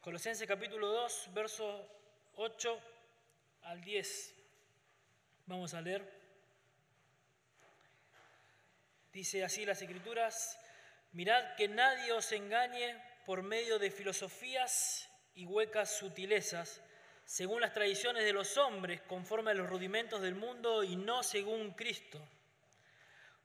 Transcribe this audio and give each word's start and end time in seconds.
Colosenses 0.00 0.48
capítulo 0.48 0.86
2, 0.88 1.28
verso 1.34 1.86
8 2.36 2.80
al 3.64 3.82
10. 3.82 4.34
Vamos 5.44 5.74
a 5.74 5.82
leer. 5.82 6.02
Dice 9.12 9.44
así 9.44 9.66
las 9.66 9.82
escrituras, 9.82 10.58
mirad 11.12 11.54
que 11.54 11.68
nadie 11.68 12.12
os 12.12 12.32
engañe 12.32 12.96
por 13.26 13.42
medio 13.42 13.78
de 13.78 13.90
filosofías 13.90 15.06
y 15.34 15.44
huecas 15.44 15.98
sutilezas, 15.98 16.80
según 17.26 17.60
las 17.60 17.74
tradiciones 17.74 18.24
de 18.24 18.32
los 18.32 18.56
hombres, 18.56 19.02
conforme 19.02 19.50
a 19.50 19.54
los 19.54 19.68
rudimentos 19.68 20.22
del 20.22 20.34
mundo 20.34 20.82
y 20.82 20.96
no 20.96 21.22
según 21.22 21.72
Cristo. 21.72 22.26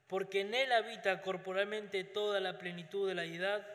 Porque 0.08 0.40
en 0.40 0.54
Él 0.54 0.72
habita 0.72 1.22
corporalmente 1.22 2.06
toda 2.06 2.40
la 2.40 2.58
plenitud 2.58 3.10
de 3.10 3.16
la 3.16 3.24
deidad 3.24 3.68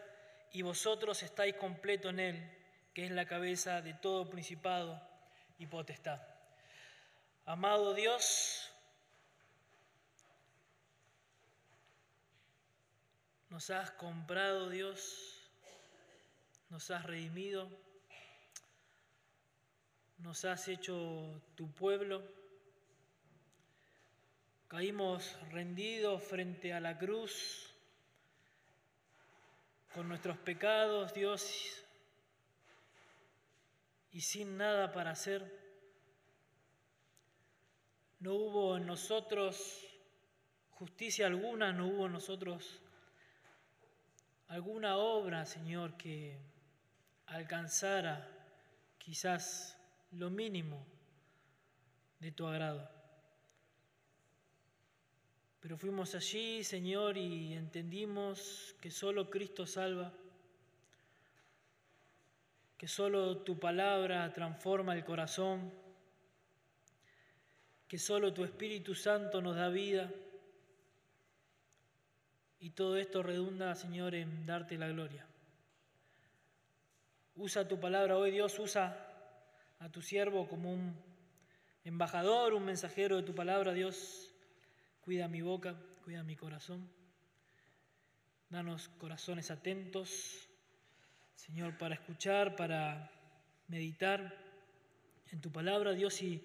y 0.50 0.62
vosotros 0.62 1.22
estáis 1.22 1.56
completo 1.56 2.08
en 2.08 2.20
Él 2.20 2.59
que 2.94 3.04
es 3.04 3.10
la 3.10 3.26
cabeza 3.26 3.82
de 3.82 3.94
todo 3.94 4.28
principado 4.28 5.00
y 5.58 5.66
potestad. 5.66 6.20
Amado 7.44 7.94
Dios, 7.94 8.70
nos 13.48 13.70
has 13.70 13.90
comprado, 13.92 14.68
Dios, 14.68 15.50
nos 16.68 16.90
has 16.90 17.04
redimido, 17.04 17.68
nos 20.18 20.44
has 20.44 20.68
hecho 20.68 21.42
tu 21.56 21.70
pueblo. 21.72 22.22
Caímos 24.68 25.36
rendidos 25.50 26.22
frente 26.22 26.72
a 26.72 26.78
la 26.78 26.96
cruz 26.96 27.74
con 29.92 30.08
nuestros 30.08 30.38
pecados, 30.38 31.12
Dios, 31.12 31.84
y 34.12 34.20
sin 34.20 34.56
nada 34.56 34.92
para 34.92 35.12
hacer. 35.12 35.58
No 38.18 38.34
hubo 38.34 38.76
en 38.76 38.86
nosotros 38.86 39.86
justicia 40.70 41.26
alguna, 41.26 41.72
no 41.72 41.86
hubo 41.88 42.06
en 42.06 42.12
nosotros 42.12 42.82
alguna 44.48 44.96
obra, 44.96 45.46
Señor, 45.46 45.96
que 45.96 46.38
alcanzara 47.26 48.28
quizás 48.98 49.78
lo 50.12 50.28
mínimo 50.30 50.84
de 52.18 52.32
tu 52.32 52.46
agrado. 52.46 52.90
Pero 55.60 55.76
fuimos 55.76 56.14
allí, 56.14 56.64
Señor, 56.64 57.16
y 57.16 57.54
entendimos 57.54 58.74
que 58.80 58.90
solo 58.90 59.30
Cristo 59.30 59.66
salva 59.66 60.12
que 62.80 62.88
solo 62.88 63.36
tu 63.42 63.60
palabra 63.60 64.32
transforma 64.32 64.94
el 64.94 65.04
corazón, 65.04 65.70
que 67.86 67.98
solo 67.98 68.32
tu 68.32 68.42
Espíritu 68.42 68.94
Santo 68.94 69.42
nos 69.42 69.54
da 69.54 69.68
vida. 69.68 70.10
Y 72.58 72.70
todo 72.70 72.96
esto 72.96 73.22
redunda, 73.22 73.74
Señor, 73.74 74.14
en 74.14 74.46
darte 74.46 74.78
la 74.78 74.88
gloria. 74.88 75.26
Usa 77.36 77.68
tu 77.68 77.78
palabra 77.78 78.16
hoy, 78.16 78.30
Dios, 78.30 78.58
usa 78.58 78.96
a 79.78 79.90
tu 79.90 80.00
siervo 80.00 80.48
como 80.48 80.72
un 80.72 80.96
embajador, 81.84 82.54
un 82.54 82.64
mensajero 82.64 83.18
de 83.18 83.24
tu 83.24 83.34
palabra, 83.34 83.74
Dios. 83.74 84.32
Cuida 85.02 85.28
mi 85.28 85.42
boca, 85.42 85.76
cuida 86.02 86.22
mi 86.22 86.34
corazón. 86.34 86.90
Danos 88.48 88.88
corazones 88.88 89.50
atentos 89.50 90.49
Señor, 91.46 91.78
para 91.78 91.94
escuchar, 91.94 92.54
para 92.54 93.10
meditar 93.68 94.36
en 95.32 95.40
tu 95.40 95.50
palabra, 95.50 95.94
Dios, 95.94 96.20
y 96.20 96.44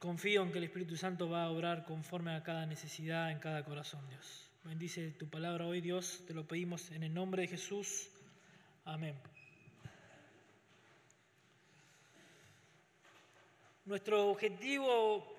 confío 0.00 0.42
en 0.42 0.50
que 0.50 0.58
el 0.58 0.64
Espíritu 0.64 0.96
Santo 0.96 1.30
va 1.30 1.44
a 1.44 1.50
obrar 1.50 1.84
conforme 1.84 2.34
a 2.34 2.42
cada 2.42 2.66
necesidad 2.66 3.30
en 3.30 3.38
cada 3.38 3.64
corazón, 3.64 4.04
Dios. 4.08 4.50
Bendice 4.64 5.12
tu 5.12 5.28
palabra 5.28 5.66
hoy, 5.66 5.80
Dios, 5.80 6.24
te 6.26 6.34
lo 6.34 6.48
pedimos 6.48 6.90
en 6.90 7.04
el 7.04 7.14
nombre 7.14 7.42
de 7.42 7.48
Jesús. 7.48 8.10
Amén. 8.84 9.14
Nuestro 13.84 14.30
objetivo 14.30 15.32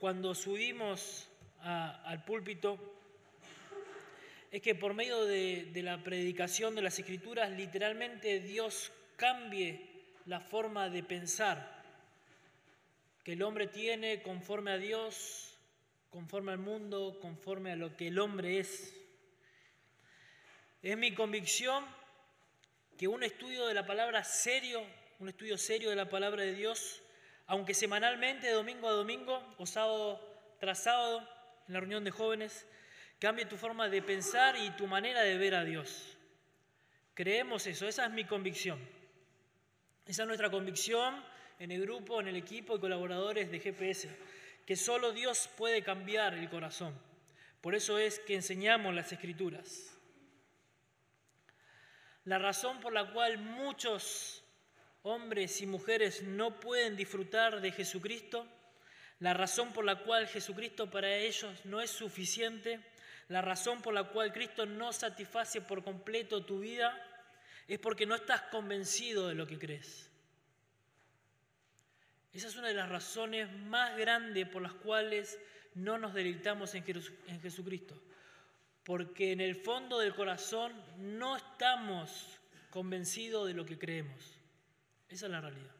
cuando 0.00 0.34
subimos 0.34 1.28
al 1.60 2.24
púlpito 2.24 2.97
es 4.50 4.62
que 4.62 4.74
por 4.74 4.94
medio 4.94 5.24
de, 5.24 5.70
la 5.82 6.02
predicación 6.02 6.74
de 6.74 6.82
las 6.82 6.98
escrituras, 6.98 7.50
literalmente 7.50 8.40
Dios 8.40 8.92
cambie 9.16 9.86
la 10.24 10.40
forma 10.40 10.88
de 10.88 11.02
pensar 11.02 11.82
que 13.24 13.34
el 13.34 13.42
hombre 13.42 13.66
tiene 13.66 14.22
conforme 14.22 14.70
a 14.72 14.78
Dios, 14.78 15.58
conforme 16.10 16.52
al 16.52 16.58
mundo, 16.58 17.18
conforme 17.20 17.72
a 17.72 17.76
lo 17.76 17.96
que 17.96 18.08
el 18.08 18.18
hombre 18.18 18.58
es. 18.58 18.94
Es 20.82 20.96
mi 20.96 21.14
convicción 21.14 21.84
que 22.96 23.06
un 23.06 23.22
estudio 23.22 23.66
de 23.66 23.74
la 23.74 23.86
palabra 23.86 24.24
serio, 24.24 24.82
un 25.18 25.28
estudio 25.28 25.58
serio 25.58 25.90
de 25.90 25.96
la 25.96 26.08
palabra 26.08 26.42
de 26.42 26.54
Dios, 26.54 27.02
aunque 27.46 27.74
semanalmente, 27.74 28.50
domingo 28.50 28.88
a 28.88 28.92
domingo 28.92 29.42
o 29.58 29.66
sábado 29.66 30.20
tras 30.58 30.82
sábado, 30.82 31.20
en 31.66 31.74
la 31.74 31.80
reunión 31.80 32.04
de 32.04 32.10
jóvenes, 32.10 32.66
cambie 33.18 33.46
tu 33.46 33.56
forma 33.56 33.88
de 33.88 34.02
pensar 34.02 34.56
y 34.56 34.70
tu 34.70 34.86
manera 34.86 35.22
de 35.22 35.36
ver 35.36 35.54
a 35.54 35.64
Dios. 35.64 36.16
Creemos 37.14 37.66
eso, 37.66 37.88
esa 37.88 38.06
es 38.06 38.12
mi 38.12 38.24
convicción. 38.24 38.78
Esa 40.06 40.22
es 40.22 40.26
nuestra 40.26 40.50
convicción 40.50 41.22
en 41.58 41.72
el 41.72 41.82
grupo, 41.82 42.20
en 42.20 42.28
el 42.28 42.36
equipo 42.36 42.76
y 42.76 42.80
colaboradores 42.80 43.50
de 43.50 43.58
GPS, 43.58 44.08
que 44.64 44.76
solo 44.76 45.12
Dios 45.12 45.50
puede 45.56 45.82
cambiar 45.82 46.34
el 46.34 46.48
corazón. 46.48 46.94
Por 47.60 47.74
eso 47.74 47.98
es 47.98 48.20
que 48.20 48.34
enseñamos 48.34 48.94
las 48.94 49.12
escrituras. 49.12 49.98
La 52.24 52.38
razón 52.38 52.78
por 52.80 52.92
la 52.92 53.10
cual 53.12 53.38
muchos 53.38 54.44
hombres 55.02 55.60
y 55.60 55.66
mujeres 55.66 56.22
no 56.22 56.60
pueden 56.60 56.96
disfrutar 56.96 57.60
de 57.60 57.72
Jesucristo, 57.72 58.46
la 59.20 59.34
razón 59.34 59.72
por 59.72 59.84
la 59.84 60.04
cual 60.04 60.28
Jesucristo 60.28 60.90
para 60.90 61.16
ellos 61.16 61.64
no 61.64 61.80
es 61.80 61.90
suficiente, 61.90 62.80
la 63.28 63.42
razón 63.42 63.82
por 63.82 63.94
la 63.94 64.04
cual 64.04 64.32
Cristo 64.32 64.66
no 64.66 64.92
satisface 64.92 65.60
por 65.60 65.84
completo 65.84 66.44
tu 66.44 66.60
vida 66.60 66.96
es 67.66 67.78
porque 67.78 68.06
no 68.06 68.14
estás 68.14 68.42
convencido 68.42 69.28
de 69.28 69.34
lo 69.34 69.46
que 69.46 69.58
crees. 69.58 70.10
Esa 72.32 72.48
es 72.48 72.56
una 72.56 72.68
de 72.68 72.74
las 72.74 72.88
razones 72.88 73.52
más 73.52 73.96
grandes 73.96 74.48
por 74.48 74.62
las 74.62 74.72
cuales 74.72 75.38
no 75.74 75.98
nos 75.98 76.14
deleitamos 76.14 76.74
en 76.74 76.84
Jesucristo. 77.40 78.00
Porque 78.84 79.32
en 79.32 79.40
el 79.40 79.54
fondo 79.54 79.98
del 79.98 80.14
corazón 80.14 80.72
no 80.96 81.36
estamos 81.36 82.38
convencidos 82.70 83.46
de 83.46 83.54
lo 83.54 83.66
que 83.66 83.78
creemos. 83.78 84.38
Esa 85.08 85.26
es 85.26 85.32
la 85.32 85.40
realidad. 85.40 85.74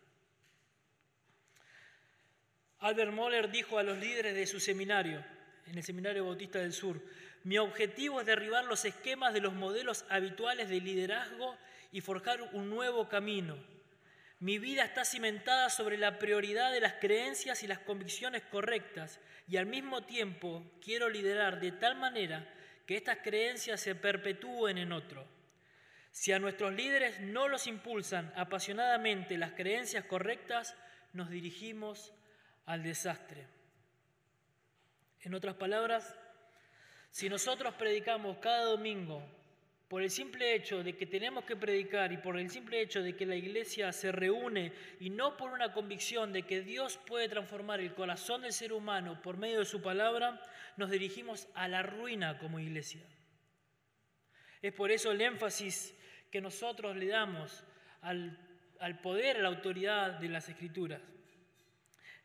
Albert 2.81 3.13
Moller 3.13 3.51
dijo 3.51 3.79
a 3.79 3.83
los 3.83 3.99
líderes 3.99 4.35
de 4.35 4.47
su 4.47 4.61
seminario, 4.61 5.25
en 5.67 5.77
el 5.77 5.83
Seminario 5.83 6.25
Bautista 6.25 6.61
del 6.61 6.73
Sur, 6.73 7.01
mi 7.49 7.57
objetivo 7.57 8.21
es 8.21 8.27
derribar 8.27 8.67
los 8.67 8.85
esquemas 8.85 9.33
de 9.33 9.41
los 9.41 9.55
modelos 9.55 10.05
habituales 10.11 10.69
de 10.69 10.83
liderazgo 10.83 11.57
y 11.91 12.03
forjar 12.03 12.43
un 12.53 12.69
nuevo 12.69 13.09
camino. 13.09 13.57
Mi 14.39 14.59
vida 14.59 14.85
está 14.85 15.07
cimentada 15.07 15.71
sobre 15.71 15.97
la 15.97 16.19
prioridad 16.19 16.71
de 16.71 16.83
las 16.83 16.97
creencias 17.01 17.63
y 17.63 17.67
las 17.67 17.79
convicciones 17.79 18.43
correctas 18.43 19.19
y 19.49 19.57
al 19.57 19.65
mismo 19.65 20.03
tiempo 20.03 20.63
quiero 20.85 21.09
liderar 21.09 21.59
de 21.59 21.73
tal 21.73 21.97
manera 21.97 22.47
que 22.85 22.99
estas 22.99 23.17
creencias 23.25 23.81
se 23.81 23.95
perpetúen 23.95 24.77
en 24.77 24.93
otro. 24.93 25.27
Si 26.11 26.33
a 26.33 26.39
nuestros 26.39 26.75
líderes 26.75 27.19
no 27.21 27.49
los 27.49 27.67
impulsan 27.67 28.31
apasionadamente 28.37 29.39
las 29.39 29.53
creencias 29.53 30.05
correctas, 30.05 30.77
nos 31.15 31.31
dirigimos 31.31 32.13
al 32.67 32.83
desastre. 32.83 33.47
En 35.23 35.33
otras 35.33 35.55
palabras, 35.55 36.15
si 37.19 37.29
nosotros 37.29 37.75
predicamos 37.75 38.37
cada 38.39 38.63
domingo 38.63 39.21
por 39.89 40.03
el 40.03 40.09
simple 40.09 40.55
hecho 40.55 40.85
de 40.85 40.97
que 40.97 41.05
tenemos 41.05 41.43
que 41.43 41.57
predicar 41.57 42.13
y 42.13 42.19
por 42.19 42.39
el 42.39 42.49
simple 42.49 42.81
hecho 42.81 43.03
de 43.03 43.17
que 43.17 43.27
la 43.27 43.35
iglesia 43.35 43.93
se 43.93 44.13
reúne 44.13 44.73
y 45.01 45.11
no 45.11 45.37
por 45.37 45.51
una 45.51 45.73
convicción 45.73 46.33
de 46.33 46.45
que 46.45 46.61
Dios 46.61 46.97
puede 47.09 47.29
transformar 47.29 47.81
el 47.81 47.93
corazón 47.93 48.43
del 48.43 48.53
ser 48.53 48.73
humano 48.73 49.21
por 49.21 49.37
medio 49.37 49.59
de 49.59 49.65
su 49.65 49.83
palabra, 49.83 50.41
nos 50.77 50.93
dirigimos 50.93 51.49
a 51.55 51.67
la 51.67 51.83
ruina 51.83 52.39
como 52.39 52.61
iglesia. 52.61 53.03
Es 54.63 54.73
por 54.73 54.93
eso 54.93 55.11
el 55.11 55.21
énfasis 55.21 55.97
que 56.31 56.41
nosotros 56.41 56.95
le 56.95 57.09
damos 57.09 57.65
al, 58.01 58.39
poder, 59.03 59.39
a 59.39 59.43
la 59.43 59.49
autoridad 59.49 60.21
de 60.21 60.29
las 60.29 60.49
escrituras. 60.49 61.01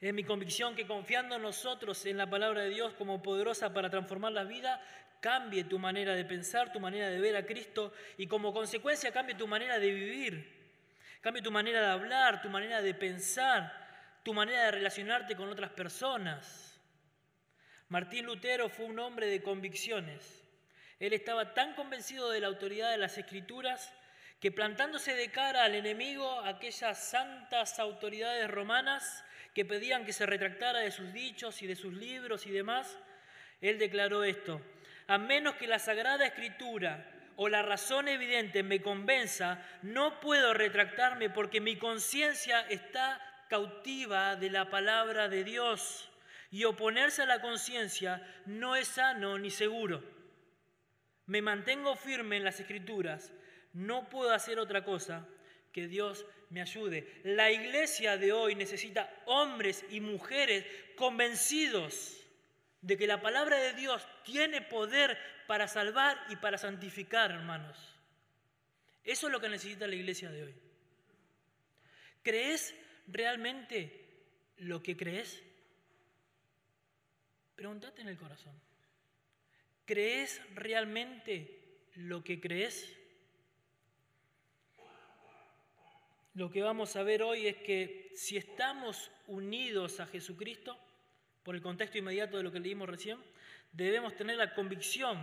Es 0.03 0.13
mi 0.13 0.25
convicción 0.25 0.75
que 0.75 0.85
confiando 0.85 1.39
nosotros 1.39 2.05
en 2.05 2.17
la 2.17 2.29
palabra 2.29 2.63
de 2.63 2.71
Dios 2.71 2.94
como 2.95 3.23
poderosa 3.23 3.73
para 3.73 3.89
transformar 3.89 4.33
la 4.33 4.44
vida, 4.44 4.81
cambie 5.21 5.63
tu 5.63 5.79
manera 5.79 6.13
de 6.13 6.25
pensar, 6.25 6.73
tu 6.73 6.81
manera 6.81 7.09
de 7.09 7.21
ver 7.21 7.38
a 7.38 7.45
Cristo 7.45 7.94
y 8.17 8.27
como 8.27 8.51
consecuencia 8.51 9.13
cambie 9.13 9.35
tu 9.35 9.47
manera 9.47 9.79
de 9.79 9.89
vivir 9.89 10.63
Cambie 11.21 11.41
tu 11.41 11.51
manera 11.51 11.79
de 11.79 11.88
hablar, 11.88 12.41
tu 12.41 12.50
manera 12.50 12.81
de 12.81 12.94
pensar, 12.94 13.71
tu 14.23 14.33
manera 14.33 14.65
de 14.65 14.71
relacionarte 14.71 15.38
con 15.38 15.47
otras 15.47 15.71
personas. 15.71 16.77
Martín 17.88 18.25
Lutero 18.25 18.67
fue 18.67 18.88
un 18.88 18.99
hombre 18.99 19.27
de 19.27 19.41
convicciones. 19.41 20.44
Él 20.99 21.13
estaba 21.13 21.53
tan 21.53 21.75
convencido 21.75 22.29
de 22.29 22.41
la 22.41 22.47
autoridad 22.47 22.91
de 22.91 22.97
las 22.97 23.17
escrituras 23.17 23.94
que 24.41 24.51
plantándose 24.51 25.15
de 25.15 25.31
cara 25.31 25.63
al 25.63 25.75
enemigo, 25.75 26.41
aquellas 26.41 27.01
santas 27.01 27.79
autoridades 27.79 28.51
romanas 28.51 29.23
que 29.53 29.65
pedían 29.65 30.05
que 30.05 30.13
se 30.13 30.25
retractara 30.25 30.79
de 30.79 30.91
sus 30.91 31.13
dichos 31.13 31.61
y 31.61 31.67
de 31.67 31.75
sus 31.75 31.94
libros 31.94 32.47
y 32.47 32.51
demás, 32.51 32.97
él 33.61 33.77
declaró 33.77 34.23
esto, 34.23 34.61
a 35.07 35.17
menos 35.17 35.55
que 35.55 35.67
la 35.67 35.79
Sagrada 35.79 36.25
Escritura 36.25 37.09
o 37.35 37.50
la 37.50 37.61
razón 37.61 38.07
evidente 38.07 38.63
me 38.63 38.81
convenza, 38.81 39.63
no 39.81 40.19
puedo 40.19 40.53
retractarme 40.53 41.29
porque 41.29 41.61
mi 41.61 41.77
conciencia 41.77 42.61
está 42.69 43.21
cautiva 43.50 44.35
de 44.35 44.50
la 44.50 44.69
palabra 44.69 45.29
de 45.29 45.44
Dios 45.44 46.09
y 46.51 46.65
oponerse 46.65 47.23
a 47.23 47.27
la 47.27 47.41
conciencia 47.41 48.21
no 48.45 48.75
es 48.75 48.88
sano 48.88 49.38
ni 49.38 49.49
seguro. 49.49 50.03
Me 51.25 51.41
mantengo 51.41 51.95
firme 51.95 52.38
en 52.38 52.44
las 52.44 52.59
escrituras 52.59 53.33
no 53.73 54.07
puedo 54.07 54.31
hacer 54.31 54.59
otra 54.59 54.85
cosa 54.85 55.27
que 55.71 55.88
Dios 55.88 56.25
me 56.50 56.62
ayude. 56.62 57.22
La 57.24 57.51
iglesia 57.51 58.18
de 58.18 58.31
hoy 58.31 58.56
necesita 58.56 59.13
hombres 59.25 59.86
y 59.90 60.00
mujeres 60.00 60.66
convencidos 60.95 62.18
de 62.81 62.98
que 62.98 63.07
la 63.07 63.22
palabra 63.22 63.57
de 63.57 63.74
Dios 63.74 64.06
tiene 64.24 64.62
poder 64.62 65.18
para 65.48 65.68
salvar 65.68 66.18
y 66.30 66.36
para 66.36 66.57
santificar, 66.57 67.31
hermanos. 67.31 67.78
Eso 69.04 69.28
es 69.28 69.34
lo 69.34 69.40
que 69.40 69.50
necesita 69.50 69.88
la 69.88 69.95
iglesia 69.95 70.31
de 70.31 70.44
hoy. 70.44 70.56
¿Crees 72.22 72.74
realmente 73.07 74.06
lo 74.57 74.81
que 74.81 74.95
crees? 74.95 75.44
Pregúntate 77.56 78.01
en 78.01 78.10
el 78.10 78.18
corazón. 78.18 78.60
¿Crees 79.86 80.42
realmente 80.56 81.90
lo 81.95 82.24
que 82.24 82.40
crees? 82.40 82.98
Lo 86.35 86.50
que 86.50 86.62
vamos 86.62 86.95
a 86.95 87.03
ver 87.03 87.21
hoy 87.21 87.47
es 87.47 87.57
que 87.57 88.12
si 88.15 88.38
estamos 88.38 89.12
unidos 89.27 90.00
a 90.00 90.07
Jesucristo, 90.07 90.77
por 91.44 91.56
el 91.56 91.62
contexto 91.62 91.97
inmediato 91.97 92.38
de 92.38 92.44
lo 92.44 92.51
que 92.51 92.59
leímos 92.59 92.89
recién, 92.89 93.18
debemos 93.71 94.15
tener 94.15 94.38
la 94.38 94.53
convicción 94.56 95.19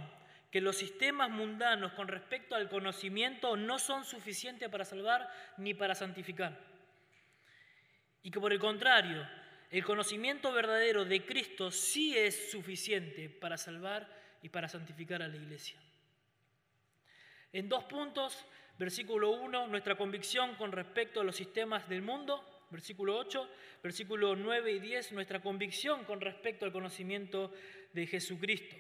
que 0.51 0.61
los 0.61 0.77
sistemas 0.77 1.31
mundanos 1.31 1.93
con 1.93 2.09
respecto 2.09 2.55
al 2.55 2.69
conocimiento 2.69 3.57
no 3.57 3.79
son 3.79 4.05
suficientes 4.05 4.69
para 4.69 4.85
salvar 4.85 5.31
ni 5.57 5.75
para 5.75 5.95
santificar. 5.95 6.59
Y 8.23 8.31
que 8.31 8.41
por 8.41 8.53
el 8.53 8.59
contrario, 8.59 9.27
el 9.71 9.85
conocimiento 9.85 10.53
verdadero 10.53 11.05
de 11.05 11.25
Cristo 11.25 11.71
sí 11.71 12.17
es 12.17 12.51
suficiente 12.51 13.31
para 13.31 13.57
salvar 13.57 14.09
y 14.43 14.49
para 14.49 14.69
santificar 14.69 15.23
a 15.23 15.29
la 15.29 15.37
iglesia. 15.37 15.79
En 17.53 17.69
dos 17.69 17.85
puntos 17.85 18.45
Versículo 18.81 19.33
1, 19.33 19.67
nuestra 19.67 19.95
convicción 19.95 20.55
con 20.55 20.73
respecto 20.73 21.21
a 21.21 21.25
los 21.25 21.37
sistemas 21.37 21.87
del 21.87 22.01
mundo. 22.01 22.43
Versículo 22.71 23.19
8, 23.19 23.47
versículo 23.83 24.35
9 24.35 24.73
y 24.73 24.79
10, 24.81 25.13
nuestra 25.13 25.43
convicción 25.43 26.05
con 26.05 26.19
respecto 26.19 26.65
al 26.65 26.73
conocimiento 26.73 27.53
de 27.93 28.07
Jesucristo. 28.07 28.75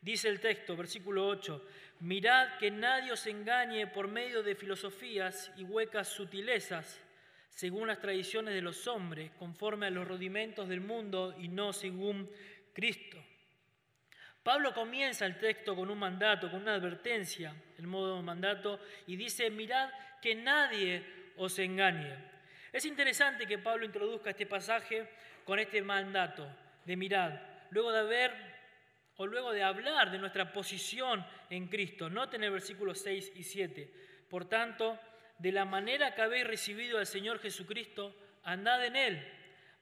Dice 0.00 0.28
el 0.28 0.38
texto, 0.38 0.76
versículo 0.76 1.26
8, 1.26 1.66
mirad 1.98 2.58
que 2.58 2.70
nadie 2.70 3.10
os 3.10 3.26
engañe 3.26 3.88
por 3.88 4.06
medio 4.06 4.44
de 4.44 4.54
filosofías 4.54 5.50
y 5.56 5.64
huecas 5.64 6.06
sutilezas, 6.06 7.00
según 7.48 7.88
las 7.88 7.98
tradiciones 7.98 8.54
de 8.54 8.62
los 8.62 8.86
hombres, 8.86 9.32
conforme 9.32 9.86
a 9.86 9.90
los 9.90 10.06
rudimentos 10.06 10.68
del 10.68 10.80
mundo 10.80 11.34
y 11.36 11.48
no 11.48 11.72
según 11.72 12.30
Cristo. 12.72 13.18
Pablo 14.42 14.72
comienza 14.72 15.26
el 15.26 15.38
texto 15.38 15.76
con 15.76 15.90
un 15.90 15.98
mandato, 15.98 16.50
con 16.50 16.62
una 16.62 16.74
advertencia, 16.74 17.54
el 17.78 17.86
modo 17.86 18.22
mandato, 18.22 18.80
y 19.06 19.16
dice, 19.16 19.50
mirad 19.50 19.90
que 20.22 20.34
nadie 20.34 21.04
os 21.36 21.58
engañe. 21.58 22.16
Es 22.72 22.86
interesante 22.86 23.46
que 23.46 23.58
Pablo 23.58 23.84
introduzca 23.84 24.30
este 24.30 24.46
pasaje 24.46 25.10
con 25.44 25.58
este 25.58 25.82
mandato 25.82 26.48
de 26.86 26.96
mirad, 26.96 27.38
luego 27.70 27.92
de 27.92 27.98
haber 27.98 28.50
o 29.16 29.26
luego 29.26 29.52
de 29.52 29.62
hablar 29.62 30.10
de 30.10 30.18
nuestra 30.18 30.50
posición 30.50 31.26
en 31.50 31.68
Cristo. 31.68 32.08
Noten 32.08 32.42
el 32.42 32.52
versículo 32.52 32.94
6 32.94 33.32
y 33.34 33.42
7. 33.42 33.92
Por 34.30 34.48
tanto, 34.48 34.98
de 35.38 35.52
la 35.52 35.66
manera 35.66 36.14
que 36.14 36.22
habéis 36.22 36.46
recibido 36.46 36.98
al 36.98 37.06
Señor 37.06 37.40
Jesucristo, 37.40 38.16
andad 38.42 38.86
en 38.86 38.96
Él, 38.96 39.32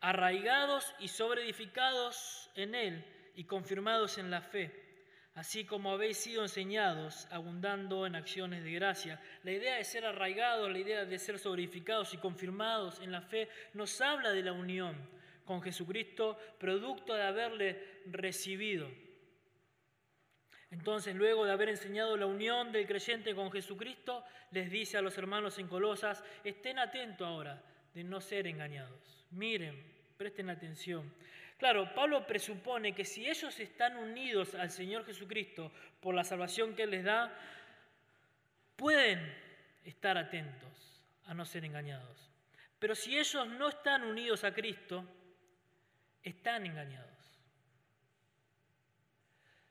arraigados 0.00 0.92
y 0.98 1.06
sobreedificados 1.06 2.50
en 2.56 2.74
Él 2.74 3.17
y 3.38 3.44
confirmados 3.44 4.18
en 4.18 4.32
la 4.32 4.40
fe, 4.40 4.72
así 5.34 5.64
como 5.64 5.92
habéis 5.92 6.16
sido 6.16 6.42
enseñados, 6.42 7.28
abundando 7.30 8.04
en 8.04 8.16
acciones 8.16 8.64
de 8.64 8.72
gracia. 8.72 9.22
La 9.44 9.52
idea 9.52 9.76
de 9.76 9.84
ser 9.84 10.04
arraigados, 10.04 10.68
la 10.68 10.78
idea 10.80 11.04
de 11.04 11.18
ser 11.20 11.38
sobreificados 11.38 12.12
y 12.14 12.16
confirmados 12.18 12.98
en 12.98 13.12
la 13.12 13.22
fe, 13.22 13.48
nos 13.74 14.00
habla 14.00 14.32
de 14.32 14.42
la 14.42 14.50
unión 14.50 14.96
con 15.44 15.62
Jesucristo, 15.62 16.36
producto 16.58 17.14
de 17.14 17.22
haberle 17.22 18.00
recibido. 18.06 18.90
Entonces, 20.72 21.14
luego 21.14 21.44
de 21.44 21.52
haber 21.52 21.68
enseñado 21.68 22.16
la 22.16 22.26
unión 22.26 22.72
del 22.72 22.88
creyente 22.88 23.36
con 23.36 23.52
Jesucristo, 23.52 24.24
les 24.50 24.68
dice 24.68 24.98
a 24.98 25.00
los 25.00 25.16
hermanos 25.16 25.60
en 25.60 25.68
Colosas, 25.68 26.24
estén 26.42 26.80
atentos 26.80 27.24
ahora 27.24 27.62
de 27.94 28.02
no 28.02 28.20
ser 28.20 28.48
engañados. 28.48 29.28
Miren, 29.30 29.80
presten 30.16 30.50
atención. 30.50 31.14
Claro, 31.58 31.92
Pablo 31.92 32.24
presupone 32.24 32.94
que 32.94 33.04
si 33.04 33.28
ellos 33.28 33.58
están 33.58 33.96
unidos 33.96 34.54
al 34.54 34.70
Señor 34.70 35.04
Jesucristo 35.04 35.72
por 36.00 36.14
la 36.14 36.22
salvación 36.22 36.74
que 36.74 36.84
Él 36.84 36.90
les 36.90 37.04
da, 37.04 37.36
pueden 38.76 39.20
estar 39.84 40.16
atentos 40.16 41.02
a 41.26 41.34
no 41.34 41.44
ser 41.44 41.64
engañados. 41.64 42.30
Pero 42.78 42.94
si 42.94 43.18
ellos 43.18 43.48
no 43.48 43.70
están 43.70 44.04
unidos 44.04 44.44
a 44.44 44.54
Cristo, 44.54 45.04
están 46.22 46.64
engañados. 46.64 47.08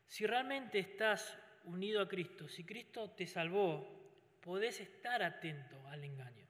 Si 0.06 0.28
realmente 0.28 0.80
estás 0.80 1.38
unido 1.64 2.02
a 2.02 2.08
Cristo, 2.10 2.50
si 2.50 2.66
Cristo 2.66 3.12
te 3.12 3.26
salvó, 3.26 3.88
podés 4.42 4.82
estar 4.82 5.24
atento 5.24 5.88
al 5.88 6.04
engaño. 6.04 6.46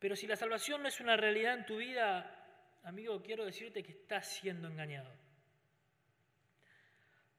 Pero 0.00 0.16
si 0.16 0.26
la 0.26 0.34
salvación 0.34 0.82
no 0.82 0.88
es 0.88 0.98
una 1.00 1.16
realidad 1.16 1.54
en 1.54 1.66
tu 1.66 1.76
vida, 1.76 2.39
amigo, 2.82 3.22
quiero 3.22 3.44
decirte 3.44 3.82
que 3.82 3.92
estás 3.92 4.26
siendo 4.26 4.68
engañado. 4.68 5.10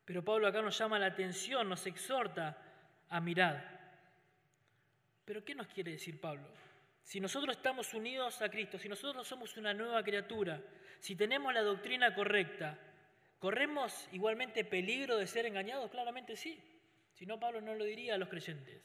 Pero 0.06 0.24
Pablo 0.24 0.48
acá 0.48 0.62
nos 0.62 0.78
llama 0.78 1.00
la 1.00 1.08
atención, 1.08 1.70
nos 1.70 1.86
exhorta 1.86 2.58
a 3.10 3.20
mirar. 3.20 3.80
Pero 5.26 5.44
¿qué 5.46 5.56
nos 5.56 5.68
quiere 5.68 5.92
decir 5.92 6.20
Pablo? 6.20 6.48
Si 7.04 7.20
nosotros 7.20 7.56
estamos 7.56 7.94
unidos 7.94 8.42
a 8.42 8.50
Cristo, 8.50 8.78
si 8.78 8.90
nosotros 8.90 9.28
somos 9.28 9.56
una 9.58 9.74
nueva 9.74 10.04
criatura, 10.04 10.62
si 11.00 11.16
tenemos 11.16 11.54
la 11.54 11.62
doctrina 11.62 12.14
correcta, 12.14 12.78
¿corremos 13.40 14.08
igualmente 14.12 14.64
peligro 14.66 15.18
de 15.18 15.28
ser 15.28 15.46
engañados? 15.46 15.90
Claramente 15.90 16.36
sí. 16.36 16.60
Si 17.14 17.26
no, 17.26 17.40
Pablo 17.40 17.62
no 17.62 17.76
lo 17.76 17.84
diría 17.84 18.16
a 18.16 18.18
los 18.18 18.30
creyentes. 18.30 18.82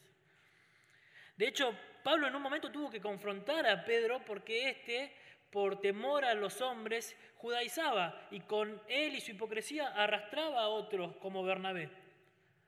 De 1.37 1.49
hecho, 1.49 1.75
Pablo 2.03 2.27
en 2.27 2.35
un 2.35 2.43
momento 2.43 2.71
tuvo 2.71 2.91
que 2.91 3.01
confrontar 3.01 3.67
a 3.67 3.85
Pedro 3.85 4.25
porque 4.25 4.71
éste 4.71 5.13
por 5.51 5.81
temor 5.81 6.25
a 6.25 6.35
los 6.35 6.61
hombres, 6.61 7.17
judaizaba 7.37 8.29
y 8.31 8.41
con 8.41 8.81
él 8.89 9.15
y 9.15 9.21
su 9.21 9.33
hipocresía 9.33 9.89
arrastraba 9.89 10.63
a 10.63 10.69
otros 10.69 11.17
como 11.17 11.43
Bernabé 11.43 11.91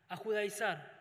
a 0.08 0.16
judaizar. 0.16 0.98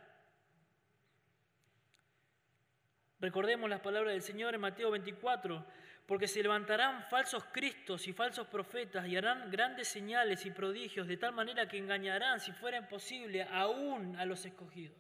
Recordemos 3.20 3.70
las 3.70 3.80
palabras 3.80 4.14
del 4.14 4.22
Señor 4.22 4.54
en 4.54 4.62
Mateo 4.62 4.92
24, 4.92 5.66
porque 6.06 6.28
se 6.28 6.44
levantarán 6.44 7.04
falsos 7.04 7.44
cristos 7.52 8.08
y 8.08 8.14
falsos 8.14 8.48
profetas 8.48 9.08
y 9.08 9.18
harán 9.18 9.50
grandes 9.50 9.88
señales 9.88 10.46
y 10.46 10.52
prodigios 10.52 11.08
de 11.08 11.18
tal 11.18 11.34
manera 11.34 11.68
que 11.68 11.78
engañarán, 11.78 12.40
si 12.40 12.52
fuera 12.52 12.88
posible, 12.88 13.44
aún 13.44 14.16
a 14.18 14.26
los 14.26 14.46
escogidos. 14.46 14.96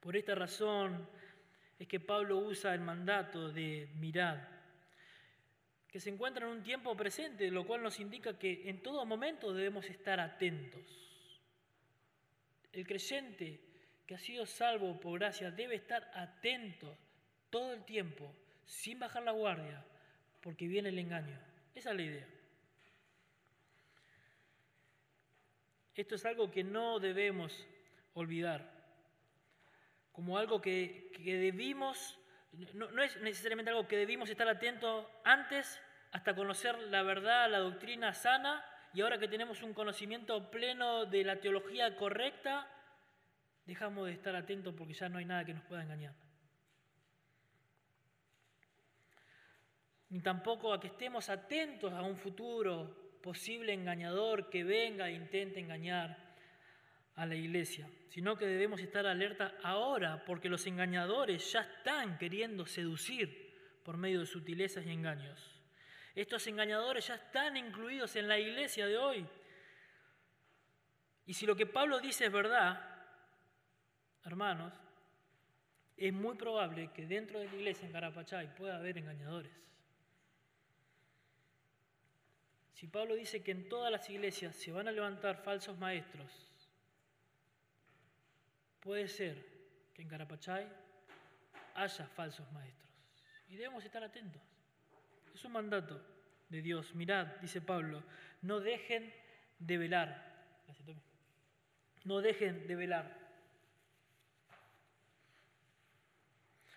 Por 0.00 0.16
esta 0.16 0.34
razón, 0.34 1.08
es 1.78 1.86
que 1.86 2.00
Pablo 2.00 2.38
usa 2.38 2.74
el 2.74 2.80
mandato 2.80 3.50
de 3.50 3.88
mirar, 3.94 4.48
que 5.86 6.00
se 6.00 6.10
encuentra 6.10 6.46
en 6.46 6.52
un 6.52 6.62
tiempo 6.62 6.96
presente, 6.96 7.50
lo 7.50 7.66
cual 7.66 7.82
nos 7.82 8.00
indica 8.00 8.38
que 8.38 8.68
en 8.68 8.82
todo 8.82 9.06
momento 9.06 9.52
debemos 9.52 9.88
estar 9.88 10.20
atentos. 10.20 10.82
El 12.72 12.86
creyente 12.86 13.60
que 14.06 14.14
ha 14.14 14.18
sido 14.18 14.44
salvo 14.44 14.98
por 15.00 15.18
gracia 15.18 15.50
debe 15.50 15.76
estar 15.76 16.10
atento 16.14 16.96
todo 17.50 17.72
el 17.72 17.84
tiempo, 17.84 18.34
sin 18.64 18.98
bajar 18.98 19.22
la 19.22 19.32
guardia, 19.32 19.84
porque 20.42 20.66
viene 20.66 20.90
el 20.90 20.98
engaño. 20.98 21.38
Esa 21.74 21.90
es 21.90 21.96
la 21.96 22.02
idea. 22.02 22.28
Esto 25.94 26.14
es 26.14 26.24
algo 26.26 26.50
que 26.50 26.62
no 26.62 27.00
debemos 27.00 27.66
olvidar. 28.14 28.77
Como 30.18 30.36
algo 30.36 30.60
que, 30.60 31.12
debimos, 31.22 32.18
no, 32.74 32.90
no, 32.90 33.04
es 33.04 33.20
necesariamente 33.20 33.70
algo 33.70 33.86
que 33.86 33.96
debimos 33.96 34.28
estar 34.28 34.48
atentos 34.48 35.06
antes 35.22 35.80
hasta 36.10 36.34
conocer 36.34 36.76
la 36.76 37.04
verdad, 37.04 37.48
la 37.48 37.60
doctrina 37.60 38.12
sana, 38.12 38.64
y 38.92 39.00
ahora 39.00 39.18
que 39.18 39.28
tenemos 39.28 39.62
un 39.62 39.72
conocimiento 39.74 40.50
pleno 40.50 41.06
de 41.06 41.22
la 41.22 41.40
teología 41.40 41.94
correcta, 41.94 42.66
dejamos 43.64 44.06
de 44.06 44.14
estar 44.14 44.34
atentos 44.34 44.74
porque 44.76 44.92
ya 44.92 45.08
no 45.08 45.18
hay 45.18 45.24
nada 45.24 45.44
que 45.44 45.54
nos 45.54 45.62
pueda 45.62 45.84
engañar. 45.84 46.16
Ni 50.08 50.20
tampoco 50.20 50.72
a 50.72 50.80
que 50.80 50.88
estemos 50.88 51.28
atentos 51.28 51.92
a 51.92 52.02
un 52.02 52.16
futuro 52.16 53.20
posible 53.22 53.72
engañador 53.72 54.50
que 54.50 54.64
venga 54.64 55.08
e 55.08 55.12
intente 55.12 55.60
engañar 55.60 56.27
a 57.18 57.26
la 57.26 57.34
iglesia, 57.34 57.90
sino 58.08 58.38
que 58.38 58.46
debemos 58.46 58.80
estar 58.80 59.04
alerta 59.04 59.56
ahora 59.64 60.24
porque 60.24 60.48
los 60.48 60.64
engañadores 60.66 61.52
ya 61.52 61.60
están 61.62 62.16
queriendo 62.16 62.64
seducir 62.64 63.80
por 63.84 63.96
medio 63.96 64.20
de 64.20 64.26
sutilezas 64.26 64.86
y 64.86 64.90
engaños. 64.90 65.54
Estos 66.14 66.46
engañadores 66.46 67.08
ya 67.08 67.16
están 67.16 67.56
incluidos 67.56 68.14
en 68.14 68.28
la 68.28 68.38
iglesia 68.38 68.86
de 68.86 68.96
hoy. 68.96 69.26
Y 71.26 71.34
si 71.34 71.44
lo 71.44 71.56
que 71.56 71.66
Pablo 71.66 71.98
dice 71.98 72.26
es 72.26 72.32
verdad, 72.32 72.80
hermanos, 74.24 74.72
es 75.96 76.12
muy 76.12 76.36
probable 76.36 76.90
que 76.94 77.06
dentro 77.06 77.40
de 77.40 77.46
la 77.46 77.54
iglesia 77.56 77.86
en 77.86 77.92
Carapachay 77.92 78.54
pueda 78.54 78.76
haber 78.76 78.96
engañadores. 78.96 79.52
Si 82.74 82.86
Pablo 82.86 83.16
dice 83.16 83.42
que 83.42 83.50
en 83.50 83.68
todas 83.68 83.90
las 83.90 84.08
iglesias 84.08 84.54
se 84.54 84.70
van 84.70 84.86
a 84.86 84.92
levantar 84.92 85.42
falsos 85.42 85.76
maestros, 85.78 86.47
puede 88.80 89.08
ser 89.08 89.44
que 89.94 90.02
en 90.02 90.08
Carapachay 90.08 90.66
haya 91.74 92.06
falsos 92.06 92.50
maestros. 92.52 92.88
Y 93.48 93.56
debemos 93.56 93.84
estar 93.84 94.02
atentos. 94.02 94.42
Es 95.34 95.44
un 95.44 95.52
mandato 95.52 96.00
de 96.48 96.62
Dios. 96.62 96.94
Mirad, 96.94 97.26
dice 97.40 97.60
Pablo, 97.60 98.02
no 98.42 98.60
dejen 98.60 99.12
de 99.58 99.78
velar. 99.78 100.28
No 102.04 102.20
dejen 102.20 102.66
de 102.66 102.76
velar. 102.76 103.18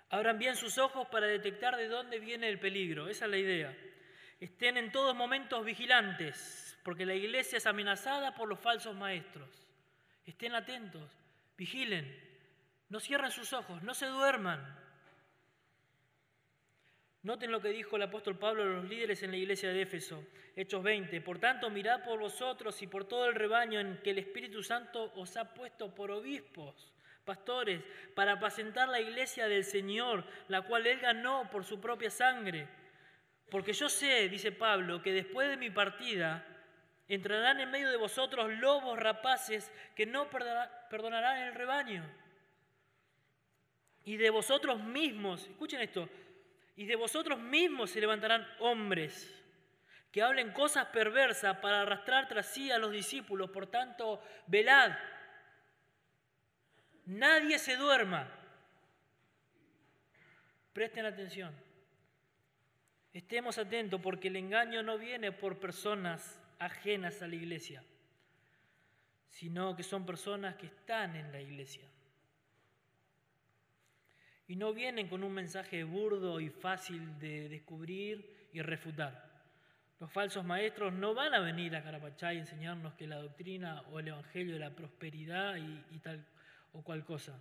Abran 0.10 0.38
bien 0.38 0.56
sus 0.56 0.78
ojos 0.78 1.08
para 1.08 1.28
detectar 1.28 1.78
de 1.78 1.88
dónde 1.88 2.20
viene 2.20 2.50
el 2.50 2.60
peligro. 2.60 3.08
Esa 3.08 3.26
es 3.26 3.32
la 3.32 3.38
idea. 3.38 3.78
Estén 4.40 4.78
en 4.78 4.92
todos 4.92 5.16
momentos 5.16 5.64
vigilantes, 5.64 6.78
porque 6.84 7.06
la 7.06 7.14
iglesia 7.14 7.58
es 7.58 7.66
amenazada 7.66 8.36
por 8.36 8.50
los 8.50 8.60
falsos 8.60 8.96
maestros. 8.96 9.50
Estén 10.26 10.54
atentos, 10.54 11.21
vigilen, 11.62 12.08
no 12.90 13.00
cierren 13.00 13.30
sus 13.30 13.54
ojos, 13.54 13.84
no 13.84 13.94
se 13.94 14.08
duerman. 14.08 14.60
Noten 17.22 17.52
lo 17.52 17.62
que 17.62 17.70
dijo 17.70 17.98
el 17.98 18.02
apóstol 18.02 18.40
Pablo 18.40 18.64
a 18.64 18.66
los 18.66 18.90
líderes 18.90 19.22
en 19.22 19.30
la 19.30 19.38
iglesia 19.38 19.70
de 19.70 19.84
Éfeso, 19.84 20.26
Hechos 20.56 20.82
20. 20.82 21.22
Por 21.22 21.38
tanto, 21.38 21.70
mirad 21.70 22.04
por 22.04 22.20
vosotros 22.20 22.82
y 22.82 22.88
por 22.88 23.06
todo 23.06 23.28
el 23.28 23.36
rebaño 23.36 23.80
en 23.80 24.02
que 24.02 24.10
el 24.10 24.18
Espíritu 24.18 24.64
Santo 24.64 25.14
os 25.14 25.38
ha 25.38 25.54
puesto 25.54 25.94
por 25.94 26.10
obispos 26.10 26.92
pastores, 27.24 27.80
para 28.16 28.32
apacentar 28.34 28.90
la 28.90 29.00
iglesia 29.00 29.48
del 29.48 29.64
Señor, 29.64 30.26
la 30.48 30.64
cual 30.64 30.88
Él 30.88 31.00
ganó 31.00 31.48
por 31.52 31.64
su 31.64 31.80
propia 31.80 32.10
sangre. 32.10 32.68
Porque 33.52 33.74
yo 33.74 33.88
sé, 33.88 34.28
dice 34.28 34.52
Pablo, 34.52 35.04
que 35.04 35.14
después 35.14 35.48
de 35.48 35.58
mi 35.58 35.70
partida 35.70 36.44
entrarán 37.16 37.60
en 37.60 37.72
medio 37.72 37.90
de 37.90 37.98
vosotros 37.98 38.50
lobos 38.54 38.98
rapaces 38.98 39.72
que 39.96 40.06
no 40.06 40.30
perdonarán 40.30 41.40
el 41.40 41.56
rebaño. 41.56 42.04
Y 44.04 44.18
de 44.18 44.30
vosotros 44.30 44.82
mismos, 44.82 45.48
escuchen 45.48 45.82
esto, 45.82 46.10
y 46.76 46.86
de 46.86 46.96
vosotros 46.96 47.40
mismos 47.40 47.92
se 47.92 48.02
levantarán 48.02 48.48
hombres 48.60 49.38
que 50.12 50.22
hablen 50.22 50.52
cosas 50.52 50.88
perversas 50.88 51.58
para 51.58 51.82
arrastrar 51.82 52.28
tras 52.28 52.48
sí 52.48 52.72
a 52.72 52.78
los 52.78 52.92
discípulos. 52.92 53.50
Por 53.50 53.68
tanto, 53.68 54.22
velad 54.48 54.92
Nadie 57.06 57.60
se 57.60 57.76
duerma. 57.76 58.28
Presten 60.74 61.06
atención. 61.06 61.54
Estemos 63.14 63.58
atentos 63.58 64.00
porque 64.02 64.30
el 64.30 64.38
engaño 64.38 64.82
no 64.82 64.98
viene 64.98 65.34
por 65.34 65.60
personas 65.60 66.41
ajenas 66.62 67.22
a 67.22 67.28
la 67.28 67.36
iglesia, 67.36 67.84
sino 69.28 69.76
que 69.76 69.84
son 69.84 70.06
personas 70.06 70.56
que 70.56 70.68
están 70.68 71.16
en 71.16 71.32
la 71.32 71.42
iglesia. 71.42 71.88
Y 74.48 74.56
no 74.56 74.74
vienen 74.74 75.08
con 75.08 75.24
un 75.24 75.34
mensaje 75.34 75.84
burdo 75.84 76.40
y 76.40 76.50
fácil 76.50 77.18
de 77.20 77.50
descubrir 77.50 78.50
y 78.54 78.62
refutar. 78.62 79.30
Los 80.00 80.12
falsos 80.12 80.44
maestros 80.46 80.94
no 80.94 81.14
van 81.14 81.34
a 81.34 81.40
venir 81.40 81.76
a 81.76 81.84
Carapachay 81.84 82.38
a 82.38 82.42
enseñarnos 82.42 82.94
que 82.94 83.08
la 83.08 83.18
doctrina 83.18 83.82
o 83.92 84.00
el 84.00 84.10
evangelio 84.10 84.54
de 84.54 84.60
la 84.60 84.76
prosperidad 84.76 85.56
y, 85.56 85.86
y 85.96 86.00
tal 86.00 86.26
o 86.74 86.84
cual 86.84 87.06
cosa. 87.06 87.40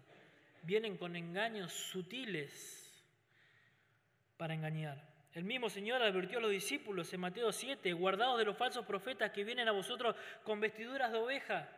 Vienen 0.62 0.97
con 0.97 1.17
engaños 1.17 1.73
sutiles 1.73 3.05
para 4.37 4.55
engañar. 4.55 5.10
El 5.32 5.44
mismo 5.44 5.70
Señor 5.70 6.02
advirtió 6.02 6.38
a 6.38 6.40
los 6.40 6.50
discípulos 6.50 7.12
en 7.12 7.20
Mateo 7.20 7.52
7, 7.52 7.92
guardados 7.92 8.38
de 8.38 8.44
los 8.44 8.56
falsos 8.56 8.84
profetas 8.84 9.30
que 9.30 9.44
vienen 9.44 9.68
a 9.68 9.72
vosotros 9.72 10.16
con 10.42 10.58
vestiduras 10.58 11.12
de 11.12 11.18
oveja, 11.18 11.68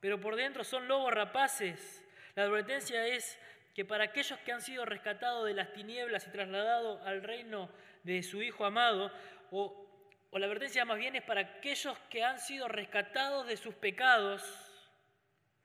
pero 0.00 0.20
por 0.20 0.36
dentro 0.36 0.62
son 0.62 0.86
lobos 0.86 1.14
rapaces. 1.14 2.04
La 2.34 2.42
advertencia 2.42 3.06
es 3.06 3.38
que 3.74 3.86
para 3.86 4.04
aquellos 4.04 4.38
que 4.40 4.52
han 4.52 4.60
sido 4.60 4.84
rescatados 4.84 5.46
de 5.46 5.54
las 5.54 5.72
tinieblas 5.72 6.26
y 6.26 6.30
trasladados 6.30 7.00
al 7.06 7.22
reino 7.22 7.70
de 8.02 8.22
su 8.22 8.42
Hijo 8.42 8.66
amado, 8.66 9.10
o, 9.50 9.86
o 10.30 10.38
la 10.38 10.44
advertencia 10.44 10.84
más 10.84 10.98
bien 10.98 11.16
es 11.16 11.22
para 11.22 11.40
aquellos 11.40 11.98
que 12.10 12.22
han 12.22 12.38
sido 12.38 12.68
rescatados 12.68 13.46
de 13.46 13.56
sus 13.56 13.74
pecados, 13.74 14.42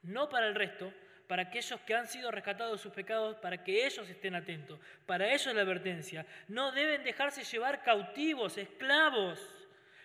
no 0.03 0.29
para 0.29 0.47
el 0.47 0.55
resto, 0.55 0.93
para 1.27 1.43
aquellos 1.43 1.79
que 1.81 1.93
han 1.93 2.07
sido 2.07 2.31
rescatados 2.31 2.79
de 2.79 2.83
sus 2.83 2.93
pecados, 2.93 3.35
para 3.37 3.63
que 3.63 3.85
ellos 3.85 4.09
estén 4.09 4.33
atentos. 4.33 4.79
Para 5.05 5.31
ellos 5.33 5.53
la 5.53 5.61
advertencia. 5.61 6.25
No 6.47 6.71
deben 6.71 7.03
dejarse 7.03 7.43
llevar 7.43 7.83
cautivos, 7.83 8.57
esclavos, 8.57 9.39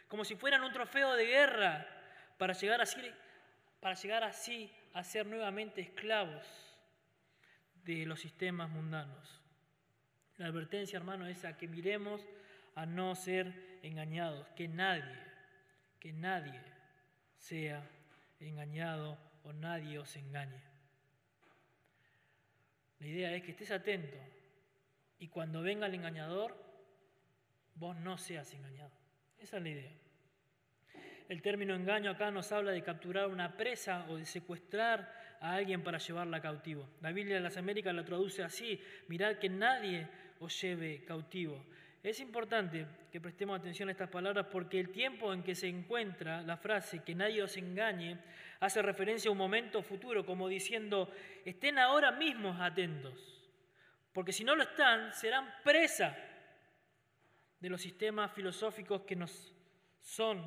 como 0.08 0.24
si 0.24 0.34
fueran 0.34 0.62
un 0.62 0.72
trofeo 0.72 1.14
de 1.14 1.26
guerra, 1.26 1.86
para 2.38 2.54
llegar 2.54 2.80
así, 2.80 3.00
para 3.80 3.94
llegar 3.94 4.24
así 4.24 4.70
a 4.94 5.04
ser 5.04 5.26
nuevamente 5.26 5.80
esclavos 5.80 6.44
de 7.84 8.04
los 8.04 8.20
sistemas 8.20 8.68
mundanos. 8.68 9.40
La 10.38 10.46
advertencia, 10.46 10.96
hermano, 10.96 11.26
es 11.28 11.44
a 11.44 11.56
que 11.56 11.68
miremos 11.68 12.26
a 12.74 12.84
no 12.84 13.14
ser 13.14 13.78
engañados, 13.82 14.48
que 14.56 14.66
nadie, 14.66 15.18
que 16.00 16.12
nadie 16.12 16.60
sea 17.36 17.88
engañado 18.40 19.18
o 19.44 19.52
nadie 19.52 19.98
os 19.98 20.16
engañe. 20.16 20.71
La 23.02 23.08
idea 23.08 23.34
es 23.34 23.42
que 23.42 23.50
estés 23.50 23.72
atento 23.72 24.16
y 25.18 25.26
cuando 25.26 25.60
venga 25.60 25.86
el 25.86 25.94
engañador, 25.94 26.56
vos 27.74 27.96
no 27.96 28.16
seas 28.16 28.54
engañado. 28.54 28.92
Esa 29.40 29.56
es 29.56 29.62
la 29.64 29.68
idea. 29.68 29.92
El 31.28 31.42
término 31.42 31.74
engaño 31.74 32.12
acá 32.12 32.30
nos 32.30 32.52
habla 32.52 32.70
de 32.70 32.84
capturar 32.84 33.26
una 33.26 33.56
presa 33.56 34.06
o 34.08 34.18
de 34.18 34.24
secuestrar 34.24 35.12
a 35.40 35.54
alguien 35.54 35.82
para 35.82 35.98
llevarla 35.98 36.40
cautivo. 36.40 36.88
La 37.00 37.10
Biblia 37.10 37.34
de 37.34 37.40
las 37.40 37.56
Américas 37.56 37.92
la 37.92 38.04
traduce 38.04 38.44
así, 38.44 38.80
mirad 39.08 39.34
que 39.38 39.48
nadie 39.48 40.06
os 40.38 40.60
lleve 40.60 41.04
cautivo. 41.04 41.66
Es 42.02 42.18
importante 42.18 42.84
que 43.12 43.20
prestemos 43.20 43.60
atención 43.60 43.88
a 43.88 43.92
estas 43.92 44.10
palabras 44.10 44.46
porque 44.50 44.80
el 44.80 44.90
tiempo 44.90 45.32
en 45.32 45.44
que 45.44 45.54
se 45.54 45.68
encuentra 45.68 46.42
la 46.42 46.56
frase 46.56 47.04
que 47.04 47.14
nadie 47.14 47.44
os 47.44 47.56
engañe 47.56 48.18
hace 48.58 48.82
referencia 48.82 49.28
a 49.28 49.32
un 49.32 49.38
momento 49.38 49.82
futuro, 49.82 50.26
como 50.26 50.48
diciendo, 50.48 51.12
estén 51.44 51.78
ahora 51.78 52.10
mismos 52.10 52.60
atentos, 52.60 53.14
porque 54.12 54.32
si 54.32 54.42
no 54.42 54.56
lo 54.56 54.64
están, 54.64 55.12
serán 55.12 55.48
presa 55.62 56.16
de 57.60 57.70
los 57.70 57.80
sistemas 57.80 58.32
filosóficos 58.32 59.02
que 59.02 59.14
nos 59.14 59.54
son, 60.00 60.42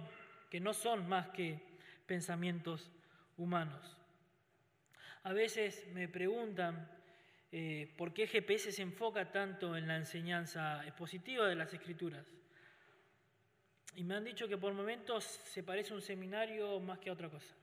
que 0.52 0.60
no 0.60 0.74
son 0.74 1.08
más 1.08 1.30
que 1.30 1.62
pensamientos 2.06 2.92
humanos. 3.38 3.98
A 5.24 5.32
veces 5.32 5.88
me 5.94 6.10
preguntan 6.10 6.95
eh, 7.52 7.94
por 7.98 8.14
qué 8.14 8.28
GPS 8.28 8.72
se 8.72 8.82
enfoca 8.82 9.32
tanto 9.32 9.78
en 9.78 9.88
la 9.88 9.98
enseñanza 9.98 10.86
expositiva 10.86 11.48
de 11.48 11.56
las 11.56 11.74
escrituras. 11.74 12.26
Y 13.96 14.04
me 14.04 14.16
han 14.16 14.26
dicho 14.26 14.48
que 14.48 14.58
por 14.58 14.74
momentos 14.74 15.24
se 15.24 15.64
parece 15.64 15.94
a 15.94 15.96
un 15.96 16.02
seminario 16.02 16.80
más 16.80 17.00
que 17.00 17.10
a 17.10 17.14
otra 17.14 17.30
cosa. 17.30 17.56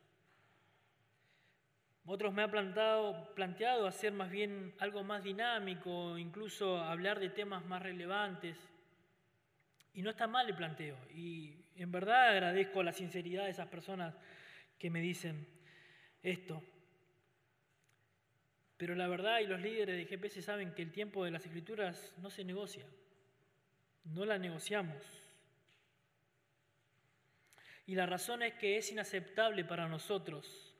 Otros 2.04 2.32
me 2.32 2.42
han 2.42 2.50
planteado, 2.50 3.32
planteado 3.34 3.86
hacer 3.86 4.12
más 4.12 4.30
bien 4.30 4.74
algo 4.78 5.04
más 5.04 5.22
dinámico, 5.22 6.18
incluso 6.18 6.78
hablar 6.78 7.20
de 7.20 7.30
temas 7.30 7.64
más 7.66 7.82
relevantes. 7.82 8.56
Y 9.94 10.02
no 10.02 10.10
está 10.10 10.26
mal 10.26 10.48
el 10.48 10.56
planteo. 10.56 10.96
Y 11.14 11.54
en 11.76 11.92
verdad 11.92 12.30
agradezco 12.30 12.82
la 12.82 12.92
sinceridad 12.92 13.44
de 13.44 13.50
esas 13.50 13.68
personas 13.68 14.14
que 14.78 14.90
me 14.90 15.00
dicen 15.00 15.46
esto. 16.22 16.62
Pero 18.82 18.96
la 18.96 19.06
verdad 19.06 19.38
y 19.38 19.46
los 19.46 19.60
líderes 19.60 19.96
de 19.96 20.06
GPS 20.06 20.42
saben 20.42 20.74
que 20.74 20.82
el 20.82 20.90
tiempo 20.90 21.24
de 21.24 21.30
las 21.30 21.46
escrituras 21.46 22.12
no 22.16 22.30
se 22.30 22.42
negocia, 22.42 22.84
no 24.06 24.24
la 24.24 24.38
negociamos. 24.38 25.00
Y 27.86 27.94
la 27.94 28.06
razón 28.06 28.42
es 28.42 28.54
que 28.54 28.78
es 28.78 28.90
inaceptable 28.90 29.64
para 29.64 29.86
nosotros 29.86 30.74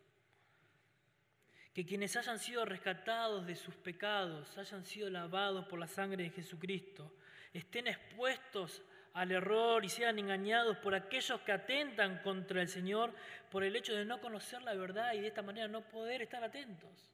que 1.73 1.87
quienes 1.87 2.17
hayan 2.17 2.41
sido 2.41 2.65
rescatados 2.65 3.47
de 3.47 3.55
sus 3.55 3.77
pecados, 3.77 4.59
hayan 4.59 4.85
sido 4.85 5.09
lavados 5.09 5.67
por 5.67 5.79
la 5.79 5.87
sangre 5.87 6.25
de 6.25 6.31
Jesucristo, 6.31 7.15
estén 7.53 7.87
expuestos 7.87 8.83
al 9.13 9.31
error 9.31 9.85
y 9.85 9.89
sean 9.89 10.19
engañados 10.19 10.77
por 10.79 10.97
aquellos 10.97 11.41
que 11.43 11.53
atentan 11.53 12.19
contra 12.25 12.63
el 12.63 12.69
Señor 12.69 13.15
por 13.49 13.63
el 13.63 13.77
hecho 13.77 13.95
de 13.95 14.05
no 14.05 14.21
conocer 14.21 14.61
la 14.63 14.75
verdad 14.75 15.13
y 15.15 15.21
de 15.21 15.29
esta 15.29 15.43
manera 15.43 15.69
no 15.69 15.83
poder 15.83 16.23
estar 16.23 16.43
atentos. 16.43 17.13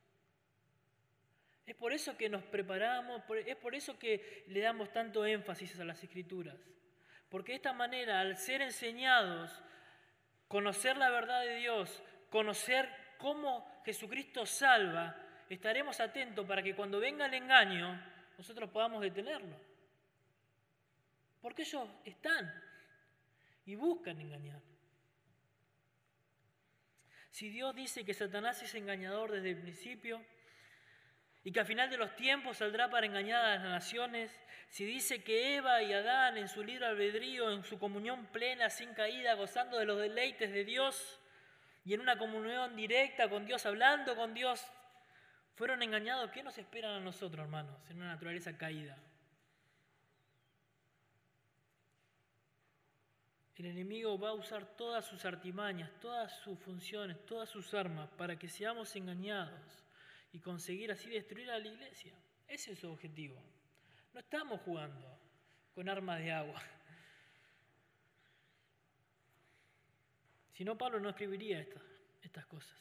Es 1.69 1.77
por 1.77 1.93
eso 1.93 2.17
que 2.17 2.31
nos 2.31 2.43
preparamos, 2.45 3.23
es 3.45 3.57
por 3.57 3.75
eso 3.75 3.99
que 3.99 4.45
le 4.49 4.61
damos 4.61 4.91
tanto 4.91 5.27
énfasis 5.27 5.79
a 5.79 5.85
las 5.85 6.03
escrituras. 6.03 6.57
Porque 7.29 7.53
de 7.53 7.57
esta 7.57 7.75
manera, 7.75 8.21
al 8.21 8.39
ser 8.39 8.63
enseñados, 8.63 9.63
conocer 10.49 10.97
la 10.97 11.11
verdad 11.11 11.43
de 11.43 11.57
Dios, 11.57 12.03
conocer 12.31 12.89
cómo 13.19 13.83
Jesucristo 13.85 14.47
salva, 14.47 15.15
estaremos 15.51 16.01
atentos 16.01 16.47
para 16.47 16.63
que 16.63 16.75
cuando 16.75 17.01
venga 17.01 17.27
el 17.27 17.35
engaño, 17.35 18.03
nosotros 18.39 18.71
podamos 18.71 19.03
detenerlo. 19.03 19.61
Porque 21.43 21.65
ellos 21.65 21.87
están 22.03 22.51
y 23.67 23.75
buscan 23.75 24.19
engañar. 24.19 24.63
Si 27.31 27.51
Dios 27.51 27.75
dice 27.75 28.07
que 28.07 28.15
Satanás 28.15 28.63
es 28.63 28.75
engañador 28.75 29.33
desde 29.33 29.51
el 29.51 29.59
principio, 29.59 30.25
y 31.49 31.51
que 31.51 31.61
al 31.61 31.67
final 31.67 31.89
de 31.89 31.97
los 31.97 32.15
tiempos 32.15 32.59
saldrá 32.59 32.91
para 32.91 33.07
engañar 33.07 33.43
a 33.43 33.55
las 33.55 33.63
naciones, 33.65 34.31
si 34.69 34.85
dice 34.85 35.25
que 35.25 35.57
Eva 35.57 35.83
y 35.83 35.95
Adán 35.95 36.37
en 36.37 36.47
su 36.47 36.63
libre 36.63 36.85
albedrío, 36.85 37.51
en 37.51 37.65
su 37.65 37.79
comunión 37.79 38.27
plena, 38.27 38.69
sin 38.69 38.93
caída, 38.93 39.33
gozando 39.33 39.79
de 39.79 39.87
los 39.87 39.99
deleites 39.99 40.53
de 40.53 40.63
Dios 40.67 41.19
y 41.87 41.95
en 41.95 42.03
una 42.03 42.19
comunión 42.19 42.77
directa 42.77 43.31
con 43.31 43.47
Dios, 43.47 43.65
hablando 43.65 44.15
con 44.15 44.35
Dios, 44.35 44.63
fueron 45.55 45.83
engañados, 45.83 46.31
¿qué 46.33 46.43
nos 46.43 46.59
esperan 46.59 46.97
a 46.97 47.01
nosotros, 47.01 47.43
hermanos, 47.43 47.81
en 47.89 47.97
una 47.97 48.09
naturaleza 48.09 48.55
caída? 48.59 48.99
El 53.57 53.65
enemigo 53.65 54.19
va 54.19 54.29
a 54.29 54.35
usar 54.35 54.67
todas 54.77 55.07
sus 55.07 55.25
artimañas, 55.25 55.91
todas 55.99 56.31
sus 56.41 56.59
funciones, 56.59 57.25
todas 57.25 57.49
sus 57.49 57.73
armas 57.73 58.11
para 58.19 58.39
que 58.39 58.51
seamos 58.51 58.95
engañados 58.97 59.88
y 60.33 60.41
conseguir 60.41 60.93
así 60.93 61.11
destruir 61.11 61.51
a 61.51 61.59
la 61.59 61.69
iglesia. 61.69 62.15
Ese 62.47 62.73
es 62.73 62.79
su 62.79 62.91
objetivo. 62.91 63.41
No 64.13 64.21
estamos 64.21 64.61
jugando 64.63 65.19
con 65.75 65.89
armas 65.89 66.21
de 66.21 66.33
agua. 66.33 66.63
Si 70.53 70.65
no, 70.65 70.77
Pablo 70.77 70.99
no 70.99 71.11
escribiría 71.11 71.61
estas, 71.61 71.83
estas 72.23 72.45
cosas. 72.47 72.77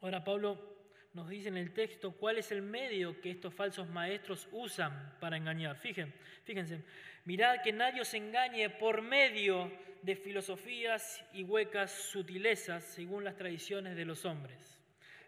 Ahora 0.00 0.22
Pablo 0.22 0.76
nos 1.12 1.28
dice 1.28 1.48
en 1.48 1.56
el 1.56 1.72
texto 1.72 2.12
cuál 2.12 2.38
es 2.38 2.52
el 2.52 2.62
medio 2.62 3.20
que 3.20 3.30
estos 3.30 3.52
falsos 3.52 3.88
maestros 3.88 4.46
usan 4.52 5.16
para 5.18 5.36
engañar. 5.36 5.76
Fíjense, 5.76 6.16
fíjense, 6.44 6.84
mirad 7.24 7.62
que 7.62 7.72
nadie 7.72 8.02
os 8.02 8.14
engañe 8.14 8.70
por 8.70 9.02
medio 9.02 9.72
de 10.02 10.14
filosofías 10.14 11.24
y 11.32 11.42
huecas 11.42 11.90
sutilezas 11.90 12.84
según 12.84 13.24
las 13.24 13.36
tradiciones 13.36 13.96
de 13.96 14.04
los 14.04 14.24
hombres 14.24 14.76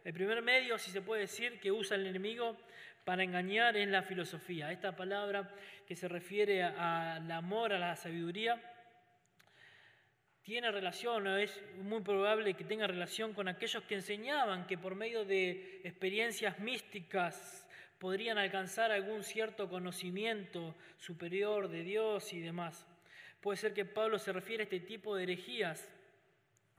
el 0.09 0.14
primer 0.14 0.40
medio, 0.40 0.79
si 0.79 0.90
se 0.90 1.03
puede 1.03 1.21
decir, 1.21 1.61
que 1.61 1.71
usa 1.71 1.94
el 1.94 2.07
enemigo 2.07 2.57
para 3.05 3.23
engañar 3.23 3.77
es 3.77 3.87
la 3.88 4.01
filosofía. 4.01 4.73
Esta 4.73 4.97
palabra 4.97 5.55
que 5.87 5.94
se 5.94 6.09
refiere 6.09 6.62
al 6.62 7.31
amor, 7.31 7.75
a 7.75 7.79
la 7.79 7.94
sabiduría, 7.94 8.59
tiene 10.40 10.73
relación, 10.73 11.27
es 11.27 11.61
muy 11.83 12.01
probable 12.01 12.55
que 12.55 12.64
tenga 12.64 12.87
relación 12.87 13.35
con 13.35 13.49
aquellos 13.49 13.85
que 13.85 13.97
enseñaban 13.97 14.66
que 14.66 14.79
por 14.79 14.94
medio 14.94 15.27
de 15.27 15.83
experiencias 15.85 16.59
místicas 16.59 17.68
podrían 17.99 18.38
alcanzar 18.38 18.90
algún 18.90 19.23
cierto 19.23 19.68
conocimiento 19.68 20.75
superior 20.97 21.68
de 21.68 21.83
Dios 21.83 22.33
y 22.33 22.40
demás. 22.40 22.87
Puede 23.42 23.59
ser 23.59 23.75
que 23.75 23.85
Pablo 23.85 24.18
se 24.18 24.33
refiere 24.33 24.62
a 24.62 24.64
este 24.64 24.81
tipo 24.81 25.14
de 25.14 25.25
herejías 25.25 25.87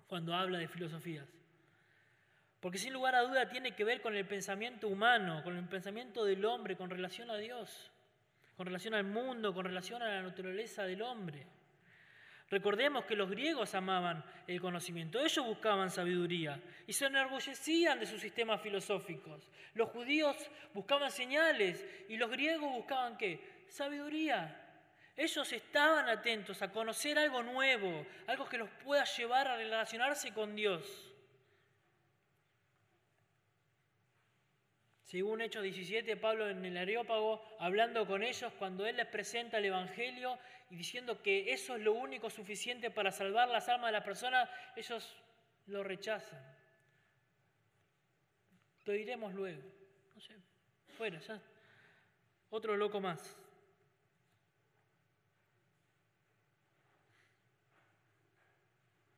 cuando 0.08 0.34
habla 0.34 0.58
de 0.58 0.68
filosofías. 0.68 1.38
Porque 2.60 2.78
sin 2.78 2.93
lugar 2.93 3.15
a 3.15 3.22
duda 3.22 3.50
tiene 3.50 3.74
que 3.74 3.86
ver 3.86 4.02
con 4.02 4.15
el 4.15 4.26
pensamiento 4.26 4.88
humano, 4.88 5.41
con 5.43 5.56
el 5.56 5.65
pensamiento 5.65 6.26
del 6.26 6.43
hombre, 6.43 6.76
con 6.76 6.89
relación 6.89 7.30
a 7.32 7.38
Dios, 7.38 7.91
con 8.58 8.65
relación 8.65 8.93
al 8.93 9.06
mundo, 9.06 9.54
con 9.54 9.65
relación 9.65 10.02
a 10.02 10.10
la 10.10 10.22
naturaleza 10.22 10.84
del 10.84 11.02
hombre. 11.02 11.48
Recordemos 12.50 13.06
que 13.06 13.15
los 13.15 13.30
griegos 13.30 13.76
amaban 13.76 14.26
el 14.48 14.60
conocimiento, 14.60 15.24
ellos 15.24 15.45
buscaban 15.45 15.91
sabiduría 15.91 16.60
y 16.88 16.93
se 16.93 17.06
enorgullecían 17.06 18.00
de 18.00 18.08
sus 18.08 18.19
sistemas 18.19 18.60
filosóficos. 18.60 19.50
Los 19.76 19.89
judíos 19.89 20.36
buscaban 20.74 21.12
señales 21.12 21.86
y 22.10 22.17
los 22.17 22.30
griegos 22.30 22.72
buscaban 22.74 23.17
qué? 23.17 23.65
Sabiduría. 23.69 24.65
Ellos 25.15 25.54
estaban 25.54 26.10
atentos 26.10 26.62
a 26.62 26.72
conocer 26.72 27.19
algo 27.19 27.43
nuevo, 27.43 28.06
algo 28.26 28.50
que 28.50 28.58
los 28.58 28.69
pueda 28.84 29.04
llevar 29.04 29.48
a 29.48 29.58
relacionarse 29.58 30.34
con 30.34 30.56
Dios. 30.56 31.09
Según 35.10 35.41
Hechos 35.41 35.63
17, 35.63 36.17
Pablo 36.17 36.48
en 36.48 36.63
el 36.63 36.78
Areópago, 36.78 37.43
hablando 37.58 38.06
con 38.06 38.22
ellos, 38.22 38.54
cuando 38.60 38.86
él 38.86 38.95
les 38.95 39.08
presenta 39.08 39.58
el 39.58 39.65
Evangelio 39.65 40.38
y 40.69 40.76
diciendo 40.76 41.24
que 41.24 41.52
eso 41.52 41.76
es 41.76 41.82
lo 41.82 41.93
único 41.93 42.30
suficiente 42.30 42.91
para 42.91 43.12
salvar 43.12 43.50
las 43.50 43.67
almas 43.69 43.88
de 43.88 43.93
la 43.93 44.04
persona, 44.04 44.48
ellos 44.76 45.17
lo 45.65 45.84
rechazan. 45.84 46.39
Lo 48.86 48.93
diremos 48.93 49.34
luego. 49.34 49.63
No 50.13 50.22
sé, 50.22 50.36
fuera, 50.95 51.17
ya. 51.17 51.41
Otro 52.52 52.78
loco 52.78 53.02
más. 53.02 53.36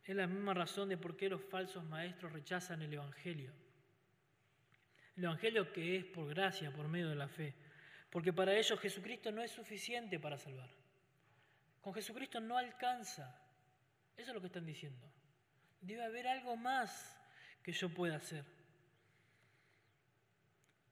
Es 0.06 0.16
la 0.16 0.26
misma 0.26 0.54
razón 0.54 0.88
de 0.88 0.96
por 0.96 1.18
qué 1.18 1.28
los 1.28 1.44
falsos 1.44 1.84
maestros 1.84 2.32
rechazan 2.32 2.82
el 2.82 2.94
Evangelio. 2.94 3.61
El 5.18 5.26
Evangelio 5.26 5.72
que 5.72 5.98
es 5.98 6.06
por 6.06 6.30
gracia, 6.30 6.72
por 6.72 6.88
medio 6.88 7.10
de 7.10 7.16
la 7.16 7.28
fe. 7.28 7.54
Porque 8.10 8.34
para 8.34 8.56
ellos 8.56 8.80
Jesucristo 8.80 9.32
no 9.32 9.42
es 9.42 9.52
suficiente 9.52 10.20
para 10.20 10.38
salvar. 10.38 10.70
Con 11.82 11.94
Jesucristo 11.94 12.40
no 12.40 12.58
alcanza. 12.58 13.40
Eso 14.18 14.32
es 14.32 14.36
lo 14.36 14.42
que 14.42 14.48
están 14.48 14.66
diciendo. 14.66 15.12
Debe 15.82 16.04
haber 16.04 16.28
algo 16.28 16.56
más 16.56 17.20
que 17.64 17.72
yo 17.72 17.90
pueda 17.90 18.18
hacer. 18.18 18.46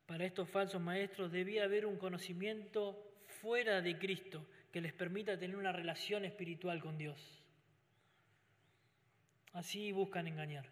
Para 0.05 0.25
estos 0.25 0.49
falsos 0.49 0.82
maestros 0.82 1.32
debía 1.32 1.65
haber 1.65 1.86
un 1.86 1.97
conocimiento 1.97 3.13
fuera 3.41 3.82
de 3.82 3.97
Cristo 3.99 4.45
que 4.71 4.82
les 4.82 4.93
permita 4.93 5.38
tener 5.38 5.55
una 5.55 5.71
relación 5.71 6.25
espiritual 6.25 6.82
con 6.82 6.97
Dios. 6.97 7.43
Así 9.53 9.91
buscan 9.91 10.27
engañar. 10.27 10.65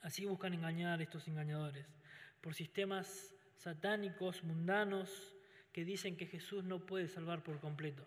Así 0.00 0.24
buscan 0.24 0.54
engañar 0.54 1.02
estos 1.02 1.26
engañadores 1.28 1.97
por 2.40 2.54
sistemas 2.54 3.34
satánicos, 3.56 4.42
mundanos, 4.44 5.34
que 5.72 5.84
dicen 5.84 6.16
que 6.16 6.26
Jesús 6.26 6.64
no 6.64 6.80
puede 6.86 7.08
salvar 7.08 7.42
por 7.42 7.60
completo. 7.60 8.06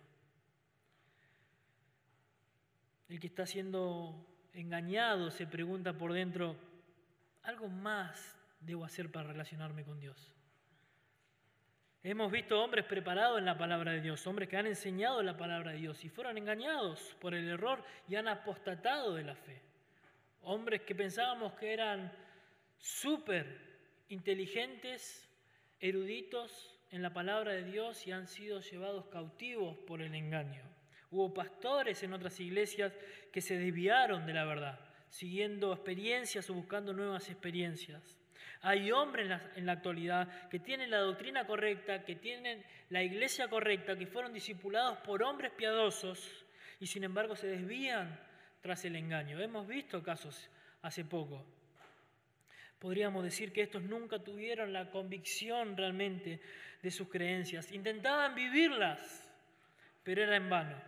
El 3.09 3.19
que 3.19 3.27
está 3.27 3.45
siendo 3.45 4.25
engañado 4.53 5.31
se 5.31 5.47
pregunta 5.47 5.97
por 5.97 6.13
dentro, 6.13 6.55
algo 7.43 7.67
más 7.67 8.37
debo 8.59 8.85
hacer 8.85 9.11
para 9.11 9.29
relacionarme 9.29 9.83
con 9.83 9.99
Dios. 9.99 10.33
Hemos 12.03 12.31
visto 12.31 12.59
hombres 12.59 12.85
preparados 12.85 13.37
en 13.37 13.45
la 13.45 13.57
palabra 13.57 13.91
de 13.91 14.01
Dios, 14.01 14.25
hombres 14.25 14.49
que 14.49 14.57
han 14.57 14.65
enseñado 14.65 15.21
la 15.21 15.37
palabra 15.37 15.71
de 15.71 15.77
Dios 15.77 16.03
y 16.03 16.09
fueron 16.09 16.37
engañados 16.37 17.15
por 17.19 17.35
el 17.35 17.47
error 17.47 17.83
y 18.07 18.15
han 18.15 18.27
apostatado 18.27 19.13
de 19.13 19.23
la 19.23 19.35
fe. 19.35 19.61
Hombres 20.41 20.81
que 20.81 20.95
pensábamos 20.95 21.53
que 21.53 21.71
eran 21.71 22.11
súper 22.79 23.70
inteligentes, 24.11 25.29
eruditos 25.79 26.77
en 26.91 27.01
la 27.01 27.13
palabra 27.13 27.53
de 27.53 27.63
Dios 27.63 28.05
y 28.05 28.11
han 28.11 28.27
sido 28.27 28.59
llevados 28.59 29.05
cautivos 29.07 29.77
por 29.87 30.01
el 30.01 30.13
engaño. 30.13 30.63
Hubo 31.09 31.33
pastores 31.33 32.03
en 32.03 32.13
otras 32.13 32.39
iglesias 32.39 32.93
que 33.31 33.41
se 33.41 33.57
desviaron 33.57 34.25
de 34.25 34.33
la 34.33 34.45
verdad, 34.45 34.79
siguiendo 35.09 35.73
experiencias 35.73 36.49
o 36.49 36.53
buscando 36.53 36.93
nuevas 36.93 37.29
experiencias. 37.29 38.17
Hay 38.61 38.91
hombres 38.91 39.23
en 39.23 39.29
la, 39.29 39.51
en 39.55 39.65
la, 39.65 39.71
actualidad 39.71 40.49
que 40.49 40.59
tienen 40.59 40.91
la 40.91 40.99
doctrina 40.99 41.47
correcta, 41.47 42.05
que 42.05 42.15
tienen 42.15 42.63
la 42.89 43.01
iglesia 43.01 43.47
correcta, 43.47 43.97
que 43.97 44.05
fueron 44.05 44.33
discipulados 44.33 44.99
por 44.99 45.23
hombres 45.23 45.51
piadosos 45.51 46.45
y 46.79 46.87
sin 46.87 47.03
embargo 47.03 47.35
se 47.35 47.47
desvían 47.47 48.19
tras 48.61 48.85
el 48.85 48.95
engaño. 48.95 49.39
Hemos 49.39 49.67
visto 49.67 50.03
casos 50.03 50.49
hace 50.81 51.05
poco. 51.05 51.45
Podríamos 52.81 53.23
decir 53.23 53.53
que 53.53 53.61
estos 53.61 53.83
nunca 53.83 54.17
tuvieron 54.17 54.73
la 54.73 54.89
convicción 54.89 55.77
realmente 55.77 56.41
de 56.81 56.89
sus 56.89 57.09
creencias. 57.09 57.71
Intentaban 57.71 58.33
vivirlas, 58.33 59.29
pero 60.01 60.23
era 60.23 60.35
en 60.35 60.49
vano. 60.49 60.81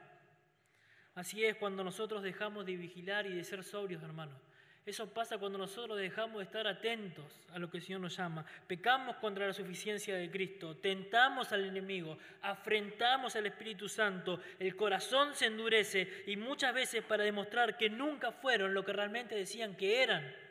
Así 1.13 1.45
es 1.45 1.55
cuando 1.55 1.83
nosotros 1.83 2.23
dejamos 2.23 2.65
de 2.65 2.77
vigilar 2.77 3.27
y 3.27 3.35
de 3.35 3.43
ser 3.43 3.63
sobrios, 3.63 4.01
hermanos. 4.01 4.41
Eso 4.87 5.13
pasa 5.13 5.37
cuando 5.37 5.59
nosotros 5.59 5.99
dejamos 5.99 6.39
de 6.39 6.45
estar 6.45 6.65
atentos 6.65 7.45
a 7.51 7.59
lo 7.59 7.69
que 7.69 7.77
el 7.77 7.83
Señor 7.83 8.01
nos 8.01 8.17
llama. 8.17 8.43
Pecamos 8.65 9.17
contra 9.17 9.45
la 9.45 9.53
suficiencia 9.53 10.15
de 10.15 10.31
Cristo, 10.31 10.75
tentamos 10.77 11.51
al 11.51 11.63
enemigo, 11.63 12.17
afrentamos 12.41 13.35
al 13.35 13.45
Espíritu 13.45 13.87
Santo, 13.87 14.41
el 14.57 14.75
corazón 14.75 15.35
se 15.35 15.45
endurece 15.45 16.23
y 16.25 16.37
muchas 16.37 16.73
veces 16.73 17.03
para 17.03 17.23
demostrar 17.23 17.77
que 17.77 17.91
nunca 17.91 18.31
fueron 18.31 18.73
lo 18.73 18.83
que 18.83 18.93
realmente 18.93 19.35
decían 19.35 19.75
que 19.77 20.01
eran. 20.01 20.43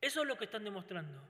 Eso 0.00 0.22
es 0.22 0.28
lo 0.28 0.36
que 0.36 0.44
están 0.44 0.64
demostrando. 0.64 1.20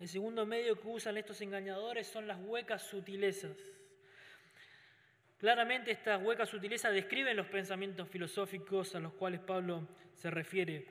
El 0.00 0.08
segundo 0.08 0.44
medio 0.44 0.80
que 0.80 0.88
usan 0.88 1.16
estos 1.16 1.40
engañadores 1.42 2.08
son 2.08 2.26
las 2.26 2.38
huecas 2.40 2.82
sutilezas. 2.82 3.56
Claramente 5.38 5.92
estas 5.92 6.20
huecas 6.20 6.48
sutilezas 6.48 6.92
describen 6.92 7.36
los 7.36 7.46
pensamientos 7.46 8.08
filosóficos 8.08 8.96
a 8.96 9.00
los 9.00 9.12
cuales 9.12 9.40
Pablo 9.40 9.86
se 10.14 10.28
refiere. 10.30 10.86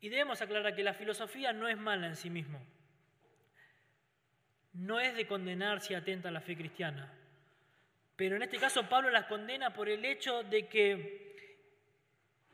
Y 0.00 0.08
debemos 0.08 0.42
aclarar 0.42 0.74
que 0.74 0.82
la 0.82 0.94
filosofía 0.94 1.52
no 1.52 1.68
es 1.68 1.78
mala 1.78 2.08
en 2.08 2.16
sí 2.16 2.28
mismo. 2.28 2.60
No 4.72 4.98
es 4.98 5.14
de 5.14 5.26
condenar 5.26 5.80
si 5.80 5.94
atenta 5.94 6.28
a 6.28 6.32
la 6.32 6.40
fe 6.40 6.56
cristiana. 6.56 7.12
Pero 8.16 8.34
en 8.34 8.42
este 8.42 8.58
caso 8.58 8.88
Pablo 8.88 9.10
las 9.10 9.26
condena 9.26 9.72
por 9.72 9.88
el 9.88 10.04
hecho 10.04 10.42
de 10.42 10.66
que 10.66 11.31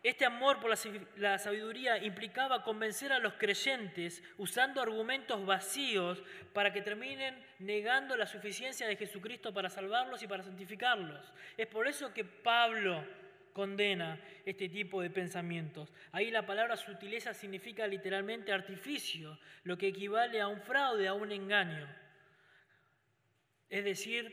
este 0.03 0.25
amor 0.25 0.61
por 0.61 0.73
la 1.17 1.39
sabiduría 1.39 1.99
implicaba 1.99 2.63
convencer 2.63 3.13
a 3.13 3.19
los 3.19 3.35
creyentes 3.35 4.23
usando 4.37 4.81
argumentos 4.81 5.45
vacíos 5.45 6.23
para 6.53 6.73
que 6.73 6.83
terminen 6.83 7.35
negando 7.59 8.17
la 8.17 8.27
suficiencia 8.27 8.87
de 8.87 8.97
Jesucristo 8.97 9.53
para 9.53 9.69
salvarlos 9.69 10.23
y 10.23 10.29
para 10.29 10.45
santificarlos. 10.45 11.33
Es 11.57 11.67
por 11.67 11.89
eso 11.89 12.15
que 12.15 12.25
Pablo 12.25 13.05
condena 13.53 14.21
este 14.47 14.69
tipo 14.69 15.03
de 15.03 15.11
pensamientos. 15.11 15.93
Ahí 16.13 16.31
la 16.31 16.47
palabra 16.47 16.77
sutileza 16.77 17.35
significa 17.35 17.85
literalmente 17.89 18.53
artificio, 18.53 19.37
lo 19.65 19.77
que 19.77 19.89
equivale 19.89 20.41
a 20.41 20.47
un 20.47 20.61
fraude, 20.61 21.09
a 21.09 21.15
un 21.15 21.33
engaño. 21.33 21.89
Es 23.69 23.85
decir, 23.85 24.33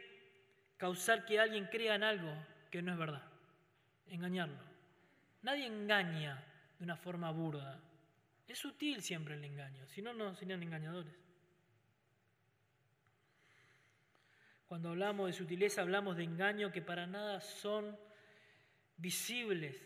causar 0.77 1.25
que 1.25 1.39
alguien 1.39 1.65
crea 1.65 1.95
en 1.95 2.03
algo 2.03 2.31
que 2.69 2.83
no 2.83 2.91
es 2.91 2.99
verdad, 2.99 3.23
engañarlo. 4.09 4.74
Nadie 5.45 5.67
engaña 5.67 6.43
de 6.79 6.83
una 6.83 6.97
forma 6.97 7.29
burda. 7.29 7.79
Es 8.47 8.57
sutil 8.57 9.03
siempre 9.03 9.35
el 9.35 9.43
engaño, 9.43 9.85
si 9.85 10.01
no, 10.01 10.11
no 10.11 10.33
serían 10.33 10.63
engañadores. 10.63 11.13
Cuando 14.65 14.89
hablamos 14.89 15.27
de 15.27 15.33
sutileza, 15.33 15.81
hablamos 15.83 16.17
de 16.17 16.23
engaño 16.23 16.71
que 16.71 16.81
para 16.81 17.05
nada 17.05 17.41
son 17.41 17.95
visibles 18.97 19.79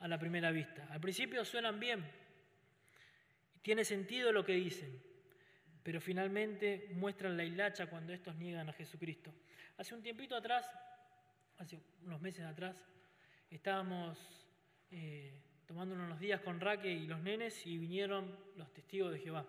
a 0.00 0.06
la 0.06 0.18
primera 0.18 0.50
vista. 0.50 0.86
Al 0.90 1.00
principio 1.00 1.46
suenan 1.46 1.80
bien, 1.80 2.04
tiene 3.62 3.86
sentido 3.86 4.32
lo 4.32 4.44
que 4.44 4.52
dicen, 4.52 5.02
pero 5.82 5.98
finalmente 5.98 6.90
muestran 6.92 7.38
la 7.38 7.44
hilacha 7.44 7.86
cuando 7.86 8.12
estos 8.12 8.36
niegan 8.36 8.68
a 8.68 8.74
Jesucristo. 8.74 9.32
Hace 9.78 9.94
un 9.94 10.02
tiempito 10.02 10.36
atrás, 10.36 10.70
hace 11.56 11.80
unos 12.02 12.20
meses 12.20 12.44
atrás, 12.44 12.84
estábamos 13.48 14.45
eh, 14.90 15.42
tomándonos 15.66 16.06
unos 16.06 16.20
días 16.20 16.40
con 16.40 16.60
Raquel 16.60 17.02
y 17.02 17.06
los 17.06 17.20
nenes 17.20 17.66
y 17.66 17.78
vinieron 17.78 18.36
los 18.56 18.72
testigos 18.72 19.12
de 19.12 19.18
Jehová. 19.18 19.46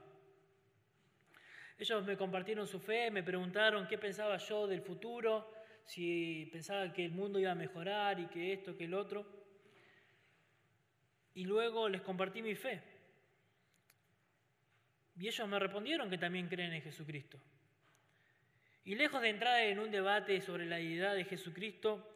Ellos 1.77 2.05
me 2.05 2.17
compartieron 2.17 2.67
su 2.67 2.79
fe, 2.79 3.11
me 3.11 3.21
preguntaron 3.21 3.87
qué 3.87 3.97
pensaba 3.97 4.37
yo 4.37 4.65
del 4.65 4.81
futuro, 4.81 5.53
si 5.85 6.49
pensaba 6.51 6.91
que 6.91 7.05
el 7.05 7.11
mundo 7.11 7.39
iba 7.39 7.51
a 7.51 7.55
mejorar 7.55 8.19
y 8.19 8.27
que 8.27 8.53
esto, 8.53 8.75
que 8.75 8.85
el 8.85 8.95
otro. 8.95 9.25
Y 11.35 11.45
luego 11.45 11.87
les 11.87 12.01
compartí 12.01 12.41
mi 12.41 12.55
fe. 12.55 12.81
Y 15.19 15.27
ellos 15.27 15.47
me 15.47 15.59
respondieron 15.59 16.09
que 16.09 16.17
también 16.17 16.47
creen 16.47 16.73
en 16.73 16.81
Jesucristo. 16.81 17.39
Y 18.83 18.95
lejos 18.95 19.21
de 19.21 19.29
entrar 19.29 19.61
en 19.61 19.79
un 19.79 19.91
debate 19.91 20.41
sobre 20.41 20.65
la 20.65 20.77
deidad 20.77 21.13
de 21.13 21.25
Jesucristo, 21.25 22.15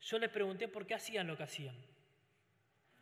yo 0.00 0.18
les 0.18 0.30
pregunté 0.30 0.68
por 0.68 0.86
qué 0.86 0.94
hacían 0.94 1.26
lo 1.26 1.36
que 1.36 1.44
hacían. 1.44 1.74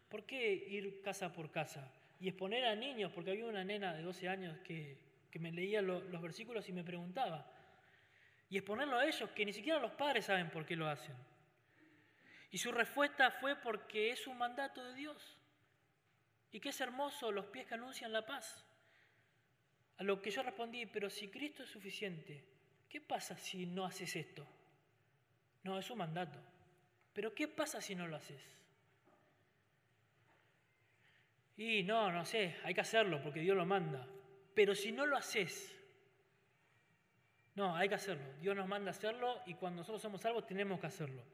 ¿Por 0.08 0.24
qué 0.24 0.52
ir 0.52 1.02
casa 1.02 1.32
por 1.32 1.50
casa? 1.50 1.92
Y 2.20 2.28
exponer 2.28 2.64
a 2.64 2.74
niños, 2.74 3.12
porque 3.14 3.30
había 3.30 3.46
una 3.46 3.64
nena 3.64 3.94
de 3.94 4.02
12 4.02 4.28
años 4.28 4.58
que, 4.60 5.06
me 5.38 5.52
leía 5.52 5.82
los 5.82 6.20
versículos 6.20 6.68
y 6.68 6.72
me 6.72 6.82
preguntaba. 6.82 7.46
Y 8.50 8.56
exponerlo 8.56 8.98
a 8.98 9.06
ellos, 9.06 9.30
que 9.30 9.44
ni 9.44 9.52
siquiera 9.52 9.78
los 9.78 9.92
padres 9.92 10.24
saben 10.24 10.50
por 10.50 10.66
qué 10.66 10.74
lo 10.74 10.88
hacen. 10.88 11.14
Y 12.50 12.58
su 12.58 12.72
respuesta 12.72 13.30
fue 13.30 13.56
porque 13.56 14.10
es 14.10 14.26
un 14.26 14.38
mandato 14.38 14.82
de 14.82 14.94
Dios. 14.94 15.38
Y 16.50 16.60
que 16.60 16.70
es 16.70 16.80
hermoso 16.80 17.30
los 17.30 17.46
pies 17.46 17.66
que 17.66 17.74
anuncian 17.74 18.12
la 18.12 18.24
paz. 18.24 18.64
A 19.98 20.02
lo 20.02 20.22
que 20.22 20.30
yo 20.30 20.42
respondí, 20.42 20.86
pero 20.86 21.10
si 21.10 21.28
Cristo 21.28 21.62
es 21.62 21.70
suficiente, 21.70 22.44
¿qué 22.88 23.00
pasa 23.00 23.36
si 23.36 23.66
no 23.66 23.84
haces 23.84 24.16
esto? 24.16 24.46
No, 25.62 25.78
es 25.78 25.90
un 25.90 25.98
mandato. 25.98 26.40
Pero 27.12 27.34
¿qué 27.34 27.48
pasa 27.48 27.82
si 27.82 27.94
no 27.94 28.06
lo 28.06 28.16
haces? 28.16 28.57
Y 31.58 31.82
no, 31.82 32.10
no 32.12 32.24
sé, 32.24 32.56
hay 32.62 32.72
que 32.72 32.80
hacerlo 32.80 33.20
porque 33.20 33.40
Dios 33.40 33.56
lo 33.56 33.66
manda. 33.66 34.06
Pero 34.54 34.74
si 34.74 34.92
no 34.92 35.04
lo 35.04 35.16
haces, 35.16 35.76
no, 37.56 37.74
hay 37.74 37.88
que 37.88 37.96
hacerlo. 37.96 38.24
Dios 38.40 38.54
nos 38.54 38.68
manda 38.68 38.92
hacerlo 38.92 39.42
y 39.44 39.54
cuando 39.54 39.80
nosotros 39.80 40.00
somos 40.00 40.20
salvos 40.20 40.46
tenemos 40.46 40.78
que 40.78 40.86
hacerlo. 40.86 41.24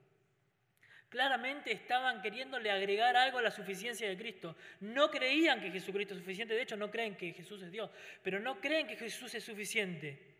Claramente 1.10 1.70
estaban 1.70 2.22
queriéndole 2.22 2.70
agregar 2.70 3.14
algo 3.16 3.38
a 3.38 3.42
la 3.42 3.50
suficiencia 3.50 4.08
de 4.08 4.16
Cristo. 4.16 4.56
No 4.80 5.10
creían 5.10 5.60
que 5.60 5.70
Jesucristo 5.70 6.14
es 6.14 6.20
suficiente, 6.20 6.54
de 6.54 6.62
hecho 6.62 6.76
no 6.76 6.90
creen 6.90 7.16
que 7.16 7.32
Jesús 7.34 7.62
es 7.62 7.70
Dios, 7.70 7.90
pero 8.22 8.40
no 8.40 8.58
creen 8.60 8.87
que 8.87 8.96
Jesús 8.96 9.34
es 9.34 9.44
suficiente. 9.44 10.34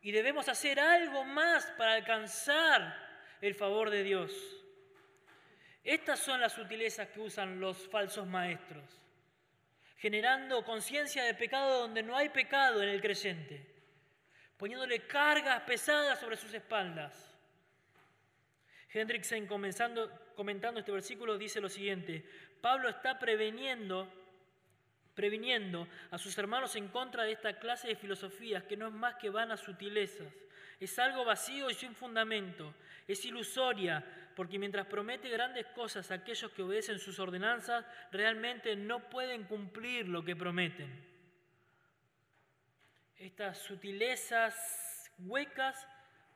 Y 0.00 0.12
debemos 0.12 0.48
hacer 0.48 0.78
algo 0.78 1.24
más 1.24 1.66
para 1.76 1.94
alcanzar 1.94 2.96
el 3.40 3.54
favor 3.56 3.90
de 3.90 4.04
Dios. 4.04 4.55
Estas 5.86 6.18
son 6.18 6.40
las 6.40 6.52
sutilezas 6.52 7.06
que 7.10 7.20
usan 7.20 7.60
los 7.60 7.86
falsos 7.86 8.26
maestros, 8.26 8.82
generando 9.98 10.64
conciencia 10.64 11.22
de 11.22 11.32
pecado 11.32 11.82
donde 11.82 12.02
no 12.02 12.16
hay 12.16 12.28
pecado 12.30 12.82
en 12.82 12.88
el 12.88 13.00
creyente, 13.00 13.64
poniéndole 14.56 15.06
cargas 15.06 15.62
pesadas 15.62 16.18
sobre 16.18 16.36
sus 16.36 16.52
espaldas. 16.52 17.32
Hendrickson, 18.92 19.46
comenzando, 19.46 20.10
comentando 20.34 20.80
este 20.80 20.90
versículo, 20.90 21.38
dice 21.38 21.60
lo 21.60 21.68
siguiente, 21.68 22.28
Pablo 22.60 22.88
está 22.88 23.20
preveniendo, 23.20 24.12
previniendo 25.14 25.86
a 26.10 26.18
sus 26.18 26.36
hermanos 26.36 26.74
en 26.74 26.88
contra 26.88 27.22
de 27.22 27.30
esta 27.30 27.60
clase 27.60 27.86
de 27.86 27.94
filosofías 27.94 28.64
que 28.64 28.76
no 28.76 28.88
es 28.88 28.92
más 28.92 29.14
que 29.14 29.30
vanas 29.30 29.60
sutilezas, 29.60 30.34
es 30.78 30.98
algo 30.98 31.24
vacío 31.24 31.70
y 31.70 31.74
sin 31.74 31.94
fundamento, 31.94 32.74
es 33.06 33.24
ilusoria, 33.24 34.04
porque 34.34 34.58
mientras 34.58 34.86
promete 34.86 35.30
grandes 35.30 35.66
cosas 35.68 36.10
a 36.10 36.14
aquellos 36.14 36.52
que 36.52 36.62
obedecen 36.62 36.98
sus 36.98 37.18
ordenanzas, 37.18 37.86
realmente 38.12 38.76
no 38.76 39.08
pueden 39.08 39.44
cumplir 39.44 40.08
lo 40.08 40.22
que 40.22 40.36
prometen. 40.36 41.04
Estas 43.16 43.58
sutilezas 43.58 45.10
huecas 45.18 45.88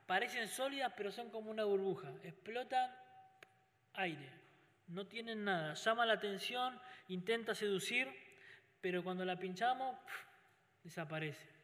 parecen 0.07 0.49
sólidas, 0.49 0.93
pero 0.97 1.13
son 1.13 1.31
como 1.31 1.51
una 1.51 1.65
burbuja. 1.65 2.11
Explotan 2.23 2.91
aire, 3.95 4.31
no 4.89 5.07
tienen 5.07 5.45
nada. 5.45 5.75
Llama 5.75 6.07
la 6.07 6.15
atención, 6.15 6.81
intenta 7.09 7.55
seducir, 7.55 8.09
pero 8.81 9.05
cuando 9.05 9.27
la 9.27 9.39
pinchamos, 9.39 9.95
desaparece. 10.83 11.60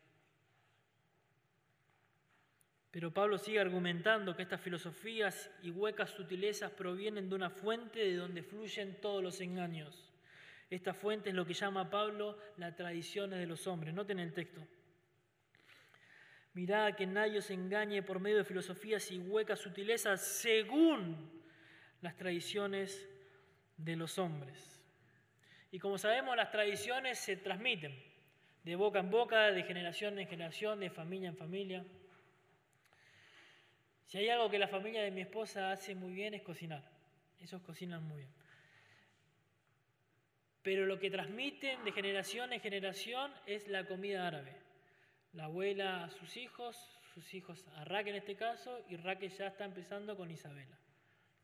Pero 2.97 3.13
Pablo 3.13 3.37
sigue 3.37 3.61
argumentando 3.61 4.35
que 4.35 4.41
estas 4.41 4.63
filosofías 4.63 5.51
y 5.63 5.71
huecas 5.71 6.09
sutilezas 6.09 6.71
provienen 6.71 7.29
de 7.29 7.35
una 7.35 7.51
fuente 7.51 7.99
de 7.99 8.17
donde 8.17 8.43
fluyen 8.43 9.03
todos 9.03 9.23
los 9.23 9.39
engaños. 9.43 10.11
Esta 10.71 10.95
fuente 10.95 11.29
es 11.29 11.35
lo 11.35 11.45
que 11.45 11.53
llama 11.53 11.91
Pablo 11.91 12.39
las 12.57 12.75
tradiciones 12.75 13.39
de 13.39 13.45
los 13.45 13.67
hombres. 13.67 13.93
Noten 13.93 14.19
el 14.19 14.33
texto. 14.33 14.67
Mirad 16.55 16.95
que 16.95 17.07
nadie 17.07 17.41
os 17.41 17.51
engañe 17.51 18.03
por 18.03 18.19
medio 18.19 18.39
de 18.39 18.45
filosofías 18.45 19.11
y 19.11 19.19
huecas 19.19 19.61
sutilezas 19.61 20.23
según 20.23 21.45
las 22.01 22.17
tradiciones 22.17 23.07
de 23.77 23.95
los 23.95 24.19
hombres. 24.19 24.83
Y 25.71 25.79
como 25.79 25.99
sabemos, 25.99 26.35
las 26.35 26.51
tradiciones 26.51 27.19
se 27.19 27.37
transmiten 27.37 27.95
de 28.65 28.75
boca 28.75 29.01
en 29.01 29.11
boca, 29.11 29.53
de 29.53 29.65
generación 29.65 30.19
en 30.19 30.27
generación, 30.27 30.81
de 30.81 30.89
familia 30.89 31.29
en 31.29 31.37
familia. 31.37 31.85
Si 34.07 34.19
hay 34.19 34.29
algo 34.29 34.49
que 34.49 34.59
la 34.59 34.69
familia 34.69 35.03
de 35.03 35.11
mi 35.11 35.21
esposa 35.21 35.73
hace 35.73 35.95
muy 35.95 36.13
bien 36.13 36.35
es 36.35 36.43
cocinar. 36.43 36.83
Ellos 37.41 37.61
cocinan 37.63 38.03
muy 38.05 38.19
bien. 38.19 38.33
pero 40.67 40.85
lo 40.85 40.99
que 40.99 41.13
transmiten 41.13 41.85
de 41.85 41.93
generación 41.93 42.53
en 42.53 42.61
generación 42.61 43.33
es 43.47 43.69
la 43.69 43.87
comida 43.87 44.27
árabe. 44.27 44.53
La 45.33 45.45
abuela 45.45 46.03
a 46.03 46.11
sus 46.11 46.37
hijos, 46.37 46.77
sus 47.15 47.35
hijos 47.35 47.65
a 47.77 47.85
Raquel 47.85 48.17
en 48.17 48.23
este 48.23 48.35
caso, 48.35 48.85
y 48.89 48.97
Raquel 48.97 49.31
ya 49.31 49.47
está 49.47 49.65
empezando 49.65 50.17
con 50.17 50.29
Isabela. 50.29 50.77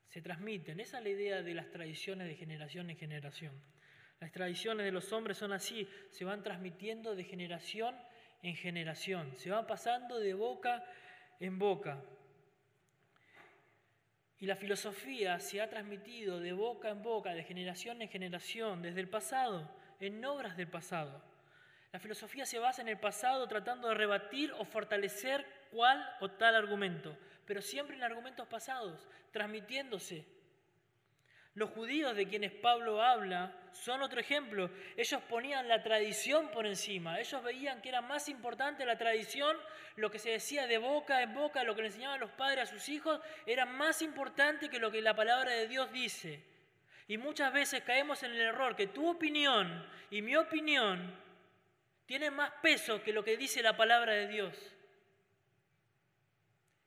Se 0.09 0.23
transmiten, 0.23 0.81
esa 0.81 0.99
es 0.99 1.05
la 1.05 1.11
idea 1.11 1.41
de 1.41 1.55
las 1.55 1.71
tradiciones 1.71 2.27
de 2.27 2.35
generación 2.35 2.91
en 2.91 2.97
generación. 2.97 3.63
Las 4.19 4.33
tradiciones 4.33 4.85
de 4.85 4.91
los 4.91 5.13
hombres 5.13 5.39
son 5.39 5.53
así, 5.53 5.89
se 6.11 6.25
van 6.25 6.43
transmitiendo 6.43 7.15
de 7.15 7.23
generación 7.23 7.95
en 8.43 8.57
generación, 8.57 9.37
se 9.37 9.51
van 9.51 9.69
pasando 9.69 10.19
de 10.19 10.35
boca 10.35 10.85
en 11.39 11.61
boca. 11.61 12.03
Y 14.43 14.47
la 14.47 14.57
filosofía 14.57 15.39
se 15.39 15.61
ha 15.61 15.71
transmitido 15.71 16.41
de 16.41 16.53
boca 16.53 16.89
en 16.89 17.01
boca, 17.01 17.33
de 17.33 17.45
generación 17.45 18.03
en 18.03 18.09
generación, 18.09 18.83
desde 18.83 18.99
el 18.99 19.09
pasado, 19.09 19.71
en 20.01 20.25
obras 20.25 20.57
del 20.57 20.67
pasado. 20.67 21.23
La 21.93 22.01
filosofía 22.01 22.45
se 22.45 22.59
basa 22.59 22.83
en 22.83 22.89
el 22.89 22.99
pasado 22.99 23.47
tratando 23.47 23.87
de 23.87 23.95
rebatir 23.95 24.53
o 24.59 24.65
fortalecer 24.65 25.47
cual 25.71 26.05
o 26.19 26.29
tal 26.29 26.57
argumento, 26.57 27.17
pero 27.47 27.63
siempre 27.63 27.95
en 27.95 28.03
argumentos 28.03 28.49
pasados, 28.49 29.07
transmitiéndose 29.31 30.27
los 31.55 31.71
judíos 31.71 32.17
de 32.17 32.27
quienes 32.27 32.53
Pablo 32.53 33.03
habla 33.03 33.55
son 33.73 34.03
otro 34.03 34.21
ejemplo. 34.21 34.71
Ellos 34.97 35.21
ponían 35.29 35.69
la 35.69 35.83
tradición 35.83 36.51
por 36.51 36.67
encima. 36.67 37.21
Ellos 37.21 37.43
veían 37.43 37.83
que 37.83 37.91
era 37.91 38.01
más 38.01 38.29
importante 38.29 38.87
la 38.87 38.97
tradición, 38.97 39.57
lo 39.97 40.11
que 40.11 40.19
se 40.19 40.31
decía 40.31 40.67
de 40.67 40.79
boca 40.79 41.23
en 41.23 41.35
boca, 41.35 41.63
lo 41.65 41.75
que 41.75 41.83
le 41.83 41.89
enseñaban 41.89 42.21
los 42.21 42.31
padres 42.31 42.69
a 42.69 42.73
sus 42.73 42.89
hijos, 42.89 43.21
era 43.47 43.67
más 43.67 44.01
importante 44.01 44.71
que 44.71 44.79
lo 44.79 44.91
que 44.91 45.03
la 45.03 45.15
palabra 45.15 45.53
de 45.53 45.69
Dios 45.69 45.93
dice. 45.93 46.43
Y 47.07 47.19
muchas 47.19 47.53
veces 47.53 47.83
caemos 47.83 48.23
en 48.23 48.33
el 48.33 48.41
error 48.41 48.75
que 48.75 48.87
tu 48.87 49.07
opinión 49.09 49.87
y 50.11 50.23
mi 50.23 50.37
opinión 50.37 51.15
tienen 52.07 52.35
más 52.35 52.51
peso 52.63 53.03
que 53.03 53.13
lo 53.13 53.23
que 53.23 53.37
dice 53.37 53.63
la 53.63 53.77
palabra 53.77 54.13
de 54.15 54.29
Dios. 54.29 54.57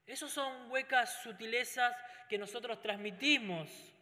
Esos 0.08 0.32
son 0.32 0.72
huecas 0.72 1.22
sutilezas 1.22 1.96
que 2.30 2.38
nosotros 2.38 2.82
transmitimos 2.82 3.95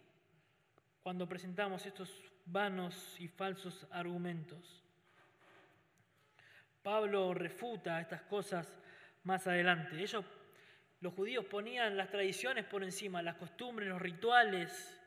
cuando 1.04 1.28
presentamos 1.28 1.86
estos 1.86 2.10
vanos 2.46 3.20
y 3.20 3.28
falsos 3.28 3.86
argumentos. 3.92 4.82
Pablo 6.82 7.34
refuta 7.34 8.00
estas 8.00 8.22
cosas 8.24 8.68
más 9.24 9.46
adelante. 9.48 10.02
Ellos, 10.02 10.26
los 11.02 11.14
judíos, 11.14 11.46
ponían 11.46 11.98
las 11.98 12.10
tradiciones 12.10 12.66
por 12.66 12.84
encima, 12.84 13.22
las 13.22 13.36
costumbres, 13.36 13.90
los 13.90 14.02
rituales, 14.02 15.00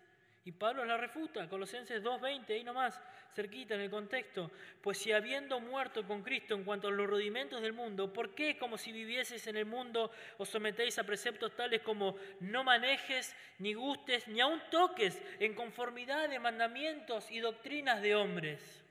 y 0.44 0.52
Pablo 0.52 0.84
la 0.84 0.96
refuta, 0.96 1.48
Colosenses 1.48 2.04
2.20, 2.04 2.50
ahí 2.50 2.62
nomás, 2.62 3.00
cerquita 3.36 3.74
en 3.74 3.82
el 3.82 3.90
contexto. 3.90 4.50
Pues 4.80 4.98
si 4.98 5.12
habiendo 5.12 5.60
muerto 5.60 6.06
con 6.06 6.22
Cristo 6.22 6.54
en 6.54 6.64
cuanto 6.64 6.88
a 6.88 6.90
los 6.90 7.06
rudimentos 7.06 7.60
del 7.60 7.74
mundo, 7.74 8.12
¿por 8.12 8.34
qué 8.34 8.56
como 8.56 8.78
si 8.78 8.92
vivieses 8.92 9.46
en 9.46 9.58
el 9.58 9.66
mundo 9.66 10.10
os 10.38 10.48
sometéis 10.48 10.98
a 10.98 11.04
preceptos 11.04 11.54
tales 11.54 11.82
como 11.82 12.16
no 12.40 12.64
manejes, 12.64 13.36
ni 13.58 13.74
gustes, 13.74 14.26
ni 14.26 14.40
aun 14.40 14.60
toques 14.70 15.22
en 15.38 15.54
conformidad 15.54 16.30
de 16.30 16.38
mandamientos 16.38 17.30
y 17.30 17.40
doctrinas 17.40 18.00
de 18.00 18.14
hombres? 18.14 18.82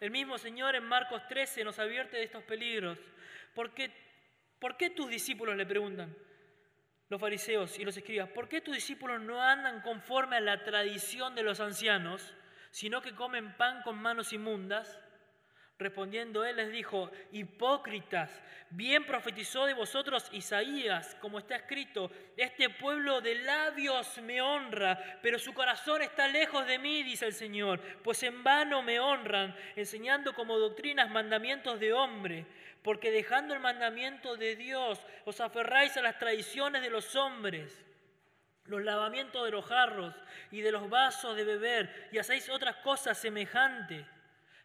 El 0.00 0.10
mismo 0.10 0.38
Señor 0.38 0.74
en 0.74 0.84
Marcos 0.84 1.22
13 1.28 1.62
nos 1.62 1.78
advierte 1.78 2.16
de 2.16 2.24
estos 2.24 2.42
peligros. 2.44 2.98
¿Por 3.54 3.74
qué, 3.74 3.90
¿Por 4.58 4.78
qué 4.78 4.88
tus 4.88 5.10
discípulos 5.10 5.56
le 5.56 5.66
preguntan? 5.66 6.16
los 7.10 7.20
fariseos 7.20 7.76
y 7.76 7.84
los 7.84 7.96
escribas, 7.96 8.28
¿por 8.28 8.48
qué 8.48 8.60
tus 8.60 8.72
discípulos 8.72 9.20
no 9.20 9.42
andan 9.42 9.80
conforme 9.80 10.36
a 10.36 10.40
la 10.40 10.62
tradición 10.62 11.34
de 11.34 11.42
los 11.42 11.58
ancianos, 11.58 12.36
sino 12.70 13.02
que 13.02 13.14
comen 13.14 13.56
pan 13.56 13.82
con 13.82 14.00
manos 14.00 14.32
inmundas? 14.32 14.98
Respondiendo 15.78 16.44
él 16.44 16.56
les 16.56 16.70
dijo, 16.70 17.10
hipócritas, 17.32 18.30
bien 18.68 19.06
profetizó 19.06 19.64
de 19.64 19.72
vosotros 19.72 20.28
Isaías, 20.30 21.16
como 21.22 21.38
está 21.38 21.56
escrito, 21.56 22.10
este 22.36 22.68
pueblo 22.68 23.22
de 23.22 23.36
labios 23.36 24.18
me 24.18 24.42
honra, 24.42 25.18
pero 25.22 25.38
su 25.38 25.54
corazón 25.54 26.02
está 26.02 26.28
lejos 26.28 26.66
de 26.66 26.78
mí, 26.78 27.02
dice 27.02 27.24
el 27.24 27.32
Señor, 27.32 27.80
pues 28.02 28.22
en 28.24 28.44
vano 28.44 28.82
me 28.82 29.00
honran, 29.00 29.56
enseñando 29.74 30.34
como 30.34 30.58
doctrinas 30.58 31.10
mandamientos 31.10 31.80
de 31.80 31.94
hombre 31.94 32.46
porque 32.82 33.10
dejando 33.10 33.54
el 33.54 33.60
mandamiento 33.60 34.36
de 34.36 34.56
Dios 34.56 35.00
os 35.24 35.40
aferráis 35.40 35.96
a 35.96 36.02
las 36.02 36.18
tradiciones 36.18 36.82
de 36.82 36.90
los 36.90 37.14
hombres, 37.14 37.84
los 38.70 38.82
lavamientos 38.82 39.44
de 39.44 39.50
los 39.50 39.66
jarros 39.66 40.14
y 40.50 40.62
de 40.62 40.72
los 40.72 40.88
vasos 40.88 41.36
de 41.36 41.44
beber, 41.44 42.08
y 42.12 42.18
hacéis 42.18 42.48
otras 42.48 42.76
cosas 42.76 43.18
semejantes. 43.18 44.06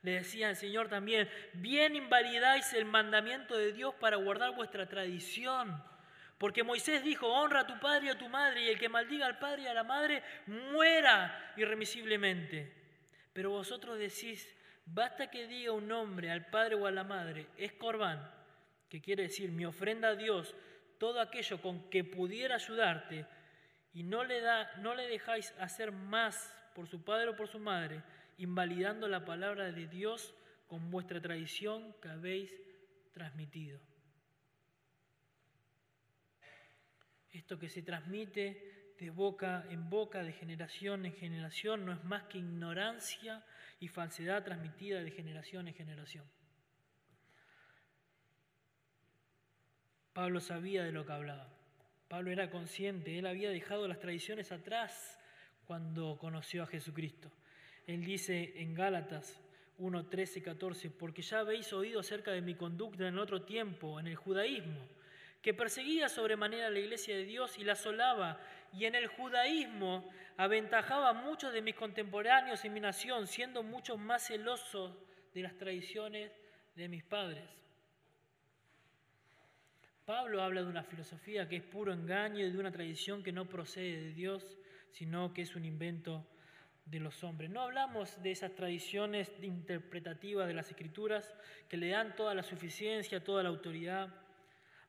Le 0.02 0.12
decía 0.12 0.50
el 0.50 0.56
Señor 0.56 0.88
también, 0.88 1.30
bien 1.54 1.96
invalidáis 1.96 2.72
el 2.74 2.86
mandamiento 2.86 3.58
de 3.58 3.74
Dios 3.74 3.94
para 3.96 4.16
guardar 4.16 4.56
vuestra 4.56 4.88
tradición. 4.88 5.84
Porque 6.38 6.64
Moisés 6.64 7.04
dijo, 7.04 7.28
honra 7.28 7.62
a 7.62 7.68
tu 7.68 7.80
padre 7.80 8.08
y 8.08 8.10
a 8.10 8.18
tu 8.18 8.30
madre, 8.30 8.64
y 8.64 8.70
el 8.70 8.80
que 8.80 8.88
maldiga 8.88 9.26
al 9.26 9.40
padre 9.40 9.64
y 9.64 9.68
a 9.68 9.74
la 9.74 9.84
madre 9.84 10.24
muera 10.48 11.54
irremisiblemente. 11.58 12.72
Pero 13.34 13.50
vosotros 13.50 13.98
decís, 13.98 14.56
Basta 14.86 15.32
que 15.32 15.48
diga 15.48 15.72
un 15.72 15.88
nombre 15.88 16.30
al 16.30 16.46
padre 16.46 16.76
o 16.76 16.86
a 16.86 16.92
la 16.92 17.04
madre, 17.04 17.48
es 17.58 17.74
corbán, 17.74 18.32
que 18.88 19.02
quiere 19.02 19.24
decir 19.24 19.52
mi 19.52 19.66
ofrenda 19.66 20.10
a 20.10 20.16
Dios, 20.16 20.56
todo 21.00 21.20
aquello 21.20 21.60
con 21.60 21.90
que 21.90 22.04
pudiera 22.04 22.56
ayudarte, 22.56 23.26
y 23.96 24.04
no 24.04 24.26
le, 24.26 24.42
da, 24.42 24.76
no 24.80 24.94
le 24.94 25.08
dejáis 25.08 25.54
hacer 25.58 25.94
más 25.94 26.54
por 26.76 26.86
su 26.88 27.04
padre 27.04 27.30
o 27.30 27.36
por 27.36 27.48
su 27.48 27.60
madre, 27.60 28.04
invalidando 28.38 29.08
la 29.08 29.24
palabra 29.24 29.72
de 29.72 29.88
Dios 29.88 30.36
con 30.68 30.92
vuestra 30.92 31.22
tradición 31.22 31.96
que 32.02 32.10
habéis 32.10 32.54
transmitido. 33.14 33.80
Esto 37.32 37.58
que 37.58 37.70
se 37.70 37.84
transmite 37.84 38.96
de 39.00 39.10
boca 39.12 39.66
en 39.70 39.90
boca, 39.90 40.24
de 40.24 40.34
generación 40.34 41.06
en 41.06 41.14
generación, 41.14 41.86
no 41.86 41.94
es 41.94 42.04
más 42.04 42.24
que 42.24 42.40
ignorancia 42.40 43.46
y 43.80 43.88
falsedad 43.88 44.44
transmitida 44.44 45.02
de 45.02 45.12
generación 45.12 45.70
en 45.70 45.74
generación. 45.74 46.30
Pablo 50.12 50.42
sabía 50.42 50.84
de 50.84 50.92
lo 50.92 51.06
que 51.06 51.14
hablaba. 51.14 51.55
Pablo 52.08 52.32
era 52.32 52.50
consciente, 52.50 53.18
él 53.18 53.26
había 53.26 53.50
dejado 53.50 53.88
las 53.88 54.00
tradiciones 54.00 54.52
atrás 54.52 55.20
cuando 55.66 56.18
conoció 56.20 56.64
a 56.64 56.68
Jesucristo. 56.68 57.32
Él 57.88 58.06
dice 58.06 58.54
en 58.58 58.76
Gálatas 58.76 59.42
1, 59.78 60.08
13, 60.08 60.42
14, 60.42 60.90
porque 60.92 61.22
ya 61.22 61.40
habéis 61.40 61.74
oído 61.74 62.00
acerca 62.00 62.32
de 62.32 62.42
mi 62.42 62.56
conducta 62.56 63.08
en 63.08 63.18
otro 63.18 63.42
tiempo, 63.44 64.00
en 64.00 64.08
el 64.08 64.16
judaísmo, 64.16 64.88
que 65.42 65.54
perseguía 65.54 66.08
sobremanera 66.08 66.68
a 66.68 66.70
la 66.70 66.80
iglesia 66.80 67.16
de 67.16 67.26
Dios 67.26 67.58
y 67.58 67.64
la 67.64 67.74
asolaba, 67.74 68.40
y 68.72 68.86
en 68.86 68.96
el 68.96 69.08
judaísmo 69.08 70.10
aventajaba 70.38 71.10
a 71.10 71.14
muchos 71.14 71.54
de 71.54 71.62
mis 71.62 71.76
contemporáneos 71.76 72.64
en 72.66 72.74
mi 72.74 72.80
nación, 72.80 73.28
siendo 73.28 73.64
mucho 73.64 73.98
más 73.98 74.28
celosos 74.28 74.94
de 75.34 75.42
las 75.42 75.58
tradiciones 75.58 76.32
de 76.76 76.88
mis 76.88 77.04
padres. 77.04 77.44
Pablo 80.06 80.44
habla 80.44 80.62
de 80.62 80.70
una 80.70 80.84
filosofía 80.84 81.50
que 81.50 81.56
es 81.56 81.64
puro 81.64 81.92
engaño 81.92 82.46
y 82.46 82.52
de 82.52 82.60
una 82.60 82.72
tradición 82.72 83.24
que 83.24 83.32
no 83.32 83.50
procede 83.50 84.04
de 84.04 84.14
Dios, 84.14 84.60
sino 84.92 85.34
que 85.34 85.42
es 85.42 85.56
un 85.56 85.66
invento 85.66 86.28
de 86.86 87.00
los 87.00 87.24
hombres. 87.24 87.50
No 87.50 87.62
hablamos 87.62 88.22
de 88.22 88.30
esas 88.30 88.54
tradiciones 88.54 89.32
interpretativas 89.42 90.48
de 90.48 90.54
las 90.54 90.70
escrituras 90.70 91.36
que 91.68 91.78
le 91.78 91.90
dan 91.90 92.16
toda 92.16 92.36
la 92.36 92.44
suficiencia, 92.44 93.24
toda 93.24 93.42
la 93.42 93.50
autoridad 93.50 94.14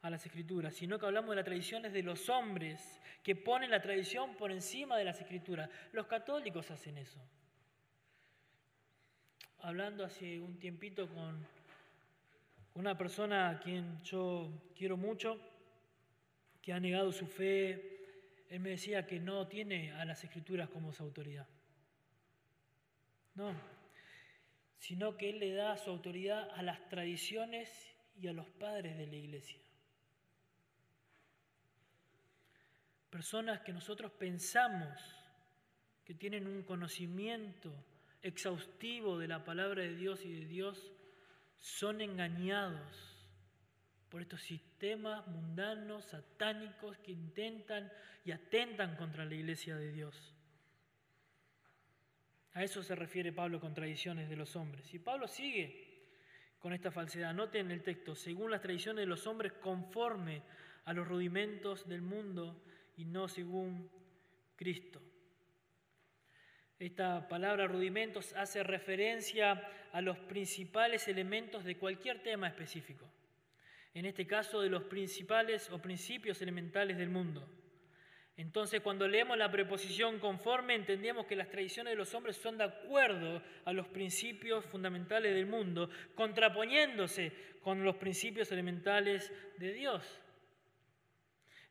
a 0.02 0.10
las 0.10 0.26
escrituras, 0.26 0.74
sino 0.74 0.98
que 0.98 1.06
hablamos 1.06 1.30
de 1.30 1.36
las 1.36 1.46
tradiciones 1.46 1.94
de 1.94 2.02
los 2.02 2.28
hombres 2.28 3.00
que 3.22 3.34
ponen 3.34 3.70
la 3.70 3.80
tradición 3.80 4.36
por 4.36 4.52
encima 4.52 4.98
de 4.98 5.04
las 5.04 5.18
escrituras. 5.18 5.70
Los 5.92 6.06
católicos 6.06 6.70
hacen 6.70 6.98
eso. 6.98 7.18
Hablando 9.60 10.04
hace 10.04 10.38
un 10.38 10.58
tiempito 10.58 11.08
con 11.08 11.55
una 12.76 12.96
persona 12.96 13.50
a 13.50 13.58
quien 13.58 14.00
yo 14.02 14.70
quiero 14.74 14.96
mucho, 14.96 15.40
que 16.62 16.72
ha 16.72 16.80
negado 16.80 17.12
su 17.12 17.26
fe, 17.26 18.44
él 18.48 18.60
me 18.60 18.70
decía 18.70 19.06
que 19.06 19.18
no 19.18 19.48
tiene 19.48 19.92
a 19.92 20.04
las 20.04 20.22
escrituras 20.24 20.68
como 20.68 20.92
su 20.92 21.02
autoridad. 21.02 21.46
No, 23.34 23.52
sino 24.78 25.16
que 25.16 25.30
él 25.30 25.40
le 25.40 25.52
da 25.52 25.76
su 25.76 25.90
autoridad 25.90 26.48
a 26.54 26.62
las 26.62 26.88
tradiciones 26.88 27.94
y 28.16 28.28
a 28.28 28.32
los 28.32 28.46
padres 28.46 28.96
de 28.96 29.06
la 29.06 29.16
iglesia. 29.16 29.60
personas 33.16 33.62
que 33.62 33.72
nosotros 33.72 34.12
pensamos 34.12 35.00
que 36.04 36.12
tienen 36.12 36.46
un 36.46 36.62
conocimiento 36.62 37.72
exhaustivo 38.20 39.18
de 39.18 39.26
la 39.26 39.42
palabra 39.42 39.80
de 39.80 39.96
Dios 39.96 40.22
y 40.26 40.34
de 40.34 40.44
Dios, 40.44 40.92
son 41.60 42.00
engañados 42.00 43.16
por 44.08 44.22
estos 44.22 44.42
sistemas 44.42 45.26
mundanos, 45.26 46.04
satánicos, 46.06 46.96
que 46.98 47.12
intentan 47.12 47.90
y 48.24 48.32
atentan 48.32 48.96
contra 48.96 49.24
la 49.24 49.34
iglesia 49.34 49.76
de 49.76 49.92
Dios. 49.92 50.34
A 52.54 52.64
eso 52.64 52.82
se 52.82 52.94
refiere 52.94 53.32
Pablo 53.32 53.60
con 53.60 53.74
tradiciones 53.74 54.28
de 54.30 54.36
los 54.36 54.56
hombres. 54.56 54.94
Y 54.94 54.98
Pablo 54.98 55.28
sigue 55.28 55.86
con 56.58 56.72
esta 56.72 56.90
falsedad. 56.90 57.34
Noten 57.34 57.70
el 57.70 57.82
texto, 57.82 58.14
según 58.14 58.50
las 58.50 58.62
tradiciones 58.62 59.02
de 59.02 59.06
los 59.06 59.26
hombres, 59.26 59.52
conforme 59.52 60.42
a 60.86 60.92
los 60.92 61.06
rudimentos 61.06 61.86
del 61.86 62.00
mundo 62.00 62.62
y 62.96 63.04
no 63.04 63.28
según 63.28 63.90
Cristo. 64.56 65.02
Esta 66.78 67.26
palabra 67.26 67.66
rudimentos 67.66 68.34
hace 68.34 68.62
referencia 68.62 69.62
a 69.92 70.02
los 70.02 70.18
principales 70.18 71.08
elementos 71.08 71.64
de 71.64 71.78
cualquier 71.78 72.22
tema 72.22 72.48
específico. 72.48 73.10
En 73.94 74.04
este 74.04 74.26
caso, 74.26 74.60
de 74.60 74.68
los 74.68 74.82
principales 74.82 75.70
o 75.70 75.80
principios 75.80 76.42
elementales 76.42 76.98
del 76.98 77.08
mundo. 77.08 77.48
Entonces, 78.36 78.82
cuando 78.82 79.08
leemos 79.08 79.38
la 79.38 79.50
preposición 79.50 80.18
conforme, 80.18 80.74
entendemos 80.74 81.24
que 81.24 81.36
las 81.36 81.48
tradiciones 81.48 81.92
de 81.92 81.96
los 81.96 82.12
hombres 82.12 82.36
son 82.36 82.58
de 82.58 82.64
acuerdo 82.64 83.42
a 83.64 83.72
los 83.72 83.88
principios 83.88 84.66
fundamentales 84.66 85.34
del 85.34 85.46
mundo, 85.46 85.88
contraponiéndose 86.14 87.32
con 87.62 87.82
los 87.82 87.96
principios 87.96 88.52
elementales 88.52 89.32
de 89.56 89.72
Dios. 89.72 90.20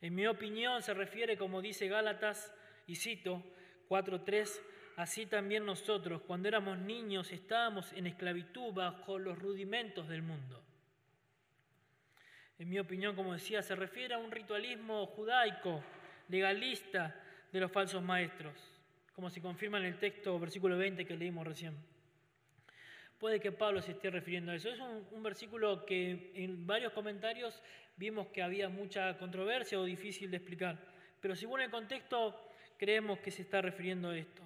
En 0.01 0.15
mi 0.15 0.25
opinión, 0.25 0.81
se 0.81 0.95
refiere, 0.95 1.37
como 1.37 1.61
dice 1.61 1.87
Gálatas, 1.87 2.51
y 2.87 2.95
cito 2.95 3.43
4.3, 3.87 4.61
así 4.95 5.25
también 5.25 5.65
nosotros, 5.65 6.21
cuando 6.21 6.47
éramos 6.47 6.77
niños, 6.77 7.31
estábamos 7.31 7.91
en 7.93 8.07
esclavitud 8.07 8.73
bajo 8.73 9.19
los 9.19 9.37
rudimentos 9.37 10.07
del 10.07 10.21
mundo. 10.21 10.61
En 12.57 12.69
mi 12.69 12.79
opinión, 12.79 13.15
como 13.15 13.33
decía, 13.33 13.61
se 13.61 13.75
refiere 13.75 14.13
a 14.13 14.17
un 14.17 14.31
ritualismo 14.31 15.05
judaico, 15.07 15.83
legalista 16.29 17.13
de 17.51 17.59
los 17.59 17.71
falsos 17.71 18.01
maestros, 18.01 18.53
como 19.13 19.29
se 19.29 19.41
confirma 19.41 19.77
en 19.79 19.85
el 19.85 19.99
texto, 19.99 20.39
versículo 20.39 20.77
20 20.77 21.05
que 21.05 21.17
leímos 21.17 21.45
recién. 21.45 21.75
Puede 23.19 23.39
que 23.39 23.51
Pablo 23.51 23.81
se 23.81 23.93
esté 23.93 24.09
refiriendo 24.09 24.51
a 24.51 24.55
eso. 24.55 24.69
Es 24.69 24.79
un, 24.79 25.23
versículo 25.23 25.85
que 25.85 26.31
en 26.35 26.67
varios 26.67 26.91
comentarios 26.91 27.61
vimos 27.95 28.27
que 28.27 28.43
había 28.43 28.67
mucha 28.69 29.17
controversia 29.17 29.79
o 29.79 29.83
difícil 29.83 30.29
de 30.29 30.37
explicar. 30.37 30.77
Pero 31.21 31.35
según 31.35 31.61
el 31.61 31.71
contexto, 31.71 32.49
creemos 32.77 33.19
que 33.19 33.31
se 33.31 33.43
está 33.43 33.61
refiriendo 33.61 34.09
a 34.09 34.17
esto. 34.17 34.41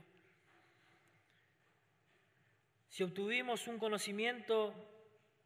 Si 2.89 3.03
obtuvimos 3.03 3.67
un 3.67 3.77
conocimiento 3.77 4.73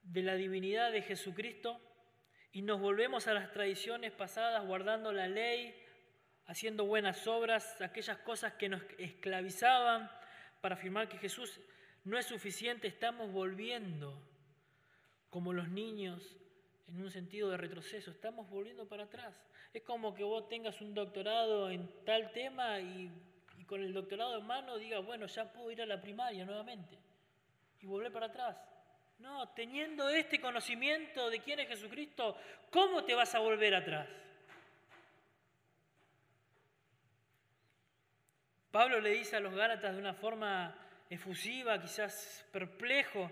de 0.02 0.24
la 0.24 0.36
divinidad 0.36 0.94
de 0.94 1.02
Jesucristo 1.02 1.80
y 2.54 2.62
nos 2.62 2.80
volvemos 2.80 3.28
a 3.28 3.34
las 3.34 3.52
tradiciones 3.52 4.14
pasadas 4.14 4.66
guardando 4.66 5.12
la 5.12 5.28
ley, 5.28 5.76
haciendo 6.46 6.86
buenas 6.86 7.28
obras, 7.28 7.82
aquellas 7.82 8.18
cosas 8.20 8.54
que 8.54 8.70
nos 8.70 8.82
esclavizaban 8.98 10.10
para 10.62 10.76
afirmar 10.76 11.10
que 11.10 11.18
Jesús 11.18 11.60
no 12.06 12.18
es 12.18 12.26
suficiente, 12.26 12.88
estamos 12.88 13.30
volviendo 13.34 14.26
como 15.30 15.52
los 15.52 15.68
niños 15.68 16.38
en 16.88 17.02
un 17.02 17.12
sentido 17.12 17.50
de 17.50 17.58
retroceso, 17.58 18.12
estamos 18.12 18.50
volviendo 18.50 18.88
para 18.88 19.04
atrás. 19.04 19.36
Es 19.74 19.84
como 19.84 20.14
que 20.14 20.24
vos 20.24 20.48
tengas 20.48 20.80
un 20.80 20.94
doctorado 20.94 21.70
en 21.70 22.06
tal 22.06 22.32
tema 22.32 22.80
y, 22.80 23.12
con 23.68 23.82
el 23.82 23.94
doctorado 23.94 24.38
en 24.40 24.48
mano 24.48 24.78
digas, 24.78 25.06
bueno, 25.06 25.26
ya 25.26 25.52
puedo 25.52 25.72
ir 25.72 25.82
a 25.82 25.86
la 25.86 26.02
primaria 26.02 26.46
nuevamente 26.46 27.04
y 27.84 27.86
volver 27.86 28.12
para 28.14 28.28
atrás. 28.28 28.58
No, 29.20 29.50
teniendo 29.50 30.10
este 30.10 30.40
conocimiento 30.40 31.30
de 31.30 31.40
quién 31.40 31.60
es 31.60 31.68
Jesucristo, 31.68 32.38
¿cómo 32.72 33.04
te 33.04 33.14
vas 33.14 33.36
a 33.36 33.40
volver 33.40 33.76
atrás? 33.76 34.08
Pablo 38.72 39.02
le 39.02 39.12
dice 39.12 39.36
a 39.36 39.40
los 39.40 39.54
Gálatas 39.54 39.94
de 39.94 40.00
una 40.00 40.14
forma 40.14 40.76
efusiva, 41.10 41.80
quizás 41.80 42.46
perplejo, 42.52 43.30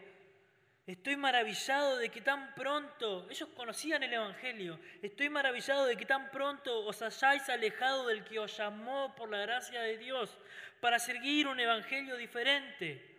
estoy 0.86 1.16
maravillado 1.16 1.98
de 1.98 2.10
que 2.10 2.22
tan 2.22 2.54
pronto, 2.54 3.28
ellos 3.30 3.50
conocían 3.56 4.04
el 4.04 4.14
Evangelio, 4.14 4.80
estoy 5.02 5.30
maravillado 5.30 5.86
de 5.86 5.96
que 5.96 6.06
tan 6.06 6.30
pronto 6.30 6.86
os 6.86 7.02
hayáis 7.02 7.50
alejado 7.50 8.08
del 8.08 8.24
que 8.26 8.38
os 8.38 8.56
llamó 8.56 9.16
por 9.16 9.30
la 9.30 9.40
gracia 9.40 9.82
de 9.82 9.98
Dios 9.98 10.38
para 10.82 11.00
seguir 11.00 11.48
un 11.48 11.60
Evangelio 11.60 12.18
diferente. 12.18 13.11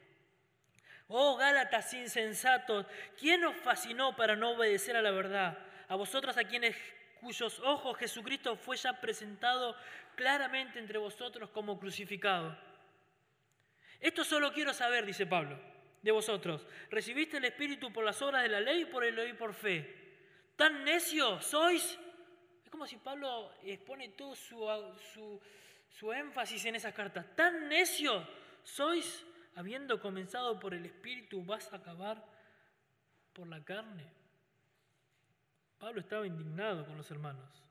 Oh 1.14 1.36
Gálatas 1.36 1.92
insensatos, 1.92 2.86
¿quién 3.18 3.44
os 3.44 3.54
fascinó 3.54 4.16
para 4.16 4.34
no 4.34 4.52
obedecer 4.52 4.96
a 4.96 5.02
la 5.02 5.10
verdad? 5.10 5.58
A 5.88 5.94
vosotros 5.94 6.38
a 6.38 6.44
quienes 6.44 6.74
cuyos 7.20 7.60
ojos 7.60 7.98
Jesucristo 7.98 8.56
fue 8.56 8.78
ya 8.78 8.98
presentado 8.98 9.76
claramente 10.16 10.78
entre 10.78 10.96
vosotros 10.96 11.50
como 11.50 11.78
crucificado. 11.78 12.56
Esto 14.00 14.24
solo 14.24 14.54
quiero 14.54 14.72
saber, 14.72 15.04
dice 15.04 15.26
Pablo, 15.26 15.60
de 16.00 16.10
vosotros. 16.10 16.66
¿Recibiste 16.88 17.36
el 17.36 17.44
Espíritu 17.44 17.92
por 17.92 18.04
las 18.04 18.22
obras 18.22 18.42
de 18.42 18.48
la 18.48 18.60
ley 18.60 18.84
o 18.84 18.90
por 18.90 19.04
el 19.04 19.18
oír 19.18 19.36
por 19.36 19.52
fe? 19.52 19.84
¿Tan 20.56 20.82
necios 20.82 21.44
sois? 21.44 21.98
Es 22.64 22.70
como 22.70 22.86
si 22.86 22.96
Pablo 22.96 23.52
expone 23.62 24.08
todo 24.08 24.34
su, 24.34 25.42
su 25.90 26.12
énfasis 26.14 26.64
en 26.64 26.76
esas 26.76 26.94
cartas. 26.94 27.26
¿Tan 27.36 27.68
necios 27.68 28.26
sois? 28.62 29.26
Habiendo 29.54 30.00
comenzado 30.00 30.58
por 30.58 30.74
el 30.74 30.86
Espíritu, 30.86 31.44
vas 31.44 31.72
a 31.72 31.76
acabar 31.76 32.24
por 33.32 33.46
la 33.48 33.62
carne. 33.62 34.06
Pablo 35.78 36.00
estaba 36.00 36.26
indignado 36.26 36.86
con 36.86 36.96
los 36.96 37.10
hermanos. 37.10 37.62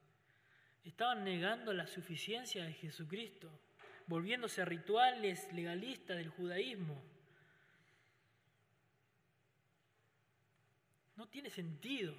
Estaban 0.83 1.23
negando 1.23 1.73
la 1.73 1.87
suficiencia 1.87 2.65
de 2.65 2.73
Jesucristo, 2.73 3.49
volviéndose 4.07 4.61
a 4.61 4.65
rituales 4.65 5.51
legalistas 5.53 6.17
del 6.17 6.29
judaísmo. 6.29 7.01
No 11.15 11.27
tiene 11.27 11.49
sentido. 11.49 12.15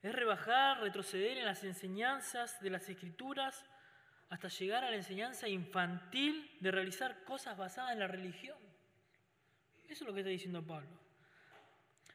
Es 0.00 0.14
rebajar, 0.14 0.80
retroceder 0.80 1.38
en 1.38 1.44
las 1.44 1.64
enseñanzas 1.64 2.60
de 2.60 2.70
las 2.70 2.88
escrituras 2.88 3.64
hasta 4.30 4.48
llegar 4.48 4.84
a 4.84 4.90
la 4.90 4.96
enseñanza 4.96 5.48
infantil 5.48 6.56
de 6.60 6.70
realizar 6.70 7.24
cosas 7.24 7.56
basadas 7.56 7.92
en 7.92 8.00
la 8.00 8.06
religión. 8.06 8.58
Eso 9.88 10.04
es 10.04 10.08
lo 10.08 10.12
que 10.12 10.20
está 10.20 10.30
diciendo 10.30 10.62
Pablo. 10.62 10.88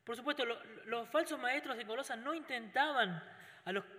Por 0.03 0.15
supuesto, 0.15 0.45
los 0.85 1.09
falsos 1.09 1.39
maestros 1.39 1.77
de 1.77 1.85
Colosas 1.85 2.17
no 2.19 2.33
intentaban 2.33 3.23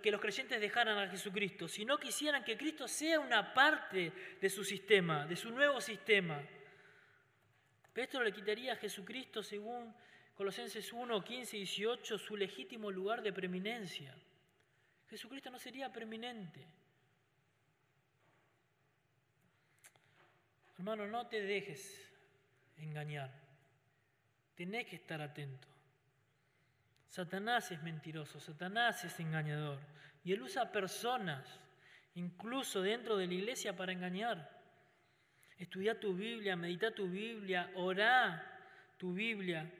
que 0.01 0.11
los 0.11 0.21
creyentes 0.21 0.61
dejaran 0.61 0.97
a 0.97 1.09
Jesucristo, 1.09 1.67
sino 1.67 1.97
quisieran 1.97 2.43
que 2.43 2.55
Cristo 2.55 2.87
sea 2.87 3.19
una 3.19 3.53
parte 3.53 4.13
de 4.39 4.49
su 4.49 4.63
sistema, 4.63 5.25
de 5.25 5.35
su 5.35 5.49
nuevo 5.49 5.81
sistema. 5.81 6.39
Pero 7.91 8.03
esto 8.05 8.23
le 8.23 8.31
quitaría 8.31 8.73
a 8.73 8.75
Jesucristo, 8.75 9.41
según 9.41 9.93
Colosenses 10.35 10.93
1, 10.93 11.23
15 11.23 11.57
y 11.57 11.59
18, 11.61 12.17
su 12.19 12.37
legítimo 12.37 12.91
lugar 12.91 13.23
de 13.23 13.33
preeminencia. 13.33 14.15
Jesucristo 15.09 15.49
no 15.49 15.57
sería 15.57 15.91
preeminente. 15.91 16.67
Hermano, 20.77 21.07
no 21.07 21.27
te 21.27 21.41
dejes 21.41 22.11
engañar. 22.77 23.31
Tenés 24.55 24.87
que 24.87 24.95
estar 24.95 25.21
atento. 25.21 25.67
Satanás 27.07 27.71
es 27.71 27.81
mentiroso, 27.81 28.39
Satanás 28.39 29.03
es 29.05 29.19
engañador. 29.19 29.79
Y 30.23 30.33
él 30.33 30.41
usa 30.41 30.71
personas, 30.71 31.47
incluso 32.15 32.81
dentro 32.81 33.15
de 33.17 33.27
la 33.27 33.33
iglesia, 33.33 33.75
para 33.75 33.93
engañar. 33.93 34.49
Estudia 35.57 35.99
tu 35.99 36.13
Biblia, 36.13 36.55
medita 36.55 36.91
tu 36.91 37.07
Biblia, 37.07 37.71
orá 37.75 38.43
tu 38.97 39.13
Biblia. 39.13 39.71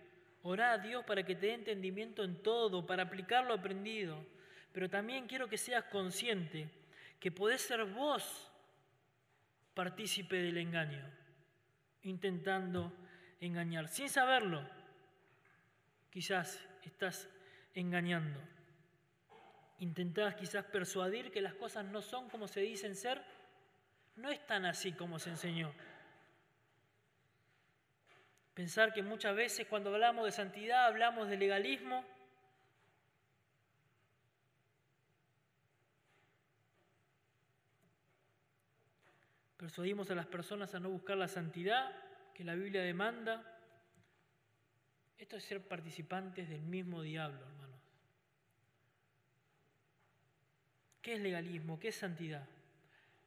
Orá 0.43 0.73
a 0.73 0.77
Dios 0.77 1.03
para 1.05 1.23
que 1.23 1.35
te 1.35 1.47
dé 1.47 1.53
entendimiento 1.55 2.23
en 2.23 2.41
todo, 2.43 2.85
para 2.85 3.03
aplicar 3.03 3.45
lo 3.45 3.55
aprendido. 3.55 4.23
Pero 4.71 4.89
también 4.89 5.25
quiero 5.25 5.49
que 5.49 5.57
seas 5.57 5.85
consciente 5.85 6.69
que 7.19 7.31
podés 7.31 7.61
ser 7.61 7.83
vos 7.85 8.51
partícipe 9.75 10.37
del 10.37 10.57
engaño, 10.57 11.03
intentando 12.03 12.91
engañar, 13.39 13.87
sin 13.87 14.09
saberlo. 14.09 14.67
Quizás 16.09 16.65
estás 16.83 17.29
engañando. 17.73 18.39
Intentás 19.79 20.35
quizás 20.35 20.63
persuadir 20.65 21.31
que 21.31 21.41
las 21.41 21.53
cosas 21.53 21.85
no 21.85 22.01
son 22.01 22.29
como 22.29 22.47
se 22.47 22.61
dicen 22.61 22.95
ser. 22.95 23.21
No 24.15 24.31
es 24.31 24.43
tan 24.47 24.65
así 24.65 24.93
como 24.93 25.19
se 25.19 25.29
enseñó. 25.31 25.73
Pensar 28.53 28.93
que 28.93 29.03
muchas 29.03 29.35
veces 29.35 29.67
cuando 29.67 29.93
hablamos 29.93 30.23
de 30.23 30.31
santidad 30.31 30.85
hablamos 30.85 31.27
de 31.27 31.35
legalismo. 31.35 32.05
Persuadimos 39.65 40.11
a 40.11 40.15
las 40.15 40.27
personas 40.27 40.75
a 40.75 40.79
no 40.79 40.91
buscar 40.91 41.17
la 41.17 41.27
santidad 41.27 41.91
que 42.35 42.43
la 42.43 42.53
Biblia 42.53 42.83
demanda 42.83 43.43
esto 45.17 45.37
es 45.37 45.43
ser 45.43 45.67
participantes 45.67 46.47
del 46.47 46.61
mismo 46.61 47.01
diablo, 47.01 47.39
hermanos. 47.39 47.81
¿Qué 51.01 51.15
es 51.15 51.19
legalismo? 51.19 51.79
¿Qué 51.79 51.87
es 51.87 51.95
santidad? 51.95 52.47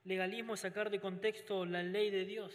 Legalismo 0.05 0.55
es 0.55 0.61
sacar 0.61 0.91
de 0.91 1.01
contexto 1.01 1.67
la 1.67 1.83
ley 1.83 2.09
de 2.09 2.25
Dios. 2.25 2.55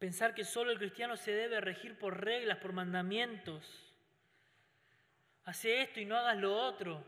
Pensar 0.00 0.34
que 0.34 0.44
solo 0.44 0.72
el 0.72 0.78
cristiano 0.78 1.16
se 1.16 1.30
debe 1.30 1.60
regir 1.60 1.96
por 1.96 2.24
reglas, 2.24 2.58
por 2.58 2.72
mandamientos. 2.72 3.94
Hace 5.44 5.82
esto 5.82 6.00
y 6.00 6.06
no 6.06 6.16
hagas 6.16 6.38
lo 6.38 6.58
otro. 6.58 7.04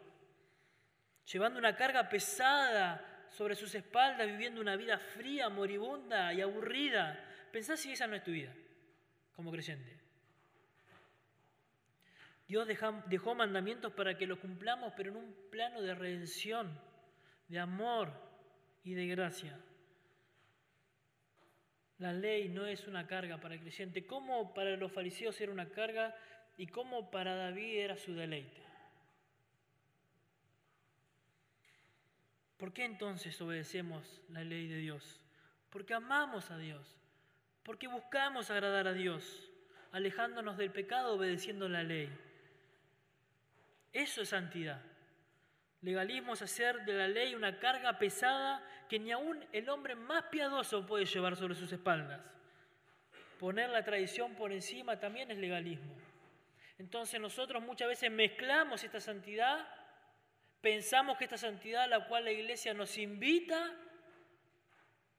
Llevando 1.26 1.58
una 1.58 1.74
carga 1.74 2.08
pesada 2.08 3.09
sobre 3.30 3.54
sus 3.54 3.74
espaldas, 3.74 4.26
viviendo 4.26 4.60
una 4.60 4.76
vida 4.76 4.98
fría, 4.98 5.48
moribunda 5.48 6.32
y 6.34 6.40
aburrida. 6.40 7.24
Pensá 7.52 7.76
si 7.76 7.92
esa 7.92 8.06
no 8.06 8.16
es 8.16 8.24
tu 8.24 8.30
vida 8.30 8.52
como 9.34 9.50
creyente. 9.50 9.96
Dios 12.46 12.66
dejó 12.66 13.34
mandamientos 13.34 13.92
para 13.92 14.18
que 14.18 14.26
los 14.26 14.40
cumplamos, 14.40 14.92
pero 14.96 15.10
en 15.10 15.16
un 15.16 15.34
plano 15.50 15.80
de 15.80 15.94
redención, 15.94 16.76
de 17.46 17.60
amor 17.60 18.12
y 18.82 18.94
de 18.94 19.06
gracia. 19.06 19.56
La 21.98 22.12
ley 22.12 22.48
no 22.48 22.66
es 22.66 22.86
una 22.88 23.06
carga 23.06 23.38
para 23.38 23.54
el 23.54 23.60
creyente, 23.60 24.06
como 24.06 24.52
para 24.52 24.76
los 24.76 24.90
fariseos 24.90 25.40
era 25.40 25.52
una 25.52 25.68
carga 25.68 26.16
y 26.56 26.66
como 26.66 27.10
para 27.10 27.34
David 27.34 27.78
era 27.78 27.96
su 27.96 28.14
deleite. 28.14 28.59
¿Por 32.60 32.74
qué 32.74 32.84
entonces 32.84 33.40
obedecemos 33.40 34.20
la 34.28 34.44
ley 34.44 34.68
de 34.68 34.76
Dios? 34.76 35.18
Porque 35.70 35.94
amamos 35.94 36.50
a 36.50 36.58
Dios, 36.58 36.94
porque 37.62 37.88
buscamos 37.88 38.50
agradar 38.50 38.86
a 38.86 38.92
Dios, 38.92 39.50
alejándonos 39.92 40.58
del 40.58 40.70
pecado, 40.70 41.14
obedeciendo 41.14 41.70
la 41.70 41.82
ley. 41.82 42.10
Eso 43.94 44.20
es 44.20 44.28
santidad. 44.28 44.82
Legalismo 45.80 46.34
es 46.34 46.42
hacer 46.42 46.84
de 46.84 46.92
la 46.92 47.08
ley 47.08 47.34
una 47.34 47.58
carga 47.58 47.98
pesada 47.98 48.62
que 48.90 48.98
ni 48.98 49.10
aún 49.10 49.42
el 49.52 49.70
hombre 49.70 49.94
más 49.94 50.24
piadoso 50.24 50.84
puede 50.84 51.06
llevar 51.06 51.36
sobre 51.36 51.54
sus 51.54 51.72
espaldas. 51.72 52.20
Poner 53.38 53.70
la 53.70 53.82
tradición 53.82 54.34
por 54.34 54.52
encima 54.52 55.00
también 55.00 55.30
es 55.30 55.38
legalismo. 55.38 55.96
Entonces 56.76 57.18
nosotros 57.18 57.62
muchas 57.62 57.88
veces 57.88 58.10
mezclamos 58.10 58.84
esta 58.84 59.00
santidad, 59.00 59.66
pensamos 60.60 61.16
que 61.16 61.24
esta 61.24 61.38
santidad 61.38 61.84
a 61.84 61.88
la 61.88 62.06
cual 62.06 62.24
la 62.24 62.32
iglesia 62.32 62.74
nos 62.74 62.96
invita 62.98 63.74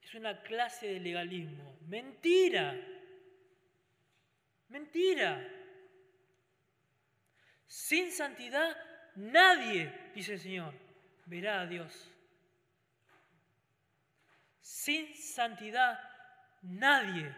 es 0.01 0.13
una 0.15 0.41
clase 0.41 0.87
de 0.87 0.99
legalismo. 0.99 1.77
Mentira. 1.87 2.75
Mentira. 4.69 5.47
Sin 7.67 8.11
santidad 8.11 8.75
Nadie, 9.15 9.91
dice 10.15 10.33
el 10.33 10.39
Señor, 10.39 10.73
verá 11.25 11.61
a 11.61 11.67
Dios. 11.67 12.09
Sin 14.61 15.15
santidad, 15.15 15.99
nadie 16.61 17.35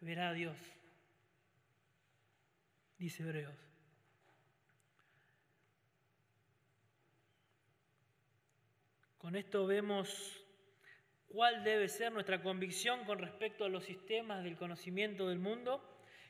verá 0.00 0.30
a 0.30 0.32
Dios, 0.32 0.56
dice 2.98 3.22
Hebreos. 3.22 3.69
Con 9.20 9.36
esto 9.36 9.66
vemos 9.66 10.42
cuál 11.28 11.62
debe 11.62 11.88
ser 11.88 12.10
nuestra 12.10 12.42
convicción 12.42 13.04
con 13.04 13.18
respecto 13.18 13.66
a 13.66 13.68
los 13.68 13.84
sistemas 13.84 14.42
del 14.42 14.56
conocimiento 14.56 15.28
del 15.28 15.38
mundo 15.38 15.86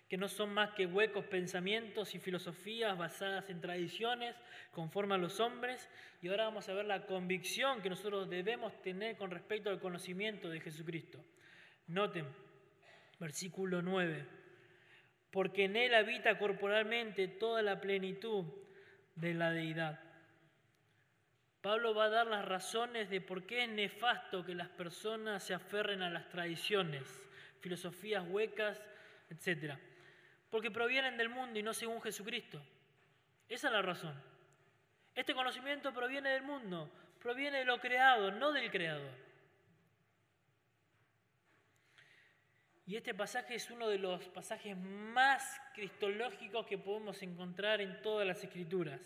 que 0.08 0.16
no 0.16 0.26
son 0.26 0.52
más 0.52 0.70
que 0.70 0.86
huecos 0.86 1.24
pensamientos 1.26 2.16
y 2.16 2.18
filosofías 2.18 2.98
basadas 2.98 3.48
en 3.48 3.60
tradiciones 3.60 4.34
conforme 4.72 5.14
a 5.14 5.18
los 5.18 5.38
hombres. 5.38 5.88
Y 6.20 6.26
ahora 6.26 6.46
vamos 6.46 6.68
a 6.68 6.74
ver 6.74 6.84
la 6.84 7.06
convicción 7.06 7.80
que 7.80 7.90
nosotros 7.90 8.28
debemos 8.28 8.82
tener 8.82 9.16
con 9.16 9.30
respecto 9.30 9.70
al 9.70 9.78
conocimiento 9.78 10.48
de 10.48 10.58
Jesucristo. 10.58 11.24
Noten, 11.86 12.26
versículo 13.20 13.82
9, 13.82 14.26
porque 15.30 15.66
en 15.66 15.76
Él 15.76 15.94
habita 15.94 16.36
corporalmente 16.38 17.28
toda 17.28 17.62
la 17.62 17.80
plenitud 17.80 18.46
de 19.14 19.34
la 19.34 19.52
deidad. 19.52 20.09
Pablo 21.60 21.94
va 21.94 22.04
a 22.04 22.10
dar 22.10 22.26
las 22.26 22.44
razones 22.44 23.10
de 23.10 23.20
por 23.20 23.46
qué 23.46 23.64
es 23.64 23.68
nefasto 23.68 24.44
que 24.44 24.54
las 24.54 24.68
personas 24.68 25.42
se 25.42 25.54
aferren 25.54 26.02
a 26.02 26.10
las 26.10 26.28
tradiciones, 26.28 27.04
filosofías 27.60 28.24
huecas, 28.28 28.80
etc 29.28 29.78
porque 30.50 30.70
provienen 30.70 31.16
del 31.16 31.28
mundo 31.28 31.58
y 31.58 31.62
no 31.62 31.72
según 31.72 32.02
Jesucristo. 32.02 32.60
Esa 33.48 33.68
es 33.68 33.72
la 33.72 33.82
razón. 33.82 34.14
Este 35.14 35.34
conocimiento 35.34 35.92
proviene 35.92 36.30
del 36.30 36.42
mundo, 36.42 36.90
proviene 37.20 37.58
de 37.58 37.64
lo 37.64 37.78
creado, 37.80 38.32
no 38.32 38.52
del 38.52 38.70
creador. 38.70 39.12
Y 42.86 42.96
este 42.96 43.14
pasaje 43.14 43.54
es 43.54 43.70
uno 43.70 43.88
de 43.88 43.98
los 43.98 44.28
pasajes 44.28 44.76
más 44.76 45.60
cristológicos 45.74 46.66
que 46.66 46.78
podemos 46.78 47.22
encontrar 47.22 47.80
en 47.80 48.02
todas 48.02 48.26
las 48.26 48.42
escrituras. 48.42 49.00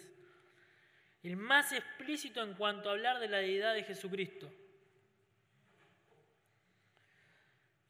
El 1.24 1.36
más 1.36 1.72
explícito 1.72 2.40
en 2.40 2.54
cuanto 2.54 2.88
a 2.88 2.92
hablar 2.92 3.18
de 3.18 3.28
la 3.28 3.38
deidad 3.38 3.74
de 3.74 3.82
Jesucristo. 3.82 4.52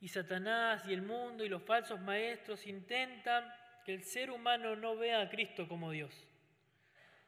y 0.05 0.09
Satanás 0.09 0.85
y 0.87 0.93
el 0.93 1.01
mundo 1.01 1.47
y 1.47 1.49
los 1.49 1.63
falsos 1.63 1.99
maestros 1.99 2.67
intentan 2.67 3.51
que 3.87 3.95
el 3.95 4.05
ser 4.05 4.31
humano 4.31 4.77
no 4.77 4.99
vea 4.99 5.23
a 5.23 5.31
Cristo 5.31 5.67
como 5.67 5.91
Dios, 5.91 6.27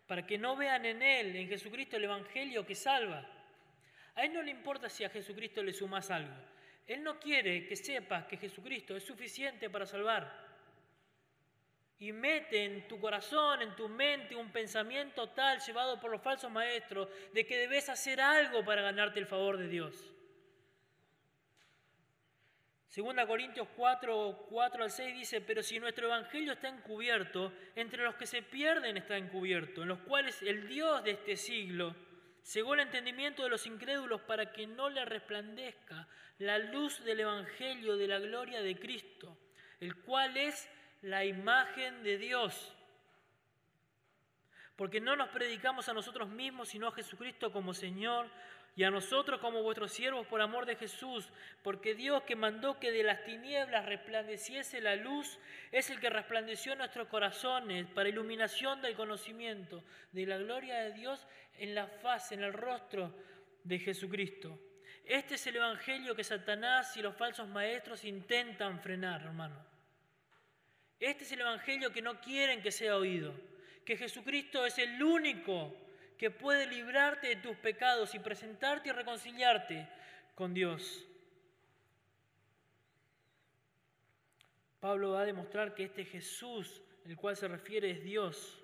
para 0.06 0.26
que 0.26 0.36
no 0.36 0.56
vean 0.56 0.84
en 0.84 1.00
Él, 1.00 1.36
en 1.36 1.48
Jesucristo, 1.48 1.96
el 1.96 2.04
Evangelio 2.04 2.66
que 2.66 2.74
salva. 2.74 3.26
A 4.14 4.24
Él 4.26 4.34
no 4.34 4.42
le 4.42 4.50
importa 4.50 4.90
si 4.90 5.04
a 5.04 5.08
Jesucristo 5.08 5.62
le 5.62 5.72
sumas 5.72 6.10
algo. 6.10 6.34
Él 6.86 7.02
no 7.02 7.18
quiere 7.18 7.66
que 7.66 7.76
sepas 7.76 8.26
que 8.26 8.36
Jesucristo 8.36 8.94
es 8.94 9.04
suficiente 9.04 9.70
para 9.70 9.86
salvar. 9.86 10.45
Y 11.98 12.12
mete 12.12 12.64
en 12.64 12.86
tu 12.88 13.00
corazón, 13.00 13.62
en 13.62 13.74
tu 13.74 13.88
mente, 13.88 14.36
un 14.36 14.52
pensamiento 14.52 15.30
tal 15.30 15.60
llevado 15.60 15.98
por 15.98 16.10
los 16.10 16.20
falsos 16.20 16.50
maestros 16.50 17.08
de 17.32 17.46
que 17.46 17.56
debes 17.56 17.88
hacer 17.88 18.20
algo 18.20 18.64
para 18.64 18.82
ganarte 18.82 19.18
el 19.18 19.26
favor 19.26 19.56
de 19.56 19.68
Dios. 19.68 20.12
Segunda 22.96 23.26
Corintios 23.26 23.68
4, 23.76 24.46
4 24.48 24.84
al 24.84 24.90
6 24.90 25.14
dice, 25.18 25.40
pero 25.42 25.62
si 25.62 25.78
nuestro 25.78 26.06
evangelio 26.06 26.52
está 26.52 26.68
encubierto, 26.68 27.52
entre 27.74 28.02
los 28.02 28.14
que 28.14 28.26
se 28.26 28.40
pierden 28.40 28.96
está 28.96 29.18
encubierto, 29.18 29.82
en 29.82 29.88
los 29.88 29.98
cuales 29.98 30.40
el 30.40 30.66
Dios 30.66 31.04
de 31.04 31.10
este 31.10 31.36
siglo 31.36 31.94
cegó 32.42 32.74
el 32.74 32.80
entendimiento 32.80 33.42
de 33.42 33.50
los 33.50 33.66
incrédulos 33.66 34.22
para 34.22 34.50
que 34.50 34.66
no 34.66 34.88
le 34.88 35.04
resplandezca 35.04 36.08
la 36.38 36.58
luz 36.58 37.04
del 37.04 37.20
evangelio 37.20 37.96
de 37.96 38.08
la 38.08 38.18
gloria 38.18 38.62
de 38.62 38.78
Cristo, 38.78 39.36
el 39.80 39.96
cual 39.96 40.36
es 40.36 40.66
la 41.02 41.24
imagen 41.24 42.02
de 42.02 42.18
Dios. 42.18 42.74
Porque 44.76 45.00
no 45.00 45.16
nos 45.16 45.28
predicamos 45.30 45.88
a 45.88 45.94
nosotros 45.94 46.28
mismos, 46.28 46.68
sino 46.68 46.88
a 46.88 46.92
Jesucristo 46.92 47.50
como 47.50 47.72
Señor 47.72 48.28
y 48.76 48.84
a 48.84 48.90
nosotros 48.90 49.40
como 49.40 49.62
vuestros 49.62 49.90
siervos 49.90 50.26
por 50.26 50.42
amor 50.42 50.66
de 50.66 50.76
Jesús, 50.76 51.30
porque 51.62 51.94
Dios 51.94 52.22
que 52.24 52.36
mandó 52.36 52.78
que 52.78 52.92
de 52.92 53.02
las 53.02 53.24
tinieblas 53.24 53.86
resplandeciese 53.86 54.82
la 54.82 54.96
luz, 54.96 55.38
es 55.72 55.88
el 55.88 55.98
que 55.98 56.10
resplandeció 56.10 56.72
en 56.72 56.78
nuestros 56.78 57.08
corazones 57.08 57.86
para 57.86 58.10
iluminación 58.10 58.82
del 58.82 58.94
conocimiento 58.94 59.82
de 60.12 60.26
la 60.26 60.36
gloria 60.36 60.76
de 60.80 60.92
Dios 60.92 61.26
en 61.54 61.74
la 61.74 61.86
faz, 61.86 62.32
en 62.32 62.42
el 62.42 62.52
rostro 62.52 63.14
de 63.64 63.78
Jesucristo. 63.78 64.60
Este 65.06 65.36
es 65.36 65.46
el 65.46 65.56
Evangelio 65.56 66.14
que 66.14 66.24
Satanás 66.24 66.94
y 66.98 67.02
los 67.02 67.16
falsos 67.16 67.48
maestros 67.48 68.04
intentan 68.04 68.80
frenar, 68.80 69.22
hermano. 69.22 69.75
Este 70.98 71.24
es 71.24 71.32
el 71.32 71.40
Evangelio 71.40 71.92
que 71.92 72.02
no 72.02 72.20
quieren 72.20 72.62
que 72.62 72.72
sea 72.72 72.96
oído, 72.96 73.34
que 73.84 73.96
Jesucristo 73.96 74.64
es 74.64 74.78
el 74.78 75.02
único 75.02 75.74
que 76.16 76.30
puede 76.30 76.66
librarte 76.66 77.28
de 77.28 77.36
tus 77.36 77.56
pecados 77.56 78.14
y 78.14 78.18
presentarte 78.18 78.88
y 78.88 78.92
reconciliarte 78.92 79.88
con 80.34 80.54
Dios. 80.54 81.06
Pablo 84.80 85.12
va 85.12 85.22
a 85.22 85.26
demostrar 85.26 85.74
que 85.74 85.84
este 85.84 86.04
Jesús, 86.04 86.80
el 87.04 87.16
cual 87.16 87.36
se 87.36 87.48
refiere, 87.48 87.90
es 87.90 88.02
Dios, 88.02 88.62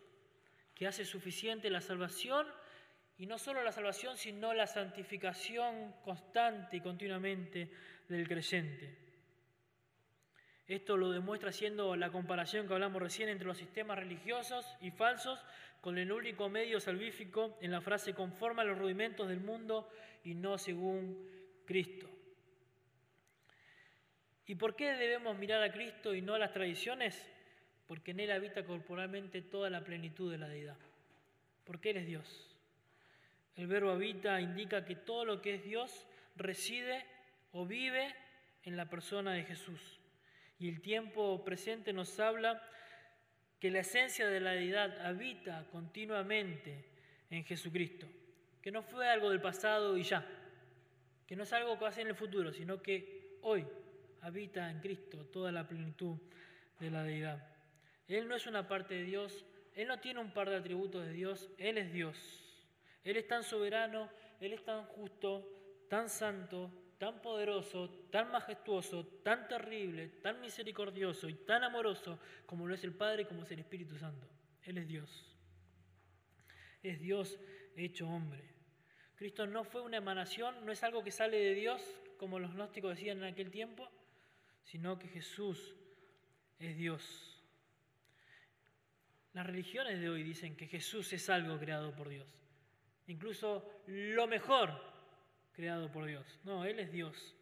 que 0.75 0.87
hace 0.87 1.05
suficiente 1.05 1.69
la 1.69 1.81
salvación 1.81 2.47
y 3.19 3.27
no 3.27 3.39
solo 3.39 3.63
la 3.63 3.73
salvación, 3.73 4.17
sino 4.17 4.55
la 4.55 4.67
santificación 4.67 5.95
constante 6.03 6.79
y 6.79 6.81
continuamente 6.81 7.71
del 8.09 8.27
creyente. 8.27 9.02
Esto 10.69 10.97
lo 10.97 11.11
demuestra 11.11 11.51
haciendo 11.51 11.97
la 11.97 12.11
comparación 12.11 12.67
que 12.67 12.75
hablamos 12.75 13.03
recién 13.03 13.29
entre 13.29 13.47
los 13.47 13.59
sistemas 13.59 13.99
religiosos 13.99 14.65
y 14.81 14.91
falsos 14.91 15.45
con 15.81 15.99
el 15.99 16.13
único 16.13 16.49
medio 16.49 16.79
salvífico 16.79 17.59
en 17.61 17.73
la 17.73 17.81
frase 17.81 18.15
conforma 18.15 18.63
a 18.63 18.65
los 18.65 18.79
rudimentos 18.79 19.29
del 19.29 19.41
mundo 19.41 19.91
y 20.23 20.35
no 20.35 20.57
según 20.57 21.29
Cristo. 21.67 22.09
¿Y 24.47 24.55
por 24.55 24.77
qué 24.77 24.93
debemos 24.93 25.37
mirar 25.37 25.63
a 25.63 25.73
Cristo 25.73 26.15
y 26.15 26.23
no 26.23 26.35
a 26.35 26.39
las 26.39 26.53
tradiciones? 26.53 27.29
Porque 27.87 28.13
en 28.13 28.21
Él 28.21 28.31
habita 28.31 28.65
corporalmente 28.65 29.43
toda 29.43 29.71
la 29.71 29.83
plenitud 29.83 30.31
de 30.31 30.39
la 30.39 30.49
deidad. 30.49 30.77
Porque 31.65 31.91
Él 31.91 31.97
es 31.99 32.07
Dios. 32.07 32.57
El 33.57 33.67
verbo 33.67 33.91
habita 33.91 34.41
indica 34.41 34.85
que 34.85 34.97
todo 34.97 35.25
lo 35.25 35.43
que 35.43 35.55
es 35.55 35.65
Dios 35.65 36.07
reside 36.37 37.05
o 37.53 37.67
vive 37.67 38.15
en 38.63 38.77
la 38.77 38.89
persona 38.89 39.33
de 39.33 39.45
Jesús. 39.45 40.02
Y 40.63 40.69
el 40.69 40.81
tiempo 40.81 41.43
presente 41.45 41.93
nos 41.93 42.21
habla 42.21 42.63
que 43.59 43.69
la 43.69 43.81
esencia 43.81 44.29
de 44.29 44.39
la 44.39 44.53
deidad 44.53 45.05
habita 45.05 45.67
continuamente 45.73 46.85
en 47.31 47.45
Jesucristo, 47.45 48.07
que 48.63 48.71
no 48.71 48.83
fue 48.83 49.09
algo 49.09 49.31
del 49.31 49.41
pasado 49.41 49.97
y 49.97 50.05
ya, 50.05 50.25
que 51.27 51.35
no 51.35 51.43
es 51.43 51.53
algo 51.53 51.75
que 51.75 51.83
va 51.83 51.89
a 51.89 51.93
ser 51.93 52.03
en 52.03 52.11
el 52.11 52.15
futuro, 52.15 52.53
sino 52.53 52.81
que 52.81 53.39
hoy 53.43 53.67
habita 54.21 54.71
en 54.71 54.79
Cristo 54.79 55.27
toda 55.33 55.51
la 55.51 55.67
plenitud 55.67 56.17
de 56.79 56.91
la 56.93 57.03
deidad. 57.03 57.45
Él 58.07 58.29
no 58.29 58.37
es 58.37 58.47
una 58.47 58.69
parte 58.69 58.95
de 58.95 59.03
Dios, 59.03 59.45
Él 59.75 59.89
no 59.89 59.99
tiene 59.99 60.21
un 60.21 60.33
par 60.33 60.49
de 60.49 60.57
atributos 60.57 61.05
de 61.05 61.13
Dios, 61.13 61.51
Él 61.59 61.77
es 61.77 61.93
Dios. 61.93 62.17
Él 63.03 63.17
es 63.17 63.27
tan 63.27 63.43
soberano, 63.43 64.09
Él 64.39 64.53
es 64.53 64.65
tan 64.65 64.85
justo, 64.85 65.45
tan 65.89 66.09
santo, 66.09 66.71
tan 67.03 67.21
poderoso, 67.21 67.91
tan 68.13 68.31
majestuoso, 68.31 69.05
tan 69.25 69.49
terrible, 69.49 70.07
tan 70.23 70.41
misericordioso 70.41 71.29
y 71.29 71.35
tan 71.35 71.65
amoroso 71.65 72.21
como 72.47 72.65
lo 72.65 72.77
es 72.77 72.85
el 72.85 72.95
Padre 72.95 73.23
y 73.23 73.25
como 73.25 73.43
es 73.43 73.51
el 73.51 73.59
Espíritu 73.59 73.99
Santo. 73.99 74.25
Él 74.63 74.79
es 74.79 74.87
Dios. 74.87 75.37
Es 76.81 77.01
Dios 77.01 77.41
hecho 77.75 78.07
hombre. 78.07 78.45
Cristo 79.17 79.49
no 79.49 79.65
fue 79.65 79.81
una 79.81 79.97
emanación, 79.97 80.65
no 80.65 80.71
es 80.71 80.85
algo 80.85 81.03
que 81.03 81.11
sale 81.11 81.39
de 81.39 81.55
Dios, 81.55 81.83
como 82.19 82.39
los 82.39 82.55
gnósticos 82.55 82.95
decían 82.95 83.19
en 83.19 83.25
aquel 83.25 83.51
tiempo, 83.51 83.91
sino 84.63 84.97
que 84.97 85.09
Jesús 85.09 85.75
es 86.61 86.77
Dios. 86.77 87.43
Las 89.33 89.45
religiones 89.45 89.99
de 89.99 90.09
hoy 90.09 90.23
dicen 90.23 90.55
que 90.55 90.69
Jesús 90.69 91.13
es 91.13 91.29
algo 91.31 91.59
creado 91.59 91.97
por 91.97 92.09
Dios, 92.09 92.29
incluso 93.09 93.83
lo 93.89 94.29
mejor 94.29 94.92
creado 95.53 95.91
por 95.91 96.07
Dios. 96.07 96.25
No, 96.45 96.65
Él 96.65 96.81
es 96.81 96.91
Dios. 96.93 97.35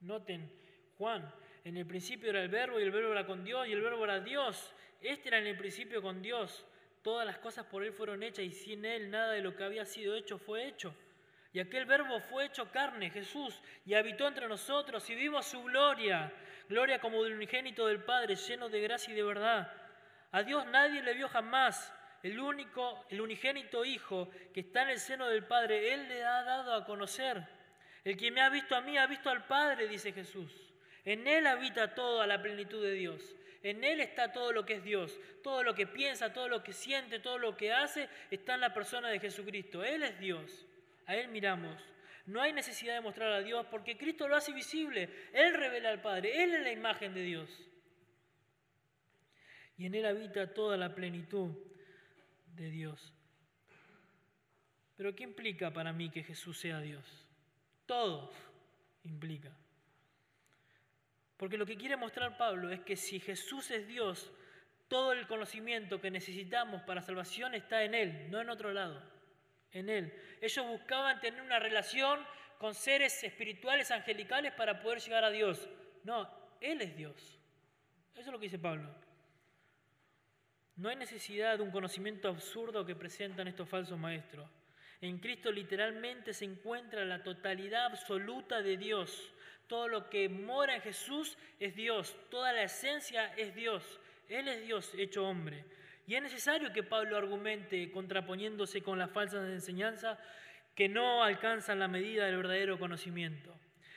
Noten, 0.00 0.50
Juan, 0.98 1.32
en 1.64 1.76
el 1.76 1.86
principio 1.86 2.30
era 2.30 2.42
el 2.42 2.48
verbo 2.48 2.78
y 2.78 2.82
el 2.82 2.90
verbo 2.90 3.12
era 3.12 3.26
con 3.26 3.44
Dios 3.44 3.66
y 3.66 3.72
el 3.72 3.80
verbo 3.80 4.04
era 4.04 4.20
Dios. 4.20 4.74
Este 5.00 5.28
era 5.28 5.38
en 5.38 5.46
el 5.46 5.56
principio 5.56 6.02
con 6.02 6.20
Dios. 6.20 6.66
Todas 7.02 7.26
las 7.26 7.38
cosas 7.38 7.66
por 7.66 7.84
Él 7.84 7.92
fueron 7.92 8.22
hechas 8.22 8.44
y 8.44 8.50
sin 8.50 8.84
Él 8.84 9.10
nada 9.10 9.32
de 9.32 9.42
lo 9.42 9.54
que 9.56 9.64
había 9.64 9.84
sido 9.84 10.14
hecho 10.14 10.38
fue 10.38 10.66
hecho. 10.66 10.94
Y 11.52 11.60
aquel 11.60 11.86
verbo 11.86 12.18
fue 12.20 12.46
hecho 12.46 12.70
carne, 12.72 13.10
Jesús, 13.10 13.60
y 13.86 13.94
habitó 13.94 14.26
entre 14.26 14.48
nosotros 14.48 15.08
y 15.08 15.14
vimos 15.14 15.46
su 15.46 15.62
gloria, 15.62 16.32
gloria 16.68 17.00
como 17.00 17.22
del 17.22 17.34
unigénito 17.34 17.86
del 17.86 18.02
Padre, 18.02 18.34
lleno 18.34 18.68
de 18.68 18.80
gracia 18.80 19.12
y 19.12 19.16
de 19.16 19.22
verdad. 19.22 19.72
A 20.32 20.42
Dios 20.42 20.66
nadie 20.66 21.00
le 21.00 21.14
vio 21.14 21.28
jamás 21.28 21.93
el 22.24 22.40
único, 22.40 23.04
el 23.10 23.20
unigénito 23.20 23.84
Hijo 23.84 24.30
que 24.54 24.60
está 24.60 24.82
en 24.84 24.88
el 24.88 24.98
seno 24.98 25.28
del 25.28 25.44
Padre, 25.44 25.92
Él 25.92 26.08
le 26.08 26.24
ha 26.24 26.42
dado 26.42 26.72
a 26.72 26.86
conocer. 26.86 27.46
El 28.02 28.16
que 28.16 28.30
me 28.30 28.40
ha 28.40 28.48
visto 28.48 28.74
a 28.74 28.80
mí 28.80 28.96
ha 28.96 29.06
visto 29.06 29.28
al 29.28 29.46
Padre, 29.46 29.86
dice 29.88 30.10
Jesús. 30.10 30.50
En 31.04 31.26
Él 31.28 31.46
habita 31.46 31.94
toda 31.94 32.26
la 32.26 32.40
plenitud 32.40 32.82
de 32.82 32.92
Dios. 32.92 33.36
En 33.62 33.84
Él 33.84 34.00
está 34.00 34.32
todo 34.32 34.52
lo 34.52 34.64
que 34.64 34.76
es 34.76 34.84
Dios. 34.84 35.20
Todo 35.42 35.62
lo 35.62 35.74
que 35.74 35.86
piensa, 35.86 36.32
todo 36.32 36.48
lo 36.48 36.64
que 36.64 36.72
siente, 36.72 37.18
todo 37.18 37.36
lo 37.36 37.58
que 37.58 37.74
hace, 37.74 38.08
está 38.30 38.54
en 38.54 38.62
la 38.62 38.72
persona 38.72 39.10
de 39.10 39.20
Jesucristo. 39.20 39.84
Él 39.84 40.02
es 40.02 40.18
Dios. 40.18 40.66
A 41.04 41.16
Él 41.16 41.28
miramos. 41.28 41.76
No 42.24 42.40
hay 42.40 42.54
necesidad 42.54 42.94
de 42.94 43.02
mostrar 43.02 43.32
a 43.32 43.42
Dios 43.42 43.66
porque 43.70 43.98
Cristo 43.98 44.28
lo 44.28 44.36
hace 44.36 44.54
visible. 44.54 45.10
Él 45.34 45.52
revela 45.52 45.90
al 45.90 46.00
Padre. 46.00 46.42
Él 46.42 46.54
es 46.54 46.62
la 46.62 46.72
imagen 46.72 47.12
de 47.12 47.22
Dios. 47.22 47.50
Y 49.76 49.84
en 49.84 49.94
Él 49.94 50.06
habita 50.06 50.54
toda 50.54 50.78
la 50.78 50.94
plenitud 50.94 51.50
de 52.56 52.70
Dios. 52.70 53.12
Pero 54.96 55.14
¿qué 55.14 55.24
implica 55.24 55.72
para 55.72 55.92
mí 55.92 56.10
que 56.10 56.22
Jesús 56.22 56.58
sea 56.58 56.80
Dios? 56.80 57.04
Todo 57.86 58.30
implica. 59.04 59.50
Porque 61.36 61.58
lo 61.58 61.66
que 61.66 61.76
quiere 61.76 61.96
mostrar 61.96 62.36
Pablo 62.36 62.70
es 62.70 62.80
que 62.80 62.96
si 62.96 63.18
Jesús 63.18 63.70
es 63.70 63.86
Dios, 63.86 64.30
todo 64.88 65.12
el 65.12 65.26
conocimiento 65.26 66.00
que 66.00 66.10
necesitamos 66.10 66.82
para 66.82 67.02
salvación 67.02 67.54
está 67.54 67.82
en 67.82 67.94
Él, 67.94 68.30
no 68.30 68.40
en 68.40 68.48
otro 68.48 68.72
lado, 68.72 69.02
en 69.72 69.88
Él. 69.88 70.14
Ellos 70.40 70.66
buscaban 70.66 71.20
tener 71.20 71.42
una 71.42 71.58
relación 71.58 72.20
con 72.58 72.74
seres 72.74 73.22
espirituales, 73.24 73.90
angelicales, 73.90 74.52
para 74.52 74.80
poder 74.80 75.00
llegar 75.00 75.24
a 75.24 75.30
Dios. 75.30 75.68
No, 76.04 76.30
Él 76.60 76.80
es 76.80 76.96
Dios. 76.96 77.38
Eso 78.12 78.20
es 78.20 78.26
lo 78.28 78.38
que 78.38 78.46
dice 78.46 78.58
Pablo. 78.58 79.03
No 80.76 80.88
hay 80.88 80.96
necesidad 80.96 81.56
de 81.56 81.62
un 81.62 81.70
conocimiento 81.70 82.28
absurdo 82.28 82.84
que 82.84 82.96
presentan 82.96 83.46
estos 83.46 83.68
falsos 83.68 83.98
maestros. 83.98 84.48
En 85.00 85.18
Cristo 85.18 85.52
literalmente 85.52 86.34
se 86.34 86.44
encuentra 86.44 87.04
la 87.04 87.22
totalidad 87.22 87.86
absoluta 87.86 88.60
de 88.60 88.76
Dios. 88.76 89.32
Todo 89.68 89.86
lo 89.86 90.10
que 90.10 90.28
mora 90.28 90.74
en 90.74 90.82
Jesús 90.82 91.38
es 91.60 91.76
Dios. 91.76 92.16
Toda 92.28 92.52
la 92.52 92.64
esencia 92.64 93.32
es 93.36 93.54
Dios. 93.54 94.00
Él 94.28 94.48
es 94.48 94.62
Dios 94.62 94.92
hecho 94.96 95.26
hombre. 95.26 95.64
Y 96.06 96.16
es 96.16 96.22
necesario 96.22 96.72
que 96.72 96.82
Pablo 96.82 97.16
argumente, 97.16 97.90
contraponiéndose 97.90 98.82
con 98.82 98.98
las 98.98 99.10
falsas 99.10 99.48
enseñanzas, 99.48 100.18
que 100.74 100.88
no 100.88 101.22
alcanzan 101.22 101.78
la 101.78 101.88
medida 101.88 102.26
del 102.26 102.36
verdadero 102.36 102.78
conocimiento. 102.78 103.54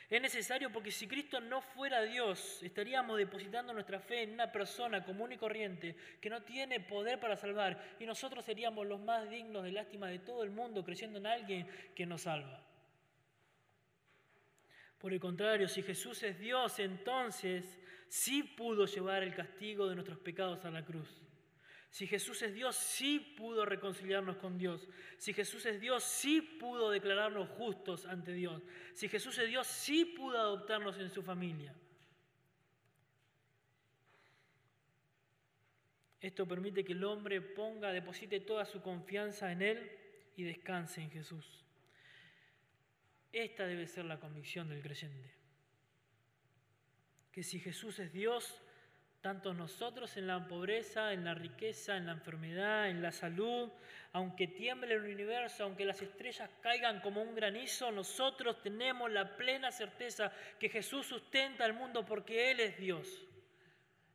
Es 0.08 0.22
necesario 0.22 0.72
porque 0.72 0.90
si 0.90 1.06
Cristo 1.06 1.38
no 1.38 1.60
fuera 1.60 2.02
Dios, 2.02 2.62
estaríamos 2.62 3.18
depositando 3.18 3.74
nuestra 3.74 4.00
fe 4.00 4.22
en 4.22 4.32
una 4.32 4.50
persona 4.50 5.04
común 5.04 5.32
y 5.32 5.36
corriente 5.36 5.94
que 6.18 6.30
no 6.30 6.42
tiene 6.42 6.80
poder 6.80 7.20
para 7.20 7.36
salvar 7.36 7.96
y 8.00 8.06
nosotros 8.06 8.42
seríamos 8.44 8.86
los 8.86 9.00
más 9.00 9.28
dignos 9.28 9.64
de 9.64 9.72
lástima 9.72 10.08
de 10.08 10.20
todo 10.20 10.42
el 10.42 10.50
mundo 10.50 10.82
creyendo 10.82 11.18
en 11.18 11.26
alguien 11.26 11.68
que 11.94 12.06
nos 12.06 12.22
salva. 12.22 12.64
Por 14.98 15.12
el 15.12 15.20
contrario, 15.20 15.68
si 15.68 15.82
Jesús 15.82 16.22
es 16.22 16.38
Dios, 16.38 16.78
entonces 16.78 17.78
sí 18.08 18.42
pudo 18.42 18.86
llevar 18.86 19.22
el 19.22 19.34
castigo 19.34 19.86
de 19.88 19.94
nuestros 19.94 20.18
pecados 20.18 20.64
a 20.64 20.70
la 20.70 20.84
cruz. 20.84 21.27
Si 21.90 22.06
Jesús 22.06 22.42
es 22.42 22.54
Dios, 22.54 22.76
sí 22.76 23.18
pudo 23.36 23.64
reconciliarnos 23.64 24.36
con 24.36 24.58
Dios. 24.58 24.86
Si 25.16 25.32
Jesús 25.32 25.64
es 25.66 25.80
Dios, 25.80 26.04
sí 26.04 26.42
pudo 26.42 26.90
declararnos 26.90 27.48
justos 27.50 28.04
ante 28.06 28.32
Dios. 28.32 28.62
Si 28.94 29.08
Jesús 29.08 29.38
es 29.38 29.48
Dios, 29.48 29.66
sí 29.66 30.04
pudo 30.04 30.38
adoptarnos 30.38 30.98
en 30.98 31.10
su 31.10 31.22
familia. 31.22 31.74
Esto 36.20 36.46
permite 36.46 36.84
que 36.84 36.92
el 36.92 37.04
hombre 37.04 37.40
ponga, 37.40 37.92
deposite 37.92 38.40
toda 38.40 38.64
su 38.64 38.82
confianza 38.82 39.50
en 39.52 39.62
Él 39.62 39.90
y 40.36 40.42
descanse 40.42 41.00
en 41.00 41.10
Jesús. 41.10 41.64
Esta 43.32 43.66
debe 43.66 43.86
ser 43.86 44.04
la 44.04 44.18
convicción 44.18 44.68
del 44.68 44.82
creyente. 44.82 45.32
Que 47.30 47.42
si 47.42 47.60
Jesús 47.60 47.98
es 48.00 48.12
Dios, 48.12 48.60
tanto 49.28 49.52
nosotros 49.52 50.16
en 50.16 50.26
la 50.26 50.48
pobreza, 50.48 51.12
en 51.12 51.22
la 51.22 51.34
riqueza, 51.34 51.98
en 51.98 52.06
la 52.06 52.12
enfermedad, 52.12 52.88
en 52.88 53.02
la 53.02 53.12
salud, 53.12 53.70
aunque 54.14 54.46
tiemble 54.46 54.94
el 54.94 55.02
universo, 55.02 55.64
aunque 55.64 55.84
las 55.84 56.00
estrellas 56.00 56.48
caigan 56.62 57.02
como 57.02 57.20
un 57.20 57.34
granizo, 57.34 57.92
nosotros 57.92 58.62
tenemos 58.62 59.10
la 59.10 59.36
plena 59.36 59.70
certeza 59.70 60.32
que 60.58 60.70
Jesús 60.70 61.04
sustenta 61.04 61.66
al 61.66 61.74
mundo 61.74 62.06
porque 62.06 62.50
Él 62.50 62.60
es 62.60 62.78
Dios. 62.78 63.26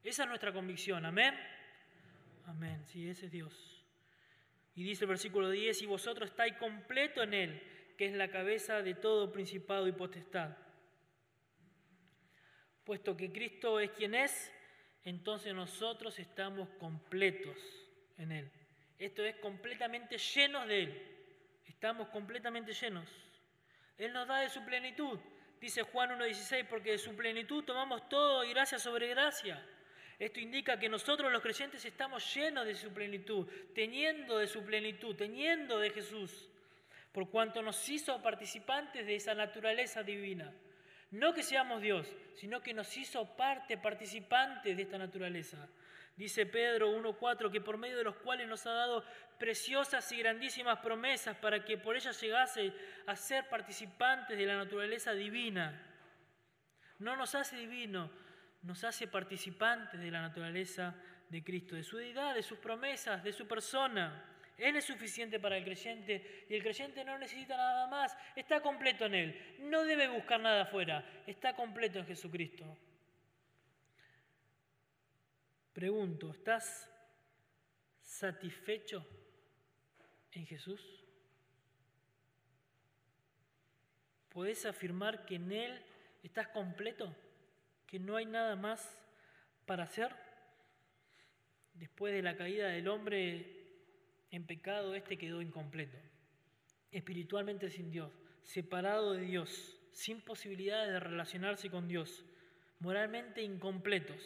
Esa 0.03 0.23
es 0.23 0.29
nuestra 0.29 0.51
convicción, 0.51 1.05
amén. 1.05 1.35
Amén, 2.47 2.83
sí, 2.83 3.07
ese 3.07 3.27
es 3.27 3.31
Dios. 3.31 3.85
Y 4.73 4.83
dice 4.83 5.03
el 5.03 5.09
versículo 5.09 5.51
10, 5.51 5.79
y 5.79 5.85
vosotros 5.85 6.31
estáis 6.31 6.55
completo 6.55 7.21
en 7.21 7.35
Él, 7.35 7.63
que 7.99 8.07
es 8.07 8.13
la 8.13 8.29
cabeza 8.29 8.81
de 8.81 8.95
todo 8.95 9.31
principado 9.31 9.87
y 9.87 9.91
potestad. 9.91 10.57
Puesto 12.83 13.15
que 13.15 13.31
Cristo 13.31 13.79
es 13.79 13.91
quien 13.91 14.15
es, 14.15 14.51
entonces 15.05 15.53
nosotros 15.53 16.17
estamos 16.19 16.69
completos 16.79 17.57
en 18.17 18.31
Él. 18.31 18.51
Esto 18.97 19.23
es 19.23 19.35
completamente 19.37 20.17
llenos 20.17 20.67
de 20.67 20.83
Él. 20.83 21.07
Estamos 21.65 22.07
completamente 22.09 22.73
llenos. 22.73 23.09
Él 23.97 24.13
nos 24.13 24.27
da 24.27 24.39
de 24.39 24.49
su 24.49 24.63
plenitud. 24.63 25.19
Dice 25.59 25.83
Juan 25.83 26.11
1.16, 26.19 26.67
porque 26.67 26.91
de 26.91 26.97
su 26.97 27.15
plenitud 27.15 27.63
tomamos 27.63 28.07
todo 28.09 28.43
y 28.43 28.49
gracia 28.49 28.79
sobre 28.79 29.07
gracia. 29.09 29.65
Esto 30.19 30.39
indica 30.39 30.79
que 30.79 30.89
nosotros 30.89 31.31
los 31.31 31.41
creyentes 31.41 31.83
estamos 31.83 32.33
llenos 32.33 32.65
de 32.65 32.75
su 32.75 32.93
plenitud, 32.93 33.47
teniendo 33.73 34.37
de 34.37 34.47
su 34.47 34.63
plenitud, 34.63 35.15
teniendo 35.15 35.79
de 35.79 35.89
Jesús, 35.89 36.49
por 37.11 37.29
cuanto 37.29 37.61
nos 37.61 37.89
hizo 37.89 38.21
participantes 38.21 39.05
de 39.05 39.15
esa 39.15 39.33
naturaleza 39.35 40.03
divina. 40.03 40.53
No 41.13 41.31
que 41.31 41.43
seamos 41.43 41.79
Dios, 41.79 42.07
sino 42.33 42.63
que 42.63 42.73
nos 42.73 42.97
hizo 42.97 43.35
parte, 43.37 43.77
participantes 43.77 44.75
de 44.75 44.81
esta 44.81 44.97
naturaleza. 44.97 45.69
Dice 46.15 46.47
Pedro 46.47 46.91
1.4 46.91 47.51
que 47.51 47.61
por 47.61 47.77
medio 47.77 47.97
de 47.97 48.03
los 48.03 48.15
cuales 48.15 48.47
nos 48.47 48.65
ha 48.65 48.73
dado 48.73 49.05
preciosas 49.37 50.11
y 50.11 50.17
grandísimas 50.17 50.79
promesas 50.79 51.37
para 51.37 51.63
que 51.63 51.77
por 51.77 51.95
ellas 51.95 52.19
llegase 52.19 52.73
a 53.05 53.15
ser 53.15 53.47
participantes 53.47 54.35
de 54.35 54.45
la 54.47 54.57
naturaleza 54.57 55.13
divina. 55.13 55.79
No 56.97 57.15
nos 57.15 57.35
hace 57.35 57.57
divino, 57.57 58.09
nos 58.63 58.83
hace 58.83 59.07
participantes 59.07 59.99
de 59.99 60.09
la 60.09 60.21
naturaleza 60.21 60.95
de 61.29 61.43
Cristo, 61.43 61.75
de 61.75 61.83
su 61.83 61.97
deidad, 61.97 62.33
de 62.33 62.41
sus 62.41 62.57
promesas, 62.57 63.23
de 63.23 63.33
su 63.33 63.47
persona. 63.47 64.32
Él 64.57 64.75
es 64.75 64.85
suficiente 64.85 65.39
para 65.39 65.57
el 65.57 65.63
creyente 65.63 66.45
y 66.47 66.53
el 66.53 66.61
creyente 66.61 67.03
no 67.03 67.17
necesita 67.17 67.57
nada 67.57 67.87
más. 67.87 68.15
Está 68.35 68.61
completo 68.61 69.05
en 69.05 69.15
Él. 69.15 69.55
No 69.59 69.83
debe 69.83 70.07
buscar 70.09 70.39
nada 70.39 70.63
afuera. 70.63 71.23
Está 71.25 71.55
completo 71.55 71.99
en 71.99 72.05
Jesucristo. 72.05 72.77
Pregunto, 75.73 76.31
¿estás 76.31 76.87
satisfecho 78.01 79.05
en 80.31 80.45
Jesús? 80.45 81.03
¿Podés 84.29 84.65
afirmar 84.65 85.25
que 85.25 85.35
en 85.35 85.51
Él 85.51 85.81
estás 86.21 86.47
completo? 86.49 87.15
¿Que 87.87 87.99
no 87.99 88.17
hay 88.17 88.25
nada 88.25 88.55
más 88.55 88.99
para 89.65 89.83
hacer? 89.83 90.15
Después 91.73 92.13
de 92.13 92.21
la 92.21 92.37
caída 92.37 92.67
del 92.67 92.87
hombre 92.87 93.62
en 94.33 94.47
pecado, 94.47 94.95
este 94.95 95.15
quedó 95.15 95.43
incompleto, 95.43 95.95
espiritualmente 96.91 97.69
sin 97.69 97.91
Dios, 97.91 98.11
separado 98.41 99.13
de 99.13 99.21
Dios, 99.21 99.79
sin 99.91 100.21
posibilidades 100.21 100.91
de 100.91 100.99
relacionarse 100.99 101.69
con 101.69 101.87
Dios, 101.87 102.25
moralmente 102.79 103.43
incompletos, 103.43 104.19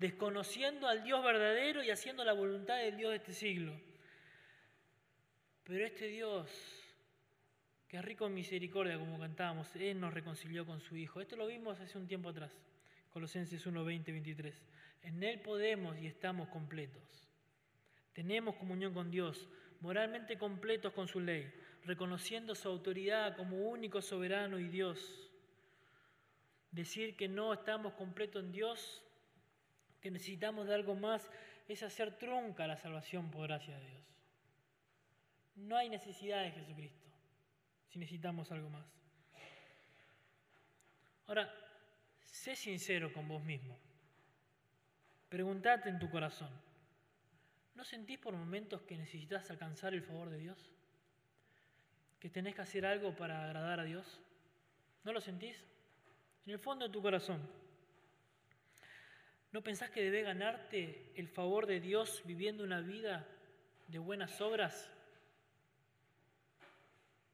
desconociendo 0.00 0.88
al 0.88 1.04
Dios 1.04 1.24
verdadero 1.24 1.84
y 1.84 1.90
haciendo 1.90 2.24
la 2.24 2.32
voluntad 2.32 2.78
del 2.78 2.96
Dios 2.96 3.10
de 3.12 3.16
este 3.18 3.34
siglo. 3.34 3.80
Pero 5.62 5.86
este 5.86 6.08
Dios, 6.08 6.50
que 7.86 7.98
es 7.98 8.04
rico 8.04 8.26
en 8.26 8.34
misericordia, 8.34 8.98
como 8.98 9.16
cantábamos, 9.20 9.76
Él 9.76 10.00
nos 10.00 10.12
reconcilió 10.12 10.66
con 10.66 10.80
su 10.80 10.96
Hijo. 10.96 11.20
Esto 11.20 11.36
lo 11.36 11.46
vimos 11.46 11.78
hace 11.78 11.96
un 11.96 12.08
tiempo 12.08 12.30
atrás, 12.30 12.50
Colosenses 13.10 13.64
1, 13.64 13.84
20, 13.84 14.10
23. 14.10 14.62
En 15.02 15.22
Él 15.22 15.38
podemos 15.38 15.96
y 15.98 16.08
estamos 16.08 16.48
completos. 16.48 17.25
Tenemos 18.16 18.56
comunión 18.56 18.94
con 18.94 19.10
Dios, 19.10 19.46
moralmente 19.82 20.38
completos 20.38 20.94
con 20.94 21.06
su 21.06 21.20
ley, 21.20 21.52
reconociendo 21.84 22.54
su 22.54 22.66
autoridad 22.66 23.36
como 23.36 23.58
único 23.58 24.00
soberano 24.00 24.58
y 24.58 24.68
Dios. 24.68 25.30
Decir 26.70 27.14
que 27.14 27.28
no 27.28 27.52
estamos 27.52 27.92
completos 27.92 28.42
en 28.42 28.52
Dios, 28.52 29.02
que 30.00 30.10
necesitamos 30.10 30.66
de 30.66 30.74
algo 30.74 30.94
más, 30.94 31.30
es 31.68 31.82
hacer 31.82 32.16
trunca 32.16 32.66
la 32.66 32.78
salvación 32.78 33.30
por 33.30 33.48
gracia 33.48 33.78
de 33.78 33.86
Dios. 33.86 34.06
No 35.56 35.76
hay 35.76 35.90
necesidad 35.90 36.42
de 36.42 36.52
Jesucristo 36.52 37.06
si 37.90 37.98
necesitamos 37.98 38.50
algo 38.50 38.70
más. 38.70 38.86
Ahora, 41.26 41.52
sé 42.22 42.56
sincero 42.56 43.12
con 43.12 43.28
vos 43.28 43.44
mismo. 43.44 43.78
Preguntate 45.28 45.90
en 45.90 45.98
tu 45.98 46.08
corazón, 46.08 46.48
¿no 47.76 47.84
sentís 47.84 48.18
por 48.18 48.34
momentos 48.34 48.82
que 48.82 48.96
necesitas 48.96 49.50
alcanzar 49.50 49.92
el 49.92 50.02
favor 50.02 50.30
de 50.30 50.38
Dios? 50.38 50.72
¿Que 52.18 52.30
tenés 52.30 52.54
que 52.54 52.62
hacer 52.62 52.86
algo 52.86 53.14
para 53.14 53.44
agradar 53.44 53.80
a 53.80 53.84
Dios? 53.84 54.20
¿No 55.04 55.12
lo 55.12 55.20
sentís? 55.20 55.62
En 56.46 56.52
el 56.52 56.58
fondo 56.58 56.86
de 56.86 56.92
tu 56.92 57.02
corazón. 57.02 57.46
¿No 59.52 59.62
pensás 59.62 59.90
que 59.90 60.02
debes 60.02 60.24
ganarte 60.24 61.12
el 61.14 61.28
favor 61.28 61.66
de 61.66 61.80
Dios 61.80 62.22
viviendo 62.24 62.64
una 62.64 62.80
vida 62.80 63.26
de 63.88 63.98
buenas 63.98 64.40
obras? 64.40 64.90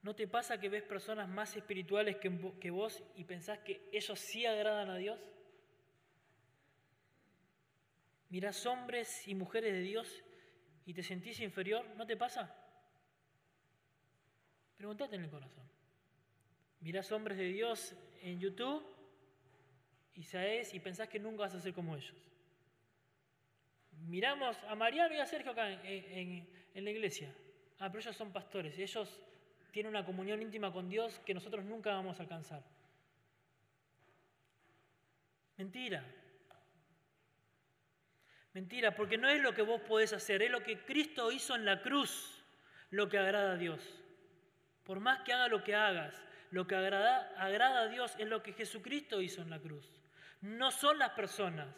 ¿No 0.03 0.17
te 0.17 0.27
pasa 0.27 0.59
que 0.59 0.69
ves 0.69 0.83
personas 0.83 1.29
más 1.29 1.57
espirituales 1.57 2.17
que, 2.17 2.71
vos 2.71 3.03
y 3.15 3.25
pensás 3.25 3.61
que 3.61 3.89
ellos 3.93 4.19
sí 4.19 4.45
agradan 4.45 4.91
a 4.91 4.97
Dios? 4.97 5.21
Mirás 8.29 8.67
hombres 8.67 9.29
y 9.29 9.35
mujeres 9.37 9.73
de 9.73 9.81
Dios 9.81 10.25
y 10.87 10.95
te 10.95 11.03
sentís 11.03 11.41
inferior, 11.41 11.87
¿no 11.97 12.07
te 12.07 12.17
pasa? 12.17 12.55
Pregúntate 14.77 15.17
en 15.17 15.25
el 15.25 15.31
corazón. 15.31 15.65
Mirás 16.81 17.13
hombres 17.13 17.39
de 17.39 17.45
Dios 17.45 17.95
en 18.23 18.41
YouTube 18.41 18.85
y 20.15 20.25
sabes 20.25 20.75
y 20.75 20.81
pensás 20.81 21.09
que 21.09 21.21
nunca 21.21 21.43
vas 21.43 21.55
a 21.55 21.61
ser 21.61 21.73
como 21.73 21.97
ellos. 21.97 22.17
Miramos 24.09 24.57
a 24.65 24.75
Mariano 24.75 25.15
y 25.15 25.19
a 25.19 25.27
Sergio 25.27 25.53
acá 25.53 25.71
en, 25.85 26.49
en 26.75 26.85
la 26.85 26.91
iglesia. 26.91 27.33
Ah, 27.79 27.89
pero 27.89 28.01
ellos 28.01 28.17
son 28.17 28.33
pastores. 28.33 28.77
Ellos 28.79 29.21
tienen 29.71 29.91
una 29.91 30.05
comunión 30.05 30.43
íntima 30.43 30.73
con 30.73 30.89
Dios 30.89 31.21
que 31.25 31.35
nosotros 31.35 31.65
nunca 31.65 31.91
vamos 31.91 32.19
a 32.19 32.23
alcanzar. 32.23 32.63
Mentira. 35.57 36.05
Mentira, 38.55 38.95
porque 38.95 39.17
no 39.17 39.29
es 39.29 39.41
lo 39.41 39.55
que 39.55 39.63
vos 39.63 39.81
podés 39.81 40.13
hacer, 40.13 40.43
es 40.43 40.51
lo 40.51 40.63
que 40.63 40.85
Cristo 40.85 41.33
hizo 41.33 41.55
en 41.55 41.65
la 41.65 41.81
cruz 41.81 42.43
lo 42.91 43.09
que 43.09 43.19
agrada 43.19 43.53
a 43.53 43.57
Dios. 43.57 43.81
Por 44.85 45.01
más 45.01 45.21
que 45.23 45.33
haga 45.33 45.49
lo 45.49 45.65
que 45.65 45.75
hagas, 45.75 46.23
lo 46.51 46.67
que 46.67 46.75
agrada, 46.75 47.33
agrada 47.39 47.83
a 47.83 47.89
Dios 47.89 48.15
es 48.19 48.29
lo 48.29 48.43
que 48.43 48.53
Jesucristo 48.53 49.23
hizo 49.23 49.41
en 49.41 49.51
la 49.51 49.59
cruz. 49.59 49.87
No 50.43 50.71
son 50.71 50.99
las 50.99 51.11
personas, 51.11 51.69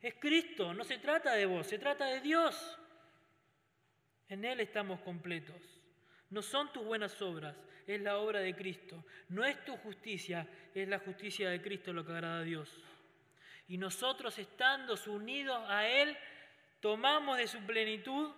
es 0.00 0.14
Cristo, 0.14 0.72
no 0.74 0.84
se 0.84 0.98
trata 0.98 1.32
de 1.32 1.46
vos, 1.46 1.66
se 1.66 1.78
trata 1.78 2.06
de 2.06 2.20
Dios. 2.20 2.78
En 4.28 4.44
Él 4.44 4.60
estamos 4.60 5.00
completos. 5.00 5.60
No 6.30 6.40
son 6.40 6.72
tus 6.72 6.84
buenas 6.84 7.20
obras, 7.20 7.56
es 7.86 8.00
la 8.00 8.18
obra 8.18 8.40
de 8.40 8.54
Cristo. 8.54 9.04
No 9.28 9.44
es 9.44 9.64
tu 9.64 9.76
justicia, 9.76 10.46
es 10.74 10.88
la 10.88 10.98
justicia 10.98 11.50
de 11.50 11.60
Cristo 11.60 11.92
lo 11.92 12.04
que 12.04 12.12
agrada 12.12 12.38
a 12.38 12.44
Dios. 12.44 12.68
Y 13.68 13.78
nosotros 13.78 14.38
estando 14.38 14.94
unidos 15.06 15.62
a 15.68 15.86
Él, 15.86 16.16
tomamos 16.80 17.38
de 17.38 17.46
su 17.46 17.60
plenitud 17.60 18.32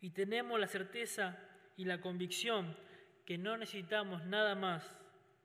y 0.00 0.10
tenemos 0.10 0.60
la 0.60 0.66
certeza 0.66 1.38
y 1.76 1.84
la 1.84 2.00
convicción 2.00 2.76
que 3.24 3.38
no 3.38 3.56
necesitamos 3.56 4.24
nada 4.24 4.54
más 4.54 4.98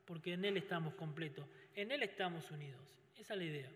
porque 0.05 0.33
en 0.33 0.45
Él 0.45 0.57
estamos 0.57 0.95
completos, 0.95 1.47
en 1.75 1.91
Él 1.91 2.03
estamos 2.03 2.49
unidos. 2.51 2.81
Esa 3.17 3.33
es 3.33 3.39
la 3.39 3.45
idea. 3.45 3.71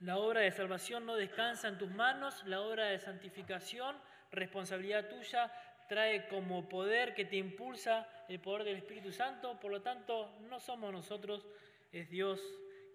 La 0.00 0.16
obra 0.16 0.40
de 0.40 0.50
salvación 0.50 1.04
no 1.04 1.16
descansa 1.16 1.68
en 1.68 1.78
tus 1.78 1.90
manos, 1.90 2.42
la 2.46 2.62
obra 2.62 2.86
de 2.86 2.98
santificación, 2.98 3.96
responsabilidad 4.30 5.08
tuya, 5.08 5.52
trae 5.88 6.28
como 6.28 6.68
poder 6.68 7.14
que 7.14 7.24
te 7.24 7.36
impulsa 7.36 8.08
el 8.28 8.40
poder 8.40 8.64
del 8.64 8.76
Espíritu 8.76 9.12
Santo, 9.12 9.58
por 9.60 9.70
lo 9.70 9.82
tanto 9.82 10.38
no 10.48 10.60
somos 10.60 10.92
nosotros 10.92 11.46
es 11.92 12.08
Dios 12.10 12.40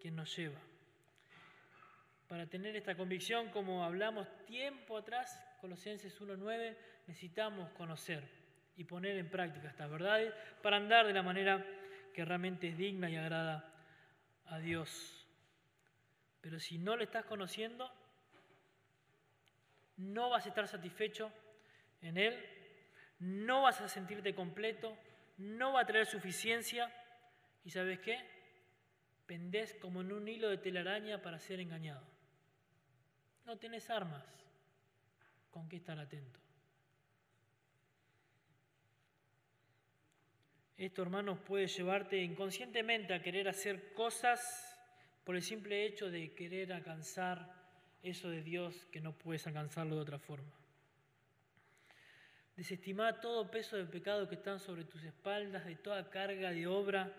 quien 0.01 0.15
nos 0.15 0.35
lleva. 0.35 0.59
Para 2.27 2.47
tener 2.47 2.75
esta 2.75 2.95
convicción, 2.97 3.49
como 3.49 3.83
hablamos 3.83 4.27
tiempo 4.45 4.97
atrás, 4.97 5.39
Colosenses 5.61 6.19
1.9, 6.19 6.75
necesitamos 7.07 7.69
conocer 7.71 8.23
y 8.77 8.83
poner 8.83 9.17
en 9.17 9.29
práctica 9.29 9.69
estas 9.69 9.89
verdades 9.89 10.33
para 10.61 10.77
andar 10.77 11.05
de 11.05 11.13
la 11.13 11.23
manera 11.23 11.65
que 12.13 12.25
realmente 12.25 12.69
es 12.69 12.77
digna 12.77 13.09
y 13.09 13.15
agrada 13.15 13.71
a 14.47 14.59
Dios. 14.59 15.27
Pero 16.41 16.59
si 16.59 16.77
no 16.77 16.95
lo 16.95 17.03
estás 17.03 17.25
conociendo, 17.25 17.91
no 19.97 20.29
vas 20.29 20.45
a 20.45 20.49
estar 20.49 20.67
satisfecho 20.67 21.31
en 22.01 22.17
Él, 22.17 22.37
no 23.19 23.63
vas 23.63 23.81
a 23.81 23.87
sentirte 23.87 24.35
completo, 24.35 24.97
no 25.37 25.73
va 25.73 25.81
a 25.81 25.85
traer 25.85 26.05
suficiencia 26.05 26.91
y 27.63 27.69
¿sabes 27.69 27.99
qué? 27.99 28.34
Pendés 29.25 29.73
como 29.75 30.01
en 30.01 30.11
un 30.11 30.27
hilo 30.27 30.49
de 30.49 30.57
telaraña 30.57 31.21
para 31.21 31.39
ser 31.39 31.59
engañado. 31.59 32.05
No 33.45 33.57
tenés 33.57 33.89
armas 33.89 34.25
con 35.51 35.67
qué 35.69 35.77
estar 35.77 35.99
atento. 35.99 36.39
Esto, 40.77 41.01
hermanos, 41.03 41.39
puede 41.39 41.67
llevarte 41.67 42.21
inconscientemente 42.21 43.13
a 43.13 43.21
querer 43.21 43.47
hacer 43.47 43.93
cosas 43.93 44.77
por 45.23 45.35
el 45.35 45.41
simple 45.41 45.85
hecho 45.85 46.11
de 46.11 46.33
querer 46.33 46.73
alcanzar 46.73 47.53
eso 48.03 48.29
de 48.29 48.43
Dios 48.43 48.85
que 48.91 48.99
no 48.99 49.13
puedes 49.13 49.47
alcanzarlo 49.47 49.95
de 49.95 50.01
otra 50.01 50.19
forma. 50.19 50.51
Desestimá 52.57 53.19
todo 53.19 53.49
peso 53.49 53.77
de 53.77 53.85
pecado 53.85 54.27
que 54.27 54.35
están 54.35 54.59
sobre 54.59 54.83
tus 54.83 55.03
espaldas, 55.03 55.65
de 55.65 55.75
toda 55.75 56.09
carga 56.09 56.51
de 56.51 56.67
obra 56.67 57.13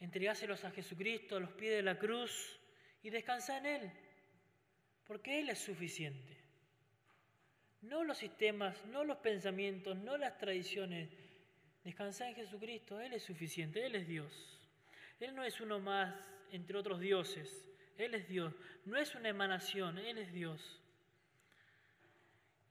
entregáselos 0.00 0.64
a 0.64 0.70
Jesucristo 0.70 1.36
a 1.36 1.40
los 1.40 1.52
pies 1.52 1.76
de 1.76 1.82
la 1.82 1.98
cruz 1.98 2.58
y 3.02 3.10
descansa 3.10 3.58
en 3.58 3.66
Él, 3.66 3.92
porque 5.06 5.38
Él 5.40 5.50
es 5.50 5.58
suficiente. 5.58 6.38
No 7.82 8.04
los 8.04 8.18
sistemas, 8.18 8.84
no 8.86 9.04
los 9.04 9.18
pensamientos, 9.18 9.96
no 9.96 10.16
las 10.16 10.36
tradiciones. 10.36 11.08
Descansa 11.84 12.28
en 12.28 12.34
Jesucristo, 12.34 13.00
Él 13.00 13.14
es 13.14 13.22
suficiente, 13.22 13.84
Él 13.84 13.94
es 13.94 14.06
Dios. 14.06 14.60
Él 15.18 15.34
no 15.34 15.44
es 15.44 15.60
uno 15.60 15.78
más 15.78 16.14
entre 16.50 16.76
otros 16.76 17.00
dioses, 17.00 17.66
Él 17.96 18.14
es 18.14 18.28
Dios. 18.28 18.54
No 18.84 18.98
es 18.98 19.14
una 19.14 19.28
emanación, 19.28 19.98
Él 19.98 20.18
es 20.18 20.32
Dios. 20.32 20.80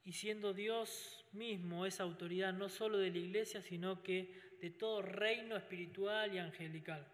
Y 0.04 0.12
siendo 0.12 0.52
Dios 0.52 1.24
mismo 1.32 1.86
es 1.86 2.00
autoridad 2.00 2.52
no 2.52 2.68
solo 2.68 2.98
de 2.98 3.10
la 3.10 3.18
iglesia, 3.18 3.62
sino 3.62 4.02
que 4.02 4.56
de 4.60 4.70
todo 4.70 5.02
reino 5.02 5.56
espiritual 5.56 6.34
y 6.34 6.38
angelical. 6.38 7.06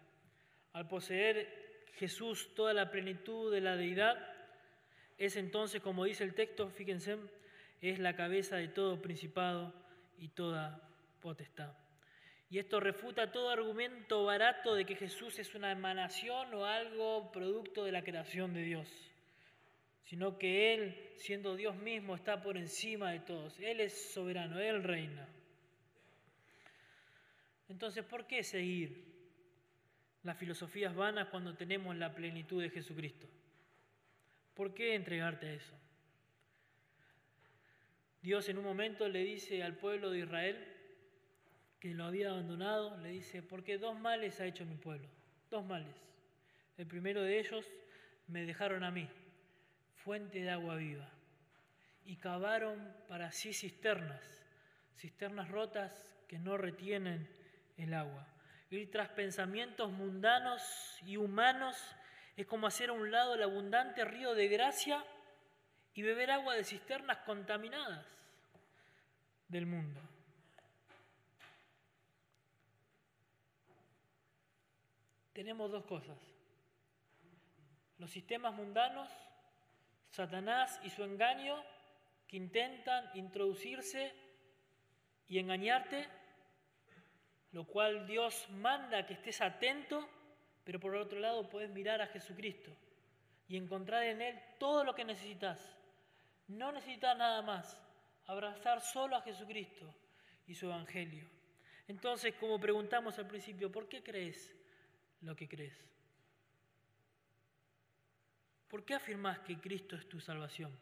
Al 0.73 0.87
poseer 0.87 1.85
Jesús 1.95 2.53
toda 2.55 2.73
la 2.73 2.91
plenitud 2.91 3.51
de 3.51 3.61
la 3.61 3.75
deidad, 3.75 4.17
es 5.17 5.35
entonces, 5.35 5.81
como 5.81 6.05
dice 6.05 6.23
el 6.23 6.35
texto, 6.35 6.69
fíjense, 6.69 7.17
es 7.81 7.99
la 7.99 8.15
cabeza 8.15 8.57
de 8.57 8.67
todo 8.67 9.01
principado 9.01 9.73
y 10.19 10.29
toda 10.29 10.81
potestad. 11.21 11.73
Y 12.49 12.59
esto 12.59 12.79
refuta 12.79 13.31
todo 13.31 13.49
argumento 13.49 14.23
barato 14.23 14.75
de 14.75 14.85
que 14.85 14.95
Jesús 14.95 15.37
es 15.39 15.53
una 15.53 15.71
emanación 15.71 16.53
o 16.53 16.65
algo 16.65 17.31
producto 17.31 17.83
de 17.83 17.91
la 17.91 18.03
creación 18.03 18.53
de 18.53 18.63
Dios. 18.63 18.87
sino 20.05 20.37
que 20.37 20.73
Él, 20.73 21.11
siendo 21.17 21.57
Dios 21.57 21.75
mismo, 21.75 22.15
está 22.15 22.41
por 22.41 22.55
encima 22.55 23.11
de 23.11 23.19
todos. 23.19 23.59
Él 23.59 23.81
es 23.81 24.13
soberano, 24.13 24.57
Él 24.57 24.81
reina. 24.81 25.27
Entonces, 27.67 28.05
¿por 28.05 28.25
qué 28.25 28.41
seguir 28.41 29.16
las 30.23 30.37
filosofías 30.37 30.95
vanas 30.95 31.29
cuando 31.29 31.55
tenemos 31.55 31.95
la 31.95 32.13
plenitud 32.13 32.61
de 32.61 32.69
Jesucristo? 32.69 33.27
¿Por 34.53 34.73
qué 34.73 34.95
entregarte 34.95 35.47
a 35.47 35.53
eso? 35.53 35.73
Dios 38.21 38.49
en 38.49 38.57
un 38.57 38.65
momento 38.65 39.07
le 39.07 39.23
dice 39.23 39.63
al 39.63 39.77
pueblo 39.77 40.09
de 40.09 40.19
Israel 40.19 40.73
que 41.79 41.93
lo 41.93 42.05
había 42.05 42.31
abandonado, 42.31 42.97
le 42.97 43.09
dice, 43.09 43.43
porque 43.43 43.77
dos 43.77 43.97
males 43.99 44.39
ha 44.39 44.45
hecho 44.45 44.65
mi 44.65 44.75
pueblo, 44.75 45.07
dos 45.49 45.65
males. 45.65 45.95
El 46.77 46.87
primero 46.87 47.21
de 47.21 47.39
ellos, 47.39 47.65
me 48.27 48.45
dejaron 48.45 48.83
a 48.83 48.91
mí, 48.91 49.07
fuente 49.95 50.41
de 50.41 50.49
agua 50.49 50.75
viva, 50.75 51.09
y 52.05 52.17
cavaron 52.17 52.93
para 53.07 53.31
sí 53.31 53.53
cisternas, 53.53 54.45
cisternas 54.95 55.49
rotas 55.49 56.15
que 56.27 56.39
no 56.39 56.57
retienen 56.57 57.27
el 57.77 57.93
agua. 57.93 58.27
Ir 58.69 58.91
tras 58.91 59.09
pensamientos 59.09 59.91
mundanos 59.91 60.61
y 61.03 61.17
humanos 61.17 61.77
es 62.35 62.45
como 62.45 62.67
hacer 62.67 62.89
a 62.89 62.93
un 62.93 63.11
lado 63.11 63.35
el 63.35 63.43
abundante 63.43 64.03
río 64.03 64.35
de 64.35 64.47
gracia 64.47 65.03
y 65.93 66.01
beber 66.01 66.31
agua 66.31 66.55
de 66.55 66.63
cisternas 66.63 67.19
contaminadas 67.19 68.05
del 69.47 69.65
mundo. 69.65 70.01
Tenemos 75.33 75.71
dos 75.71 75.85
cosas. 75.85 76.17
Los 77.99 78.11
sistemas 78.11 78.53
mundanos, 78.53 79.09
Satanás 80.09 80.79
y 80.83 80.89
su 80.89 81.03
engaño, 81.03 81.63
que 82.27 82.37
intentan 82.37 83.09
introducirse 83.15 84.13
y 85.27 85.39
engañarte 85.39 86.07
lo 87.51 87.65
cual 87.65 88.05
Dios 88.05 88.47
manda 88.51 89.05
que 89.05 89.13
estés 89.13 89.41
atento, 89.41 90.07
pero 90.63 90.79
por 90.79 90.95
otro 90.95 91.19
lado 91.19 91.49
puedes 91.49 91.69
mirar 91.69 92.01
a 92.01 92.07
Jesucristo 92.07 92.75
y 93.47 93.57
encontrar 93.57 94.03
en 94.03 94.21
Él 94.21 94.39
todo 94.59 94.83
lo 94.83 94.93
que 94.93 95.05
necesitas. 95.05 95.77
No 96.47 96.71
necesitas 96.71 97.17
nada 97.17 97.41
más, 97.41 97.81
abrazar 98.25 98.81
solo 98.81 99.15
a 99.15 99.21
Jesucristo 99.21 99.93
y 100.45 100.55
su 100.55 100.65
Evangelio. 100.65 101.29
Entonces, 101.87 102.35
como 102.35 102.59
preguntamos 102.59 103.17
al 103.17 103.27
principio, 103.27 103.71
¿por 103.71 103.87
qué 103.87 104.03
crees 104.03 104.55
lo 105.21 105.35
que 105.35 105.47
crees? 105.47 105.87
¿Por 108.67 108.83
qué 108.83 108.95
afirmas 108.95 109.39
que 109.39 109.57
Cristo 109.57 109.95
es 109.95 110.07
tu 110.09 110.19
salvación? 110.19 110.77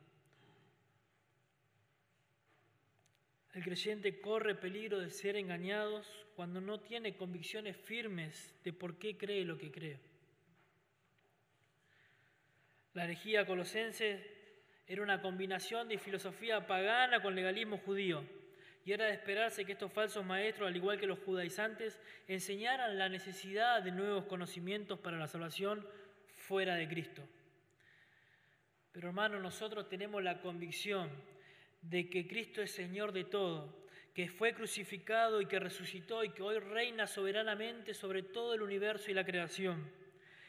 El 3.56 3.64
creyente 3.64 4.20
corre 4.20 4.54
peligro 4.54 5.00
de 5.00 5.10
ser 5.10 5.38
engañados 5.38 6.06
cuando 6.36 6.60
no 6.60 6.82
tiene 6.82 7.16
convicciones 7.16 7.78
firmes 7.78 8.54
de 8.66 8.74
por 8.74 9.00
qué 9.00 9.18
cree 9.18 9.46
lo 9.46 9.58
que 9.58 9.72
cree. 9.72 9.98
La 12.94 13.06
herejía 13.06 13.46
colosense 13.46 14.30
era 14.86 15.02
una 15.02 15.22
combinación 15.22 15.88
de 15.88 15.98
filosofía 15.98 16.68
pagana 16.68 17.22
con 17.22 17.34
legalismo 17.34 17.78
judío, 17.78 18.26
y 18.84 18.92
era 18.92 19.06
de 19.06 19.14
esperarse 19.14 19.64
que 19.64 19.72
estos 19.72 19.92
falsos 19.92 20.26
maestros, 20.26 20.68
al 20.68 20.76
igual 20.76 21.00
que 21.00 21.08
los 21.08 21.20
judaizantes, 21.20 21.98
enseñaran 22.28 22.98
la 22.98 23.08
necesidad 23.08 23.82
de 23.82 23.92
nuevos 23.92 24.26
conocimientos 24.26 25.00
para 25.00 25.18
la 25.18 25.28
salvación 25.28 25.88
fuera 26.28 26.76
de 26.76 26.90
Cristo. 26.90 27.22
Pero 28.92 29.08
hermanos, 29.08 29.42
nosotros 29.42 29.88
tenemos 29.88 30.22
la 30.22 30.42
convicción 30.42 31.10
de 31.90 32.10
que 32.10 32.28
Cristo 32.28 32.62
es 32.62 32.72
Señor 32.72 33.12
de 33.12 33.26
todo, 33.26 33.86
que 34.14 34.28
fue 34.28 34.54
crucificado 34.54 35.42
y 35.42 35.46
que 35.46 35.60
resucitó 35.60 36.24
y 36.24 36.30
que 36.30 36.42
hoy 36.42 36.60
reina 36.60 37.06
soberanamente 37.06 37.94
sobre 37.94 38.24
todo 38.24 38.54
el 38.54 38.62
universo 38.62 39.12
y 39.12 39.14
la 39.14 39.26
creación. 39.26 39.92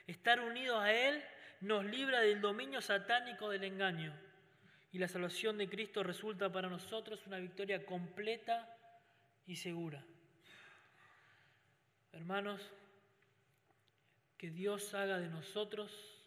Estar 0.07 0.41
unidos 0.41 0.78
a 0.80 0.93
Él 0.93 1.22
nos 1.61 1.84
libra 1.84 2.20
del 2.20 2.41
dominio 2.41 2.80
satánico 2.80 3.51
del 3.51 3.64
engaño 3.64 4.14
y 4.93 4.99
la 4.99 5.09
salvación 5.09 5.59
de 5.59 5.68
Cristo 5.68 6.03
resulta 6.03 6.51
para 6.51 6.70
nosotros 6.70 7.26
una 7.26 7.39
victoria 7.39 7.84
completa 7.84 8.74
y 9.47 9.57
segura. 9.57 10.05
Hermanos, 12.12 12.62
que 14.39 14.51
Dios 14.51 14.95
haga 14.95 15.18
de 15.18 15.28
nosotros 15.28 16.22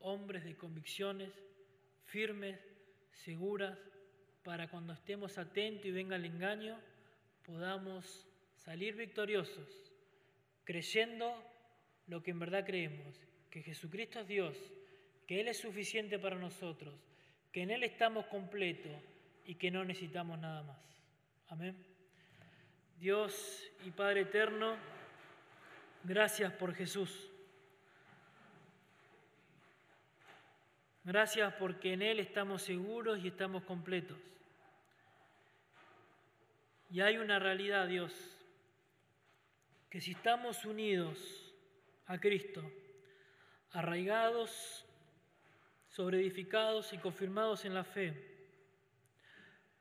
hombres 0.00 0.44
de 0.44 0.56
convicciones 0.56 1.30
firmes, 2.06 2.58
seguras, 3.12 3.78
para 4.46 4.68
cuando 4.68 4.92
estemos 4.92 5.38
atentos 5.38 5.86
y 5.86 5.90
venga 5.90 6.14
el 6.14 6.24
engaño, 6.24 6.78
podamos 7.44 8.28
salir 8.54 8.94
victoriosos, 8.94 9.92
creyendo 10.62 11.34
lo 12.06 12.22
que 12.22 12.30
en 12.30 12.38
verdad 12.38 12.64
creemos, 12.64 13.20
que 13.50 13.60
Jesucristo 13.64 14.20
es 14.20 14.28
Dios, 14.28 14.56
que 15.26 15.40
Él 15.40 15.48
es 15.48 15.58
suficiente 15.58 16.20
para 16.20 16.36
nosotros, 16.36 16.94
que 17.50 17.62
en 17.62 17.72
Él 17.72 17.82
estamos 17.82 18.26
completos 18.26 18.92
y 19.44 19.56
que 19.56 19.72
no 19.72 19.84
necesitamos 19.84 20.38
nada 20.38 20.62
más. 20.62 20.78
Amén. 21.48 21.76
Dios 23.00 23.68
y 23.84 23.90
Padre 23.90 24.20
eterno, 24.20 24.76
gracias 26.04 26.52
por 26.52 26.72
Jesús. 26.72 27.32
Gracias 31.02 31.52
porque 31.54 31.94
en 31.94 32.02
Él 32.02 32.20
estamos 32.20 32.62
seguros 32.62 33.18
y 33.24 33.26
estamos 33.26 33.64
completos. 33.64 34.35
Y 36.90 37.00
hay 37.00 37.18
una 37.18 37.38
realidad, 37.38 37.88
Dios, 37.88 38.12
que 39.90 40.00
si 40.00 40.12
estamos 40.12 40.64
unidos 40.64 41.54
a 42.06 42.18
Cristo, 42.18 42.62
arraigados, 43.72 44.84
sobreedificados 45.88 46.92
y 46.92 46.98
confirmados 46.98 47.64
en 47.64 47.74
la 47.74 47.84
fe, 47.84 48.36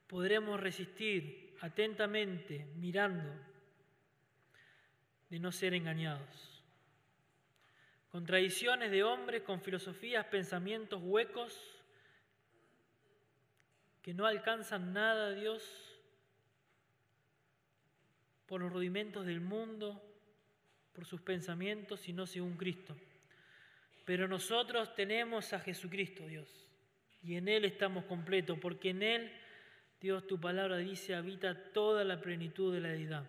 podremos 0.08 0.60
resistir 0.60 1.56
atentamente, 1.62 2.66
mirando, 2.76 3.30
de 5.30 5.40
no 5.40 5.52
ser 5.52 5.74
engañados. 5.74 6.64
Con 8.10 8.26
tradiciones 8.26 8.92
de 8.92 9.04
hombres, 9.04 9.44
con 9.44 9.62
filosofías, 9.62 10.26
pensamientos 10.28 11.02
huecos 11.04 11.76
que 14.02 14.14
no 14.14 14.26
alcanzan 14.26 14.94
nada, 14.94 15.32
Dios, 15.32 15.95
por 18.48 18.62
los 18.62 18.72
rudimentos 18.72 19.26
del 19.26 19.42
mundo, 19.42 20.02
por 20.94 21.06
sus 21.06 21.22
pensamientos, 21.22 22.00
sino 22.02 22.26
según 22.26 22.56
Cristo. 22.56 22.96
Pero 24.06 24.28
nosotros 24.28 24.94
tenemos 24.96 25.52
a 25.54 25.60
Jesucristo, 25.60 26.28
Dios, 26.28 26.68
y 27.24 27.36
en 27.36 27.48
Él 27.48 27.66
estamos 27.66 28.06
completos, 28.06 28.60
porque 28.60 28.92
en 28.92 29.02
Él, 29.02 29.32
Dios, 30.00 30.28
tu 30.28 30.40
palabra 30.40 30.78
dice, 30.78 31.16
habita 31.16 31.72
toda 31.74 32.04
la 32.04 32.22
plenitud 32.22 32.74
de 32.74 32.82
la 32.82 32.90
deidad. 32.90 33.28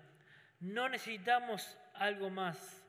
No 0.60 0.88
necesitamos 0.88 1.76
algo 1.94 2.30
más 2.30 2.84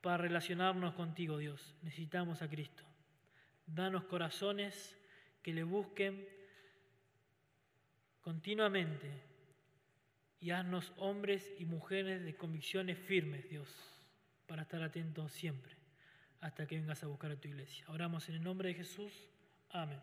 para 0.00 0.18
relacionarnos 0.18 0.94
contigo, 0.94 1.38
Dios. 1.38 1.74
Necesitamos 1.82 2.42
a 2.42 2.48
Cristo. 2.48 2.84
Danos 3.66 4.04
corazones 4.04 4.96
que 5.42 5.52
le 5.52 5.64
busquen 5.64 6.28
continuamente 8.20 9.10
y 10.46 10.52
haznos 10.52 10.92
hombres 10.98 11.52
y 11.58 11.64
mujeres 11.64 12.22
de 12.22 12.36
convicciones 12.36 12.96
firmes, 12.96 13.50
Dios, 13.50 13.68
para 14.46 14.62
estar 14.62 14.80
atentos 14.80 15.32
siempre 15.32 15.74
hasta 16.40 16.68
que 16.68 16.78
vengas 16.78 17.02
a 17.02 17.08
buscar 17.08 17.32
a 17.32 17.36
tu 17.36 17.48
iglesia. 17.48 17.84
Oramos 17.88 18.28
en 18.28 18.36
el 18.36 18.44
nombre 18.44 18.68
de 18.68 18.74
Jesús. 18.74 19.12
Amén. 19.70 19.98